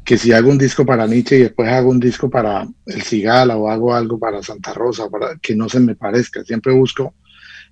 que 0.03 0.17
si 0.17 0.31
hago 0.31 0.49
un 0.49 0.57
disco 0.57 0.85
para 0.85 1.05
Nietzsche 1.05 1.37
y 1.37 1.41
después 1.43 1.69
hago 1.69 1.89
un 1.89 1.99
disco 1.99 2.29
para 2.29 2.65
El 2.85 3.01
Cigala 3.01 3.57
o 3.57 3.69
hago 3.69 3.93
algo 3.93 4.17
para 4.17 4.41
Santa 4.41 4.73
Rosa, 4.73 5.09
para 5.09 5.37
que 5.37 5.55
no 5.55 5.67
se 5.67 5.79
me 5.79 5.95
parezca, 5.95 6.43
siempre 6.43 6.71
busco 6.73 7.13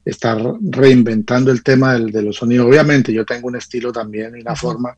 estar 0.05 0.39
reinventando 0.61 1.51
el 1.51 1.63
tema 1.63 1.93
del, 1.93 2.11
de 2.11 2.21
los 2.21 2.37
sonidos. 2.37 2.67
Obviamente 2.67 3.11
yo 3.11 3.25
tengo 3.25 3.47
un 3.47 3.55
estilo 3.55 3.91
también 3.91 4.37
y 4.37 4.41
una 4.41 4.55
forma 4.55 4.95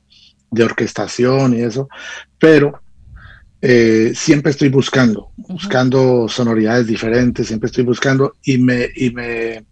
de 0.52 0.64
orquestación 0.64 1.54
y 1.54 1.62
eso, 1.62 1.90
pero 2.38 2.82
eh, 3.62 4.14
siempre 4.16 4.52
estoy 4.52 4.70
buscando, 4.70 5.32
buscando 5.36 6.28
sonoridades 6.28 6.88
diferentes, 6.88 7.48
siempre 7.48 7.68
estoy 7.68 7.84
buscando 7.84 8.36
y 8.44 8.58
me, 8.58 8.88
y 8.96 9.10
me, 9.10 9.66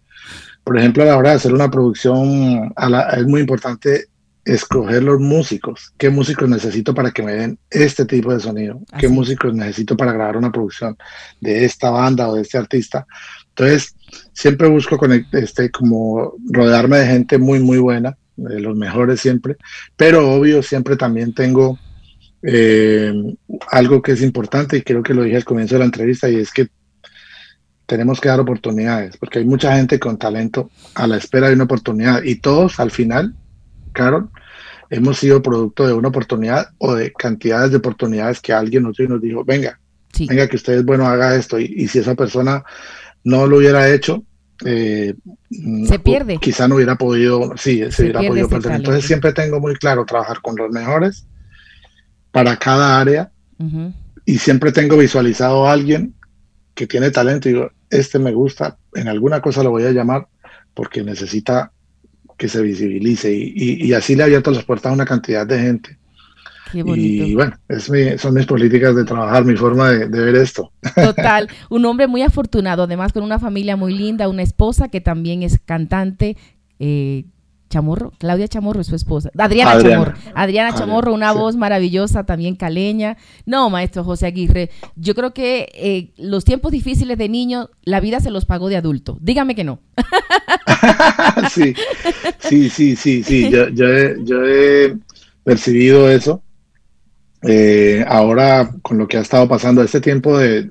por 0.64 0.78
ejemplo, 0.78 1.02
a 1.02 1.06
la 1.06 1.16
hora 1.16 1.30
de 1.30 1.36
hacer 1.36 1.54
una 1.54 1.70
producción, 1.70 2.74
es 3.16 3.26
muy 3.26 3.40
importante 3.40 4.06
escoger 4.44 5.02
los 5.02 5.20
músicos, 5.20 5.92
qué 5.98 6.08
músicos 6.08 6.48
necesito 6.48 6.94
para 6.94 7.10
que 7.10 7.22
me 7.22 7.32
den 7.32 7.58
este 7.68 8.04
tipo 8.04 8.32
de 8.32 8.40
sonido, 8.40 8.80
qué 8.98 9.08
músicos 9.08 9.52
necesito 9.54 9.96
para 9.96 10.12
grabar 10.12 10.36
una 10.36 10.52
producción 10.52 10.96
de 11.40 11.64
esta 11.64 11.90
banda 11.90 12.28
o 12.28 12.36
de 12.36 12.42
este 12.42 12.58
artista. 12.58 13.06
Entonces, 13.48 13.95
siempre 14.32 14.68
busco 14.68 14.98
este, 15.32 15.70
como 15.70 16.34
rodearme 16.50 16.98
de 16.98 17.06
gente 17.06 17.38
muy, 17.38 17.60
muy 17.60 17.78
buena, 17.78 18.16
de 18.36 18.60
los 18.60 18.76
mejores 18.76 19.20
siempre, 19.20 19.56
pero 19.96 20.34
obvio, 20.34 20.62
siempre 20.62 20.96
también 20.96 21.34
tengo 21.34 21.78
eh, 22.42 23.12
algo 23.70 24.02
que 24.02 24.12
es 24.12 24.22
importante 24.22 24.76
y 24.76 24.82
creo 24.82 25.02
que 25.02 25.14
lo 25.14 25.22
dije 25.22 25.36
al 25.36 25.44
comienzo 25.44 25.74
de 25.74 25.78
la 25.80 25.84
entrevista 25.86 26.28
y 26.28 26.36
es 26.36 26.52
que 26.52 26.68
tenemos 27.86 28.20
que 28.20 28.28
dar 28.28 28.40
oportunidades, 28.40 29.16
porque 29.16 29.38
hay 29.38 29.44
mucha 29.44 29.74
gente 29.76 29.98
con 29.98 30.18
talento 30.18 30.70
a 30.94 31.06
la 31.06 31.16
espera 31.16 31.48
de 31.48 31.54
una 31.54 31.64
oportunidad 31.64 32.22
y 32.22 32.36
todos 32.36 32.78
al 32.80 32.90
final, 32.90 33.34
Carol, 33.92 34.28
hemos 34.90 35.18
sido 35.18 35.40
producto 35.40 35.86
de 35.86 35.94
una 35.94 36.08
oportunidad 36.08 36.68
o 36.78 36.94
de 36.94 37.12
cantidades 37.12 37.70
de 37.70 37.78
oportunidades 37.78 38.40
que 38.40 38.52
alguien 38.52 38.82
nos 38.82 38.96
dio 38.96 39.06
y 39.06 39.08
nos 39.08 39.22
dijo, 39.22 39.44
venga, 39.44 39.78
venga 40.18 40.48
que 40.48 40.56
usted 40.56 40.74
es 40.74 40.84
bueno, 40.84 41.06
haga 41.06 41.36
esto. 41.36 41.58
y, 41.58 41.88
si 41.88 42.00
esa 42.00 42.14
persona 42.14 42.64
no 43.26 43.48
lo 43.48 43.56
hubiera 43.56 43.92
hecho, 43.92 44.22
eh, 44.64 45.14
se 45.84 45.98
pierde. 45.98 46.38
Quizá 46.38 46.68
no 46.68 46.76
hubiera 46.76 46.94
podido, 46.94 47.56
sí, 47.56 47.82
se, 47.90 48.04
hubiera 48.04 48.20
podido 48.20 48.48
perder. 48.48 48.76
Entonces 48.76 49.04
siempre 49.04 49.32
tengo 49.32 49.58
muy 49.58 49.74
claro 49.74 50.06
trabajar 50.06 50.40
con 50.40 50.54
los 50.54 50.70
mejores 50.70 51.26
para 52.30 52.56
cada 52.56 53.00
área, 53.00 53.32
y 54.24 54.38
siempre 54.38 54.70
tengo 54.70 54.96
visualizado 54.96 55.66
a 55.66 55.72
alguien 55.72 56.14
que 56.74 56.86
tiene 56.86 57.10
talento 57.10 57.48
y 57.48 57.54
digo, 57.54 57.70
este 57.90 58.18
me 58.20 58.32
gusta, 58.32 58.78
en 58.94 59.08
alguna 59.08 59.40
cosa 59.40 59.64
lo 59.64 59.70
voy 59.70 59.84
a 59.84 59.92
llamar 59.92 60.28
porque 60.74 61.02
necesita 61.02 61.72
que 62.36 62.48
se 62.48 62.60
visibilice 62.62 63.32
y, 63.32 63.92
así 63.94 64.14
le 64.14 64.22
ha 64.22 64.26
abierto 64.26 64.52
las 64.52 64.64
puertas 64.64 64.90
a 64.90 64.94
una 64.94 65.06
cantidad 65.06 65.46
de 65.46 65.58
gente. 65.58 65.98
Y 66.72 67.34
bueno, 67.34 67.56
es 67.68 67.90
son 68.20 68.34
mis 68.34 68.46
políticas 68.46 68.94
de 68.96 69.04
trabajar, 69.04 69.44
mi 69.44 69.56
forma 69.56 69.90
de, 69.90 70.06
ver 70.08 70.34
esto. 70.36 70.72
Total, 70.94 71.48
un 71.70 71.84
hombre 71.84 72.06
muy 72.06 72.22
afortunado, 72.22 72.84
además 72.84 73.12
con 73.12 73.22
una 73.22 73.38
familia 73.38 73.76
muy 73.76 73.94
linda, 73.94 74.28
una 74.28 74.42
esposa 74.42 74.88
que 74.88 75.00
también 75.00 75.42
es 75.42 75.58
cantante, 75.64 76.36
eh, 76.78 77.24
Chamorro, 77.68 78.12
Claudia 78.18 78.46
Chamorro 78.46 78.80
es 78.80 78.86
su 78.86 78.94
esposa, 78.94 79.30
Adriana, 79.36 79.80
Chamorro, 79.80 80.14
Adriana 80.34 80.74
Chamorro, 80.74 81.12
una 81.12 81.32
voz 81.32 81.56
maravillosa, 81.56 82.24
también 82.24 82.54
caleña. 82.54 83.16
No, 83.44 83.70
maestro 83.70 84.04
José 84.04 84.26
Aguirre, 84.26 84.70
yo 84.94 85.14
creo 85.14 85.34
que 85.34 85.68
eh, 85.74 86.12
los 86.16 86.44
tiempos 86.44 86.70
difíciles 86.70 87.18
de 87.18 87.28
niño, 87.28 87.70
la 87.82 88.00
vida 88.00 88.20
se 88.20 88.30
los 88.30 88.44
pagó 88.44 88.68
de 88.68 88.76
adulto. 88.76 89.18
Dígame 89.20 89.54
que 89.54 89.64
no. 89.64 89.80
sí, 91.50 91.74
sí, 92.38 92.70
sí, 92.70 92.96
sí, 92.96 93.22
sí, 93.24 93.50
yo, 93.50 94.46
he, 94.46 94.96
percibido 95.42 96.08
eso. 96.08 96.42
Eh, 97.42 98.04
ahora, 98.06 98.70
con 98.82 98.98
lo 98.98 99.06
que 99.06 99.18
ha 99.18 99.20
estado 99.20 99.48
pasando, 99.48 99.82
este 99.82 100.00
tiempo 100.00 100.38
de, 100.38 100.70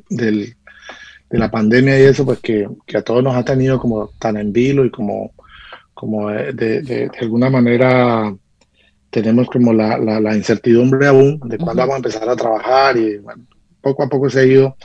la 1.29 1.51
pandemia 1.51 1.99
y 1.99 2.03
eso, 2.03 2.23
pues 2.25 2.39
que, 2.39 2.67
que 2.85 2.97
a 2.97 3.01
todos 3.01 3.21
nos 3.21 3.35
ha 3.35 3.43
tenido 3.43 3.77
como 3.77 4.09
tan 4.19 4.37
en 4.37 4.53
vilo 4.53 4.85
y 4.85 4.89
como 4.89 5.33
como 5.95 6.29
de, 6.29 6.81
de, 6.81 7.09
alguna 7.21 7.49
manera 7.49 8.35
tenemos 9.09 9.47
como 9.47 9.73
la, 9.73 9.97
la, 9.97 10.35
incertidumbre 10.35 11.07
aún 11.07 11.39
de 11.45 11.57
cuándo 11.57 11.81
vamos 11.81 11.93
a 11.93 11.97
empezar 11.97 12.29
a 12.29 12.35
trabajar 12.35 12.97
y 12.97 13.17
bueno, 13.17 13.45
poco 13.81 14.03
a 14.03 14.09
poco 14.09 14.29
se 14.29 14.41
ha 14.41 14.45
ido 14.45 14.75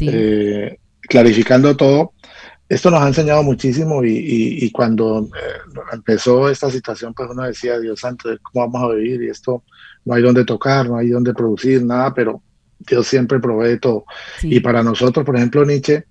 eh, 0.00 0.78
clarificando 1.00 1.74
todo. 1.74 2.12
Esto 2.68 2.90
nos 2.90 3.00
ha 3.00 3.08
enseñado 3.08 3.42
muchísimo 3.42 4.04
y, 4.04 4.58
y, 4.60 4.70
cuando 4.70 5.20
eh, 5.24 5.80
empezó 5.92 6.50
esta 6.50 6.70
situación, 6.70 7.14
pues 7.14 7.30
uno 7.30 7.44
decía, 7.44 7.78
Dios 7.78 8.00
santo, 8.00 8.28
¿cómo 8.42 8.68
vamos 8.68 8.90
a 8.90 8.94
vivir? 8.94 9.22
Y 9.22 9.30
esto 9.30 9.62
no 10.04 10.14
hay 10.14 10.22
donde 10.22 10.44
tocar, 10.44 10.86
no 10.88 10.98
hay 10.98 11.08
donde 11.08 11.32
producir, 11.32 11.82
nada, 11.82 12.12
pero 12.12 12.42
Dios 12.78 13.06
siempre 13.06 13.40
provee 13.40 13.78
todo. 13.78 14.04
Y 14.42 14.60
para 14.60 14.82
nosotros, 14.82 15.24
por 15.24 15.36
ejemplo, 15.36 15.64
Nietzsche 15.64 16.04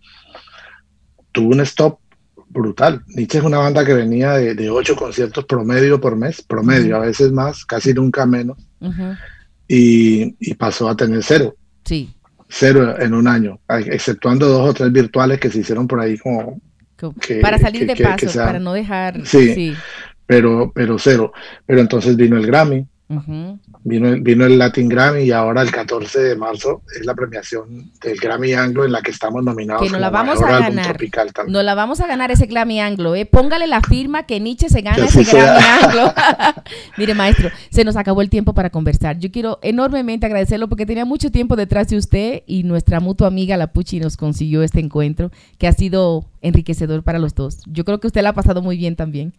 tuvo 1.32 1.50
un 1.50 1.62
stop 1.62 2.00
brutal. 2.50 3.04
Nietzsche 3.08 3.38
es 3.38 3.44
una 3.44 3.60
banda 3.60 3.86
que 3.86 3.94
venía 3.94 4.34
de, 4.34 4.70
ocho 4.70 4.96
conciertos 4.96 5.46
promedio 5.46 6.02
por 6.02 6.16
mes, 6.16 6.42
promedio, 6.42 6.98
a 6.98 7.00
veces 7.00 7.32
más, 7.32 7.66
casi 7.66 7.94
nunca 7.94 8.26
menos, 8.26 8.58
y, 9.68 10.54
pasó 10.56 10.90
a 10.90 10.96
tener 10.96 11.24
cero. 11.24 11.56
Sí. 11.86 12.14
Cero 12.50 12.96
en 13.00 13.14
un 13.14 13.28
año, 13.28 13.60
exceptuando 13.68 14.48
dos 14.48 14.70
o 14.70 14.74
tres 14.74 14.92
virtuales 14.92 15.40
que 15.40 15.50
se 15.50 15.60
hicieron 15.60 15.88
por 15.88 16.00
ahí 16.00 16.18
como... 16.18 16.62
para 17.42 17.58
salir 17.58 17.86
de 17.86 17.96
paso, 17.96 18.28
para 18.34 18.60
no 18.60 18.74
dejar... 18.74 19.26
sí, 19.26 19.76
Pero, 20.26 20.72
pero 20.74 20.98
cero. 21.00 21.34
Pero 21.66 21.82
entonces 21.82 22.16
vino 22.16 22.38
el 22.38 22.46
Grammy, 22.46 22.86
vino, 23.10 24.10
el, 24.10 24.22
vino 24.22 24.46
el 24.46 24.58
Latin 24.58 24.90
Grammy 24.90 25.24
y 25.24 25.32
ahora 25.32 25.62
el 25.62 25.72
14 25.72 26.20
de 26.20 26.36
marzo 26.36 26.82
es 26.94 27.06
la 27.06 27.16
premiación 27.16 27.92
del 28.02 28.18
Grammy 28.18 28.54
Anglo 28.54 28.84
en 28.86 28.92
la 28.92 29.02
que 29.02 29.12
estamos 29.12 29.44
nominados. 29.44 29.84
Que 29.84 29.90
nos 29.90 30.02
la 30.02 30.10
vamos 30.10 30.42
a 30.42 30.60
ganar. 30.60 30.98
Nos 31.48 31.64
la 31.64 31.76
vamos 31.76 32.02
a 32.02 32.08
ganar 32.08 32.32
ese 32.32 32.46
Grammy 32.48 32.80
Anglo. 32.80 33.16
¿eh? 33.16 33.26
Póngale 33.26 33.68
la 33.68 33.82
firma 33.82 34.24
que 34.24 34.40
Nietzsche 34.40 34.70
se 34.70 34.82
gana 34.82 35.06
ese 35.06 35.24
Grammy 35.24 35.64
Anglo. 35.84 36.14
Mire, 36.98 37.14
maestro, 37.14 37.50
se 37.70 37.84
nos 37.84 37.96
acabó 37.96 38.22
el 38.22 38.30
tiempo 38.30 38.54
para 38.54 38.70
conversar. 38.70 39.18
Yo 39.20 39.32
quiero 39.32 39.60
enormemente 39.62 40.26
agradecerlo 40.26 40.68
porque 40.68 40.86
tenía 40.86 41.06
mucho 41.06 41.32
tiempo 41.32 41.56
detrás 41.56 41.88
de 41.88 41.98
usted 41.98 42.44
y 42.46 42.64
nuestra 42.64 43.00
mutua 43.00 43.28
amiga 43.28 43.58
La 43.58 43.68
Puchi 43.68 44.00
nos 44.00 44.18
consiguió 44.18 44.64
este 44.64 44.80
encuentro 44.80 45.32
que 45.58 45.68
ha 45.68 45.72
sido 45.72 46.26
enriquecedor 46.42 47.04
para 47.04 47.20
los 47.20 47.36
dos. 47.36 47.60
Yo 47.66 47.86
creo 47.86 48.00
que 48.00 48.08
usted 48.08 48.22
la 48.22 48.30
ha 48.30 48.34
pasado 48.34 48.62
muy 48.62 48.78
bien 48.78 48.96
también. 48.96 49.34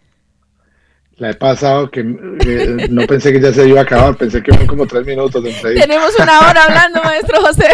La 1.18 1.30
he 1.30 1.34
pasado 1.34 1.90
que 1.90 2.04
no 2.04 3.06
pensé 3.08 3.32
que 3.32 3.40
ya 3.40 3.52
se 3.52 3.68
iba 3.68 3.80
a 3.80 3.82
acabar, 3.82 4.16
pensé 4.16 4.40
que 4.40 4.52
fueron 4.52 4.68
como 4.68 4.86
tres 4.86 5.04
minutos 5.04 5.42
de. 5.42 5.52
Tenemos 5.52 6.12
una 6.16 6.38
hora 6.38 6.62
hablando, 6.62 7.02
maestro 7.04 7.40
José. 7.40 7.66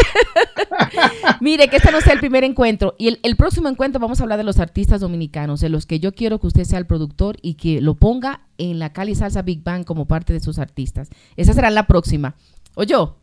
Mire, 1.41 1.69
que 1.69 1.77
este 1.77 1.93
no 1.93 2.01
sea 2.01 2.15
el 2.15 2.21
primer 2.21 2.43
encuentro. 2.43 2.95
Y 2.97 3.19
el, 3.23 3.37
próximo 3.37 3.69
encuentro 3.69 4.01
vamos 4.01 4.19
a 4.19 4.23
hablar 4.23 4.39
de 4.39 4.45
los 4.45 4.59
artistas 4.61 5.03
dominicanos, 5.03 5.61
de 5.61 5.69
los 5.69 5.85
que 5.85 6.01
yo 6.01 6.15
quiero 6.15 6.41
que 6.41 6.47
usted 6.47 6.65
sea 6.65 6.79
el 6.79 6.87
productor 6.87 7.37
y 7.43 7.55
que 7.55 7.83
lo 7.83 7.97
ponga 7.97 8.41
en 8.57 8.79
la 8.79 8.95
Cali 8.95 9.15
Salsa 9.15 9.43
Big 9.43 9.63
Bang 9.63 9.85
como 9.85 10.07
parte 10.07 10.33
de 10.33 10.41
sus 10.41 10.59
artistas. 10.59 11.11
Esa 11.37 11.53
será 11.53 11.69
la 11.69 11.87
próxima. 11.87 12.37
¿O 12.75 12.85
yo? 12.85 13.19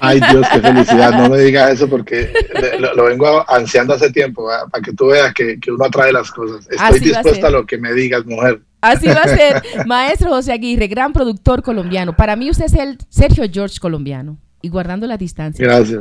Ay 0.00 0.20
Dios, 0.30 0.46
qué 0.54 0.60
felicidad. 0.62 1.12
No 1.12 1.28
me 1.28 1.38
digas 1.40 1.72
eso 1.72 1.88
porque 1.88 2.32
lo, 2.78 3.04
vengo 3.04 3.44
ansiando 3.50 3.92
hace 3.92 4.10
tiempo, 4.10 4.48
para 4.70 4.82
que 4.82 4.94
tú 4.94 5.08
veas 5.08 5.34
que, 5.34 5.58
uno 5.68 5.84
atrae 5.84 6.12
las 6.12 6.30
cosas. 6.30 6.66
Estoy 6.70 7.00
dispuesta 7.00 7.48
a 7.48 7.50
lo 7.50 7.66
que 7.66 7.76
me 7.76 7.92
digas, 7.92 8.24
mujer. 8.24 8.62
Así 8.84 9.06
va 9.06 9.22
a 9.22 9.28
ser. 9.28 9.62
Maestro 9.86 10.30
José 10.30 10.52
Aguirre, 10.52 10.86
gran 10.88 11.12
productor 11.12 11.62
colombiano. 11.62 12.14
Para 12.16 12.36
mí 12.36 12.50
usted 12.50 12.66
es 12.66 12.74
el 12.74 12.98
Sergio 13.08 13.44
George 13.50 13.78
colombiano 13.80 14.38
y 14.64 14.70
guardando 14.70 15.06
la 15.06 15.18
distancia. 15.18 15.62
Gracias. 15.62 16.00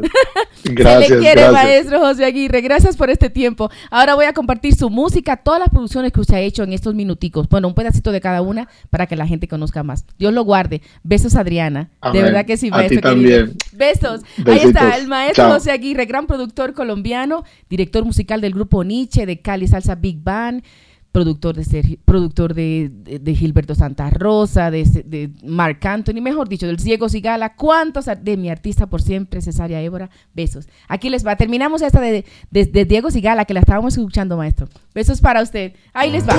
Gracias. 0.63 1.07
Se 1.07 1.15
le 1.15 1.19
quiere, 1.19 1.51
maestro 1.51 1.99
José 1.99 2.23
Aguirre. 2.23 2.61
Gracias 2.61 2.95
por 2.95 3.09
este 3.09 3.29
tiempo. 3.29 3.69
Ahora 3.91 4.15
voy 4.15 4.23
a 4.23 4.31
compartir 4.31 4.73
su 4.73 4.89
música, 4.89 5.35
todas 5.35 5.59
las 5.59 5.69
producciones 5.69 6.13
que 6.13 6.21
usted 6.21 6.35
ha 6.35 6.39
hecho 6.39 6.63
en 6.63 6.71
estos 6.71 6.95
minuticos. 6.95 7.49
Bueno, 7.49 7.67
un 7.67 7.73
pedacito 7.73 8.13
de 8.13 8.21
cada 8.21 8.41
una 8.41 8.69
para 8.89 9.05
que 9.05 9.17
la 9.17 9.27
gente 9.27 9.49
conozca 9.49 9.83
más. 9.83 10.05
Dios 10.17 10.33
lo 10.33 10.45
guarde. 10.45 10.81
Besos, 11.03 11.35
Adriana. 11.35 11.89
De 12.13 12.21
verdad 12.21 12.45
que 12.45 12.55
sí, 12.55 12.69
maestro. 12.69 12.99
A 12.99 13.01
ti 13.01 13.01
también. 13.01 13.53
Besos. 13.73 14.21
Ahí 14.45 14.59
está 14.59 14.95
el 14.95 15.09
maestro 15.09 15.51
José 15.51 15.71
Aguirre, 15.71 16.05
gran 16.05 16.25
productor 16.25 16.73
colombiano, 16.73 17.43
director 17.69 18.05
musical 18.05 18.39
del 18.39 18.53
grupo 18.53 18.85
Nietzsche, 18.85 19.25
de 19.25 19.41
Cali 19.41 19.67
Salsa 19.67 19.95
Big 19.95 20.23
Band 20.23 20.63
productor 21.13 21.55
de 21.55 21.99
productor 22.03 22.55
de, 22.55 23.35
Gilberto 23.37 23.75
Santa 23.75 24.09
Rosa, 24.09 24.71
de, 24.71 24.83
de, 24.83 25.29
Mark 25.45 25.77
Anthony, 25.83 26.21
mejor 26.21 26.49
dicho, 26.49 26.65
del 26.65 26.79
Ciego 26.79 27.07
Sigala, 27.07 27.53
cuántos 27.55 28.05
de 28.05 28.35
mi 28.35 28.49
artista 28.49 28.87
por 28.87 29.01
siempre, 29.01 29.39
Cesaria 29.41 29.79
Évora, 29.79 30.09
besos. 30.33 30.67
Aquí 30.87 31.09
les 31.09 31.25
va, 31.25 31.35
terminamos 31.35 31.83
esta 31.83 32.01
de, 32.01 32.25
de, 32.49 32.85
Diego 32.85 33.11
Sigala, 33.11 33.45
que 33.45 33.53
la 33.53 33.59
estábamos 33.59 33.95
escuchando, 33.95 34.35
maestro. 34.37 34.67
Besos 34.95 35.21
para 35.21 35.43
usted. 35.43 35.73
Ahí 35.93 36.11
les 36.11 36.27
va. 36.27 36.33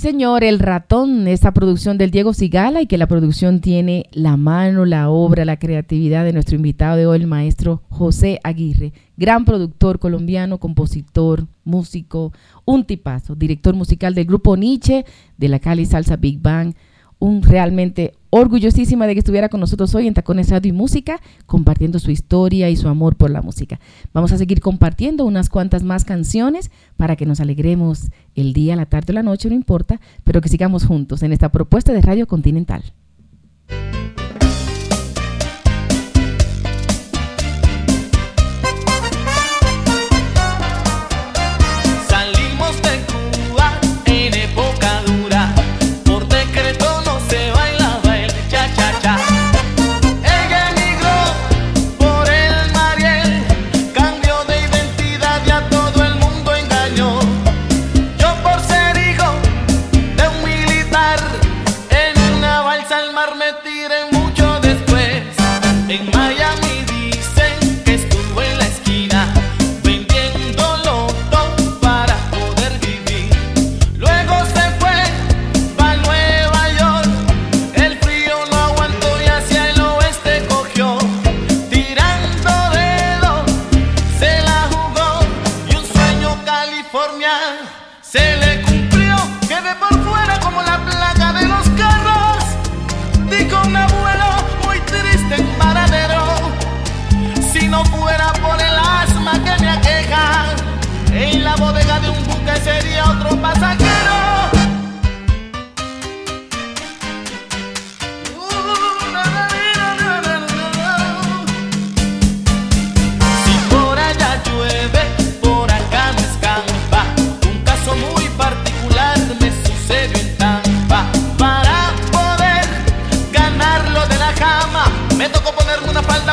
Señor, 0.00 0.42
El 0.42 0.58
Ratón, 0.58 1.28
esta 1.28 1.52
producción 1.52 1.98
del 1.98 2.10
Diego 2.10 2.32
Sigala 2.32 2.82
y 2.82 2.86
que 2.86 2.98
la 2.98 3.06
producción 3.06 3.60
tiene 3.60 4.06
la 4.12 4.36
mano, 4.36 4.84
la 4.84 5.10
obra, 5.10 5.44
la 5.44 5.58
creatividad 5.58 6.24
de 6.24 6.32
nuestro 6.32 6.56
invitado 6.56 6.96
de 6.96 7.06
hoy, 7.06 7.18
el 7.18 7.26
maestro 7.26 7.82
José 7.88 8.40
Aguirre, 8.42 8.92
gran 9.16 9.44
productor 9.44 9.98
colombiano, 9.98 10.58
compositor, 10.58 11.46
músico, 11.64 12.32
un 12.64 12.84
tipazo, 12.84 13.34
director 13.34 13.74
musical 13.74 14.14
del 14.14 14.26
grupo 14.26 14.56
Nietzsche, 14.56 15.04
de 15.36 15.48
la 15.48 15.58
Cali 15.58 15.86
Salsa 15.86 16.16
Big 16.16 16.40
Bang, 16.40 16.74
un 17.18 17.42
realmente 17.42 18.12
orgullosísima 18.30 19.06
de 19.06 19.14
que 19.14 19.20
estuviera 19.20 19.48
con 19.48 19.60
nosotros 19.60 19.94
hoy 19.94 20.06
en 20.06 20.14
Tacones 20.14 20.52
y 20.62 20.72
Música, 20.72 21.20
compartiendo 21.46 21.98
su 21.98 22.10
historia 22.10 22.68
y 22.68 22.76
su 22.76 22.88
amor 22.88 23.16
por 23.16 23.30
la 23.30 23.42
música. 23.42 23.80
Vamos 24.12 24.32
a 24.32 24.38
seguir 24.38 24.60
compartiendo 24.60 25.24
unas 25.24 25.48
cuantas 25.48 25.82
más 25.82 26.04
canciones 26.04 26.70
para 26.96 27.16
que 27.16 27.26
nos 27.26 27.40
alegremos 27.40 28.10
el 28.34 28.52
día, 28.52 28.76
la 28.76 28.86
tarde 28.86 29.12
o 29.12 29.14
la 29.14 29.22
noche, 29.22 29.48
no 29.48 29.54
importa, 29.54 30.00
pero 30.24 30.40
que 30.40 30.48
sigamos 30.48 30.84
juntos 30.84 31.22
en 31.22 31.32
esta 31.32 31.50
propuesta 31.50 31.92
de 31.92 32.02
Radio 32.02 32.26
Continental. 32.26 32.82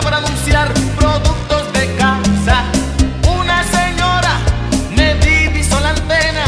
para 0.01 0.17
anunciar 0.17 0.73
productos 0.95 1.73
de 1.73 1.95
casa. 1.95 2.63
Una 3.27 3.63
señora 3.63 4.39
me 4.95 5.15
divisó 5.15 5.79
la 5.79 5.89
antena 5.89 6.45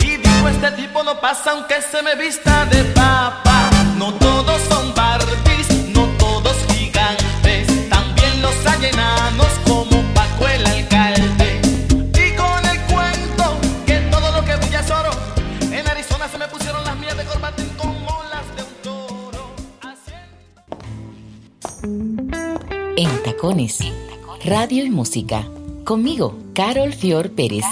y 0.00 0.16
dijo, 0.16 0.48
este 0.48 0.70
tipo 0.72 1.02
no 1.04 1.20
pasa 1.20 1.52
aunque 1.52 1.80
se 1.80 2.02
me 2.02 2.16
vista 2.16 2.64
de 2.66 2.84
papa. 2.84 3.47
Conmigo, 25.84 26.36
Carol 26.54 26.92
Fior 26.92 27.30
Pérez. 27.30 27.64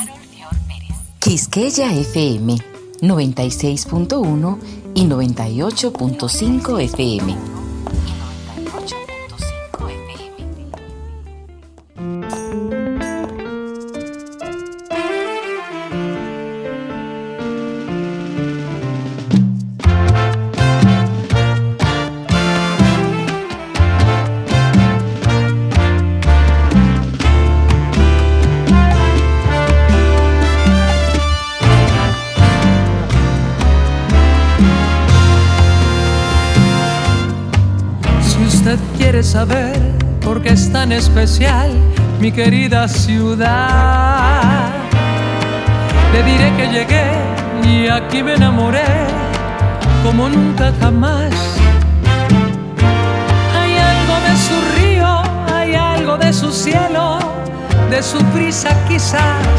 Quisqueya 1.18 1.92
FM 1.92 2.56
96.1 3.02 4.58
y 4.94 5.04
98.5 5.06 6.80
FM. 6.82 7.55
Especial 40.92 41.70
mi 42.20 42.30
querida 42.30 42.86
ciudad. 42.86 44.70
Le 46.12 46.22
diré 46.22 46.52
que 46.56 46.66
llegué 46.72 47.10
y 47.64 47.88
aquí 47.88 48.22
me 48.22 48.34
enamoré 48.34 48.84
como 50.04 50.28
nunca 50.28 50.72
jamás. 50.80 51.32
Hay 53.58 53.76
algo 53.92 54.14
de 54.26 54.34
su 54.46 54.56
río, 54.78 55.22
hay 55.52 55.74
algo 55.74 56.16
de 56.16 56.32
su 56.32 56.52
cielo, 56.52 57.18
de 57.90 58.02
su 58.02 58.18
brisa 58.32 58.70
quizás. 58.88 59.58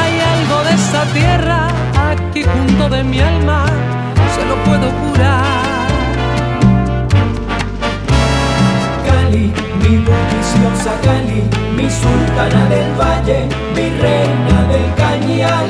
Hay 0.00 0.14
algo 0.34 0.64
de 0.64 0.74
esta 0.74 1.04
tierra 1.12 1.68
aquí 2.10 2.42
junto 2.44 2.88
de 2.88 3.04
mi 3.04 3.20
alma, 3.20 3.66
se 4.34 4.44
lo 4.46 4.56
puedo 4.64 4.90
curar. 5.02 5.73
Mi 9.94 10.00
bulliciosa 10.00 10.92
Cali, 11.02 11.42
mi 11.76 11.88
sultana 11.88 12.62
del 12.68 12.90
valle, 12.98 13.48
mi 13.74 13.86
reina 14.02 14.58
del 14.70 14.88
cañal. 15.00 15.68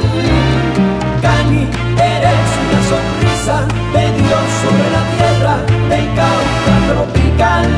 Cali, 1.20 1.68
eres 1.98 2.48
una 2.62 2.80
sonrisa 2.90 3.56
de 3.94 4.04
Dios 4.18 4.46
sobre 4.62 4.86
la 4.96 5.02
tierra 5.16 5.56
del 5.90 6.06
Cauca 6.18 6.76
tropical. 6.90 7.68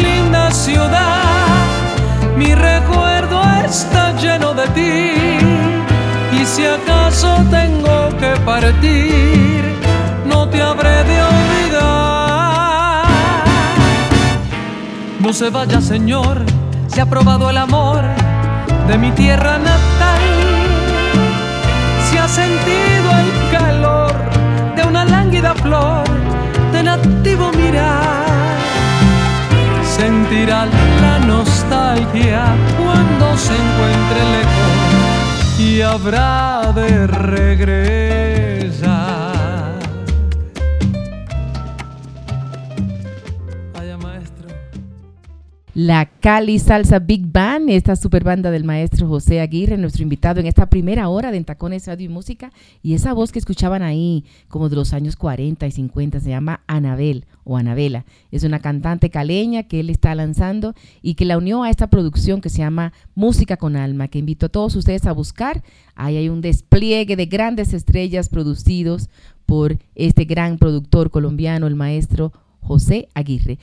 Linda 0.00 0.50
ciudad, 0.50 1.66
mi 2.36 2.54
recuerdo 2.54 3.42
está 3.64 4.12
lleno 4.16 4.54
de 4.54 4.66
ti. 4.68 5.12
Y 6.40 6.46
si 6.46 6.64
acaso 6.64 7.44
tengo 7.50 8.08
que 8.18 8.32
partir, 8.44 9.62
no 10.24 10.48
te 10.48 10.62
habré 10.62 11.04
de 11.04 11.20
Se 15.32 15.48
vaya, 15.48 15.80
Señor, 15.80 16.44
se 16.88 17.00
ha 17.00 17.06
probado 17.06 17.48
el 17.48 17.56
amor 17.56 18.02
de 18.86 18.98
mi 18.98 19.10
tierra 19.12 19.56
natal. 19.56 20.20
Se 22.10 22.18
ha 22.18 22.28
sentido 22.28 23.10
el 23.18 23.50
calor 23.50 24.12
de 24.76 24.82
una 24.82 25.06
lánguida 25.06 25.54
flor 25.54 26.04
de 26.70 26.82
nativo 26.82 27.50
mirar. 27.52 28.26
Sentirá 29.96 30.66
la 31.00 31.18
nostalgia 31.20 32.44
cuando 32.76 33.36
se 33.38 33.54
encuentre 33.54 34.20
lejos 34.36 35.58
y 35.58 35.80
habrá 35.80 36.72
de 36.74 37.06
regresar. 37.06 38.01
La 45.74 46.04
Cali 46.04 46.58
Salsa 46.58 46.98
Big 46.98 47.26
Band, 47.32 47.70
esta 47.70 47.96
super 47.96 48.24
banda 48.24 48.50
del 48.50 48.64
maestro 48.64 49.08
José 49.08 49.40
Aguirre, 49.40 49.78
nuestro 49.78 50.02
invitado 50.02 50.38
en 50.38 50.46
esta 50.46 50.68
primera 50.68 51.08
hora 51.08 51.30
de 51.30 51.38
Entacones 51.38 51.86
Radio 51.86 52.06
y 52.06 52.08
Música. 52.10 52.52
Y 52.82 52.92
esa 52.92 53.14
voz 53.14 53.32
que 53.32 53.38
escuchaban 53.38 53.82
ahí, 53.82 54.24
como 54.48 54.68
de 54.68 54.76
los 54.76 54.92
años 54.92 55.16
40 55.16 55.66
y 55.66 55.70
50, 55.70 56.20
se 56.20 56.28
llama 56.28 56.60
Anabel 56.66 57.24
o 57.44 57.56
Anabela. 57.56 58.04
Es 58.30 58.44
una 58.44 58.58
cantante 58.58 59.08
caleña 59.08 59.62
que 59.62 59.80
él 59.80 59.88
está 59.88 60.14
lanzando 60.14 60.74
y 61.00 61.14
que 61.14 61.24
la 61.24 61.38
unió 61.38 61.62
a 61.62 61.70
esta 61.70 61.88
producción 61.88 62.42
que 62.42 62.50
se 62.50 62.58
llama 62.58 62.92
Música 63.14 63.56
con 63.56 63.74
Alma, 63.74 64.08
que 64.08 64.18
invito 64.18 64.46
a 64.46 64.50
todos 64.50 64.76
ustedes 64.76 65.06
a 65.06 65.12
buscar. 65.12 65.62
Ahí 65.94 66.18
hay 66.18 66.28
un 66.28 66.42
despliegue 66.42 67.16
de 67.16 67.26
grandes 67.26 67.72
estrellas 67.72 68.28
producidos 68.28 69.08
por 69.46 69.78
este 69.94 70.26
gran 70.26 70.58
productor 70.58 71.10
colombiano, 71.10 71.66
el 71.66 71.76
maestro 71.76 72.30
José 72.60 73.08
Aguirre. 73.14 73.58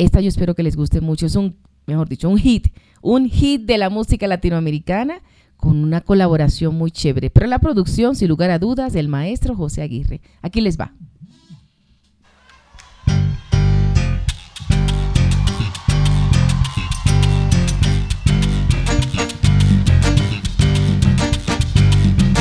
Esta 0.00 0.22
yo 0.22 0.30
espero 0.30 0.54
que 0.54 0.62
les 0.62 0.76
guste 0.76 1.02
mucho. 1.02 1.26
Es 1.26 1.36
un, 1.36 1.56
mejor 1.86 2.08
dicho, 2.08 2.30
un 2.30 2.38
hit. 2.38 2.68
Un 3.02 3.28
hit 3.28 3.66
de 3.66 3.76
la 3.76 3.90
música 3.90 4.26
latinoamericana 4.26 5.20
con 5.58 5.76
una 5.76 6.00
colaboración 6.00 6.74
muy 6.74 6.90
chévere. 6.90 7.28
Pero 7.28 7.46
la 7.46 7.58
producción, 7.58 8.16
sin 8.16 8.28
lugar 8.28 8.50
a 8.50 8.58
dudas, 8.58 8.94
del 8.94 9.08
maestro 9.08 9.54
José 9.54 9.82
Aguirre. 9.82 10.22
Aquí 10.40 10.62
les 10.62 10.80
va. 10.80 10.94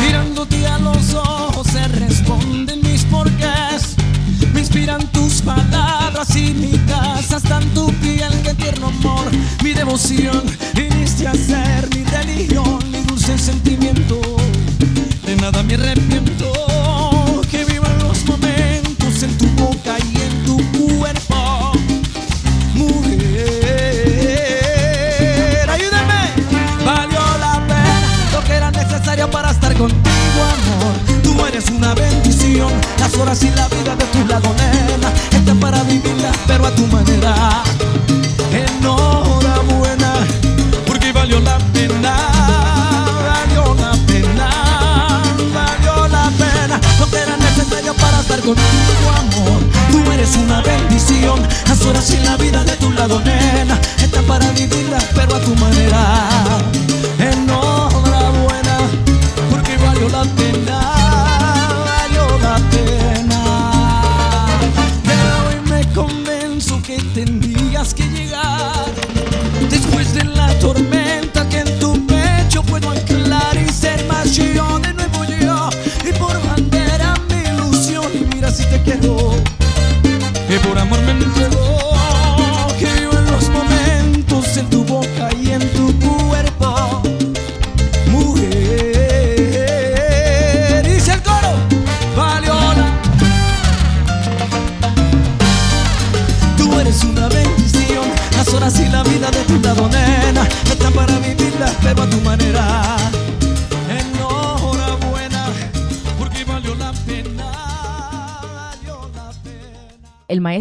Mirándote 0.01 0.65
a 0.65 0.79
los 0.79 1.13
ojos 1.13 1.67
se 1.67 1.85
responden 1.89 2.79
mis 2.83 3.03
porqués. 3.03 3.97
Me 4.53 4.61
inspiran 4.61 5.05
tus 5.11 5.41
palabras 5.41 5.88
y 6.35 6.53
mi 6.53 6.77
casa 6.79 7.37
hasta 7.37 7.59
en 7.59 7.73
tu 7.73 7.87
piel, 7.93 8.29
que 8.43 8.53
tierno 8.53 8.87
amor, 8.87 9.31
mi 9.63 9.71
devoción, 9.71 10.43
viniste 10.75 11.25
a 11.25 11.33
ser 11.33 11.87
mi 11.95 12.03
religión, 12.03 12.77
mi 12.91 12.99
dulce 13.03 13.37
sentimiento, 13.37 14.19
de 15.25 15.37
nada 15.37 15.63
me 15.63 15.75
arrepiento, 15.75 16.51
que 17.49 17.63
vivan 17.63 17.97
los 17.99 18.25
momentos 18.25 19.23
en 19.23 19.37
tu 19.37 19.47
boca 19.51 19.95
y 20.11 20.17
en 20.17 20.43
tu 20.45 20.57
cuerpo, 20.97 21.71
mujer, 22.73 23.29
ayúdame, 25.69 26.33
valió 26.83 27.21
la 27.39 27.65
pena 27.65 28.29
lo 28.33 28.43
que 28.43 28.53
era 28.55 28.71
necesario 28.71 29.31
para 29.31 29.51
estar 29.51 29.73
contigo, 29.73 30.03
tú 31.39 31.45
eres 31.45 31.69
una 31.69 31.93
bendición, 31.93 32.71
las 32.99 33.15
horas 33.15 33.41
y 33.43 33.49
la 33.51 33.67
vida 33.69 33.95
de 33.95 34.05
tu 34.05 34.25
lado, 34.27 34.53
nena, 34.57 35.11
esta 35.31 35.53
para 35.55 35.83
vivirla, 35.83 36.31
pero 36.47 36.65
a 36.67 36.71
tu 36.71 36.85
manera. 36.87 37.63
Enhorabuena, 38.51 40.13
porque 40.85 41.11
valió 41.11 41.39
la 41.39 41.57
pena, 41.73 42.13
valió 43.29 43.73
la 43.75 43.91
pena, 44.07 44.49
valió 45.53 46.07
la 46.07 46.29
pena. 46.37 46.79
Lo 46.99 47.09
que 47.09 47.17
era 47.17 47.37
necesario 47.37 47.93
para 47.95 48.19
estar 48.19 48.39
contigo, 48.39 49.09
amor. 49.17 49.61
Tú 49.91 50.11
eres 50.11 50.35
una 50.35 50.61
bendición, 50.61 51.41
las 51.67 51.81
horas 51.85 52.09
y 52.11 52.17
la 52.25 52.37
vida 52.37 52.63
de 52.63 52.75
tu 52.77 52.91
lado, 52.91 53.21
nena, 53.21 53.79
esta 53.97 54.21
para 54.23 54.49
vivirla, 54.51 54.97
pero 55.15 55.35
a 55.35 55.39
tu 55.39 55.55
manera. 55.55 56.59
Enhorabuena, 57.19 58.77
porque 59.49 59.77
valió 59.77 60.09
la 60.09 60.23
pena, 60.35 60.98
pena. 62.71 63.41
Que 65.03 65.15
hoy 65.41 65.57
me 65.69 65.93
convenzo 65.93 66.81
que 66.81 66.97
tendrías 67.13 67.93
que 67.93 68.03
llegar 68.03 68.28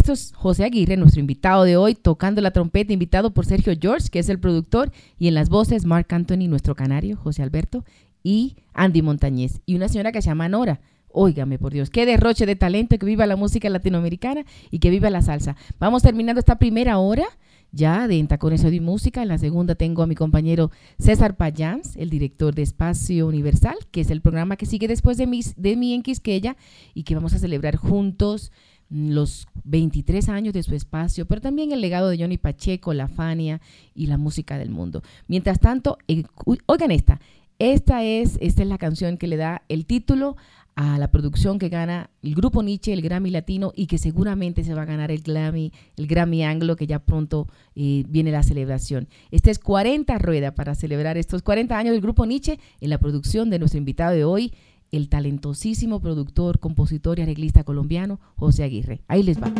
pena. 0.02 0.14
El 0.14 0.14
maestro 0.14 0.38
José 0.38 0.64
Aguirre, 0.64 0.96
nuestro 0.96 1.20
invitado 1.20 1.64
de 1.64 1.76
hoy, 1.76 1.94
tocando 1.94 2.40
la 2.40 2.50
trompeta, 2.50 2.92
invitado 2.92 3.32
por 3.32 3.46
Sergio 3.46 3.74
George, 3.80 4.08
que 4.10 4.18
es 4.18 4.28
el 4.28 4.38
productor, 4.38 4.92
y 5.18 5.28
en 5.28 5.34
las 5.34 5.48
voces 5.48 5.84
Mark 5.84 6.06
Anthony, 6.10 6.48
nuestro 6.48 6.74
canario, 6.74 7.16
José 7.16 7.42
Alberto, 7.42 7.84
y 8.22 8.56
Andy 8.74 9.02
Montañez, 9.02 9.60
y 9.66 9.76
una 9.76 9.88
señora 9.88 10.12
que 10.12 10.22
se 10.22 10.28
llama 10.28 10.48
Nora. 10.48 10.80
Óigame, 11.10 11.58
por 11.58 11.72
Dios, 11.72 11.90
qué 11.90 12.04
derroche 12.04 12.46
de 12.46 12.54
talento, 12.54 12.98
que 12.98 13.06
viva 13.06 13.26
la 13.26 13.36
música 13.36 13.68
latinoamericana 13.70 14.44
y 14.70 14.78
que 14.78 14.90
viva 14.90 15.08
la 15.10 15.22
salsa. 15.22 15.56
Vamos 15.78 16.02
terminando 16.02 16.38
esta 16.38 16.58
primera 16.58 16.98
hora 16.98 17.24
ya 17.72 18.08
de 18.08 18.18
Entacones 18.18 18.64
Audio 18.64 18.76
y 18.76 18.80
Música. 18.80 19.22
En 19.22 19.28
la 19.28 19.38
segunda 19.38 19.74
tengo 19.74 20.02
a 20.02 20.06
mi 20.06 20.14
compañero 20.14 20.70
César 20.98 21.36
Payans, 21.36 21.96
el 21.96 22.10
director 22.10 22.54
de 22.54 22.62
Espacio 22.62 23.26
Universal, 23.26 23.76
que 23.90 24.02
es 24.02 24.10
el 24.10 24.20
programa 24.20 24.56
que 24.56 24.66
sigue 24.66 24.88
después 24.88 25.16
de, 25.16 25.26
mis, 25.26 25.54
de 25.56 25.76
mi 25.76 25.94
en 25.94 26.02
Quisqueya 26.02 26.56
y 26.94 27.04
que 27.04 27.14
vamos 27.14 27.34
a 27.34 27.38
celebrar 27.38 27.76
juntos 27.76 28.52
los 28.90 29.46
23 29.64 30.28
años 30.28 30.54
de 30.54 30.62
su 30.62 30.74
espacio, 30.74 31.26
pero 31.26 31.40
también 31.40 31.72
el 31.72 31.80
legado 31.80 32.08
de 32.08 32.18
Johnny 32.18 32.38
Pacheco, 32.38 32.94
la 32.94 33.08
Fania 33.08 33.60
y 33.94 34.06
la 34.06 34.18
música 34.18 34.58
del 34.58 34.70
mundo. 34.70 35.02
Mientras 35.26 35.60
tanto, 35.60 35.98
eh, 36.08 36.24
oigan 36.66 36.90
esta, 36.90 37.20
esta 37.58 38.04
es, 38.04 38.38
esta 38.40 38.62
es 38.62 38.68
la 38.68 38.78
canción 38.78 39.16
que 39.16 39.26
le 39.26 39.36
da 39.36 39.62
el 39.68 39.84
título 39.84 40.36
a 40.78 40.96
la 40.96 41.10
producción 41.10 41.58
que 41.58 41.70
gana 41.70 42.08
el 42.22 42.36
grupo 42.36 42.62
Nietzsche, 42.62 42.92
el 42.92 43.02
Grammy 43.02 43.30
Latino, 43.30 43.72
y 43.74 43.88
que 43.88 43.98
seguramente 43.98 44.62
se 44.62 44.74
va 44.74 44.82
a 44.82 44.84
ganar 44.84 45.10
el 45.10 45.22
Grammy, 45.22 45.72
el 45.96 46.06
Grammy 46.06 46.44
Anglo, 46.44 46.76
que 46.76 46.86
ya 46.86 47.00
pronto 47.00 47.48
eh, 47.74 48.04
viene 48.08 48.30
la 48.30 48.44
celebración. 48.44 49.08
Esta 49.32 49.50
es 49.50 49.58
40 49.58 50.16
rueda 50.18 50.54
para 50.54 50.76
celebrar 50.76 51.18
estos 51.18 51.42
40 51.42 51.76
años 51.76 51.92
del 51.94 52.00
grupo 52.00 52.26
Nietzsche 52.26 52.60
en 52.80 52.90
la 52.90 52.98
producción 52.98 53.50
de 53.50 53.58
nuestro 53.58 53.78
invitado 53.78 54.14
de 54.14 54.24
hoy, 54.24 54.52
el 54.90 55.08
talentosísimo 55.08 56.00
productor, 56.00 56.58
compositor 56.58 57.18
y 57.18 57.22
arreglista 57.22 57.64
colombiano 57.64 58.20
José 58.36 58.64
Aguirre. 58.64 59.02
Ahí 59.08 59.22
les 59.22 59.40
va. 59.40 59.52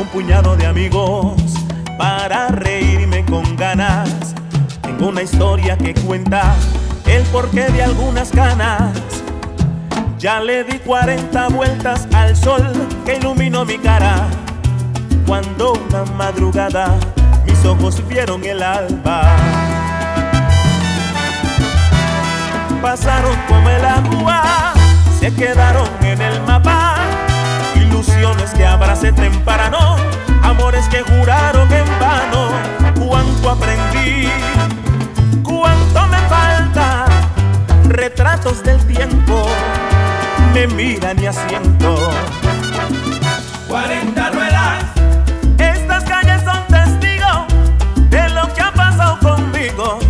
un 0.00 0.06
puñado 0.08 0.56
de 0.56 0.66
amigos 0.66 1.34
para 1.98 2.48
reírme 2.48 3.24
con 3.26 3.56
ganas. 3.56 4.34
Tengo 4.80 5.08
una 5.08 5.22
historia 5.22 5.76
que 5.76 5.94
cuenta 5.94 6.54
el 7.10 7.22
porqué 7.24 7.68
de 7.70 7.82
algunas 7.82 8.32
ganas. 8.32 8.92
Ya 10.18 10.40
le 10.40 10.64
di 10.64 10.78
40 10.78 11.48
vueltas 11.48 12.06
al 12.14 12.36
sol 12.36 12.62
que 13.04 13.16
iluminó 13.16 13.64
mi 13.64 13.78
cara. 13.78 14.28
Cuando 15.26 15.72
una 15.72 16.04
madrugada 16.16 16.96
mis 17.46 17.64
ojos 17.64 18.06
vieron 18.08 18.44
el 18.44 18.62
alba. 18.62 19.36
Pasaron 22.82 23.36
como 23.46 23.68
el 23.68 23.84
agua, 23.84 24.72
se 25.18 25.32
quedaron 25.34 25.88
en 26.02 26.20
el 26.20 26.40
mapa 26.42 26.96
ilusiones 27.76 28.50
que 28.54 28.64
abracé 28.64 29.12
temprano, 29.12 29.96
amores 30.42 30.88
que 30.88 31.02
juraron 31.02 31.70
en 31.72 31.86
vano. 32.00 32.50
Cuánto 33.06 33.50
aprendí, 33.50 34.28
retratos 38.20 38.62
del 38.62 38.78
tiempo 38.86 39.46
me 40.52 40.66
miran 40.66 41.18
y 41.22 41.26
asiento. 41.26 41.96
40 43.66 44.30
ruedas, 44.30 44.84
estas 45.56 46.04
calles 46.04 46.42
son 46.44 46.66
testigos 46.66 47.46
de 48.10 48.28
lo 48.28 48.52
que 48.52 48.60
ha 48.60 48.72
pasado 48.72 49.18
conmigo. 49.20 50.09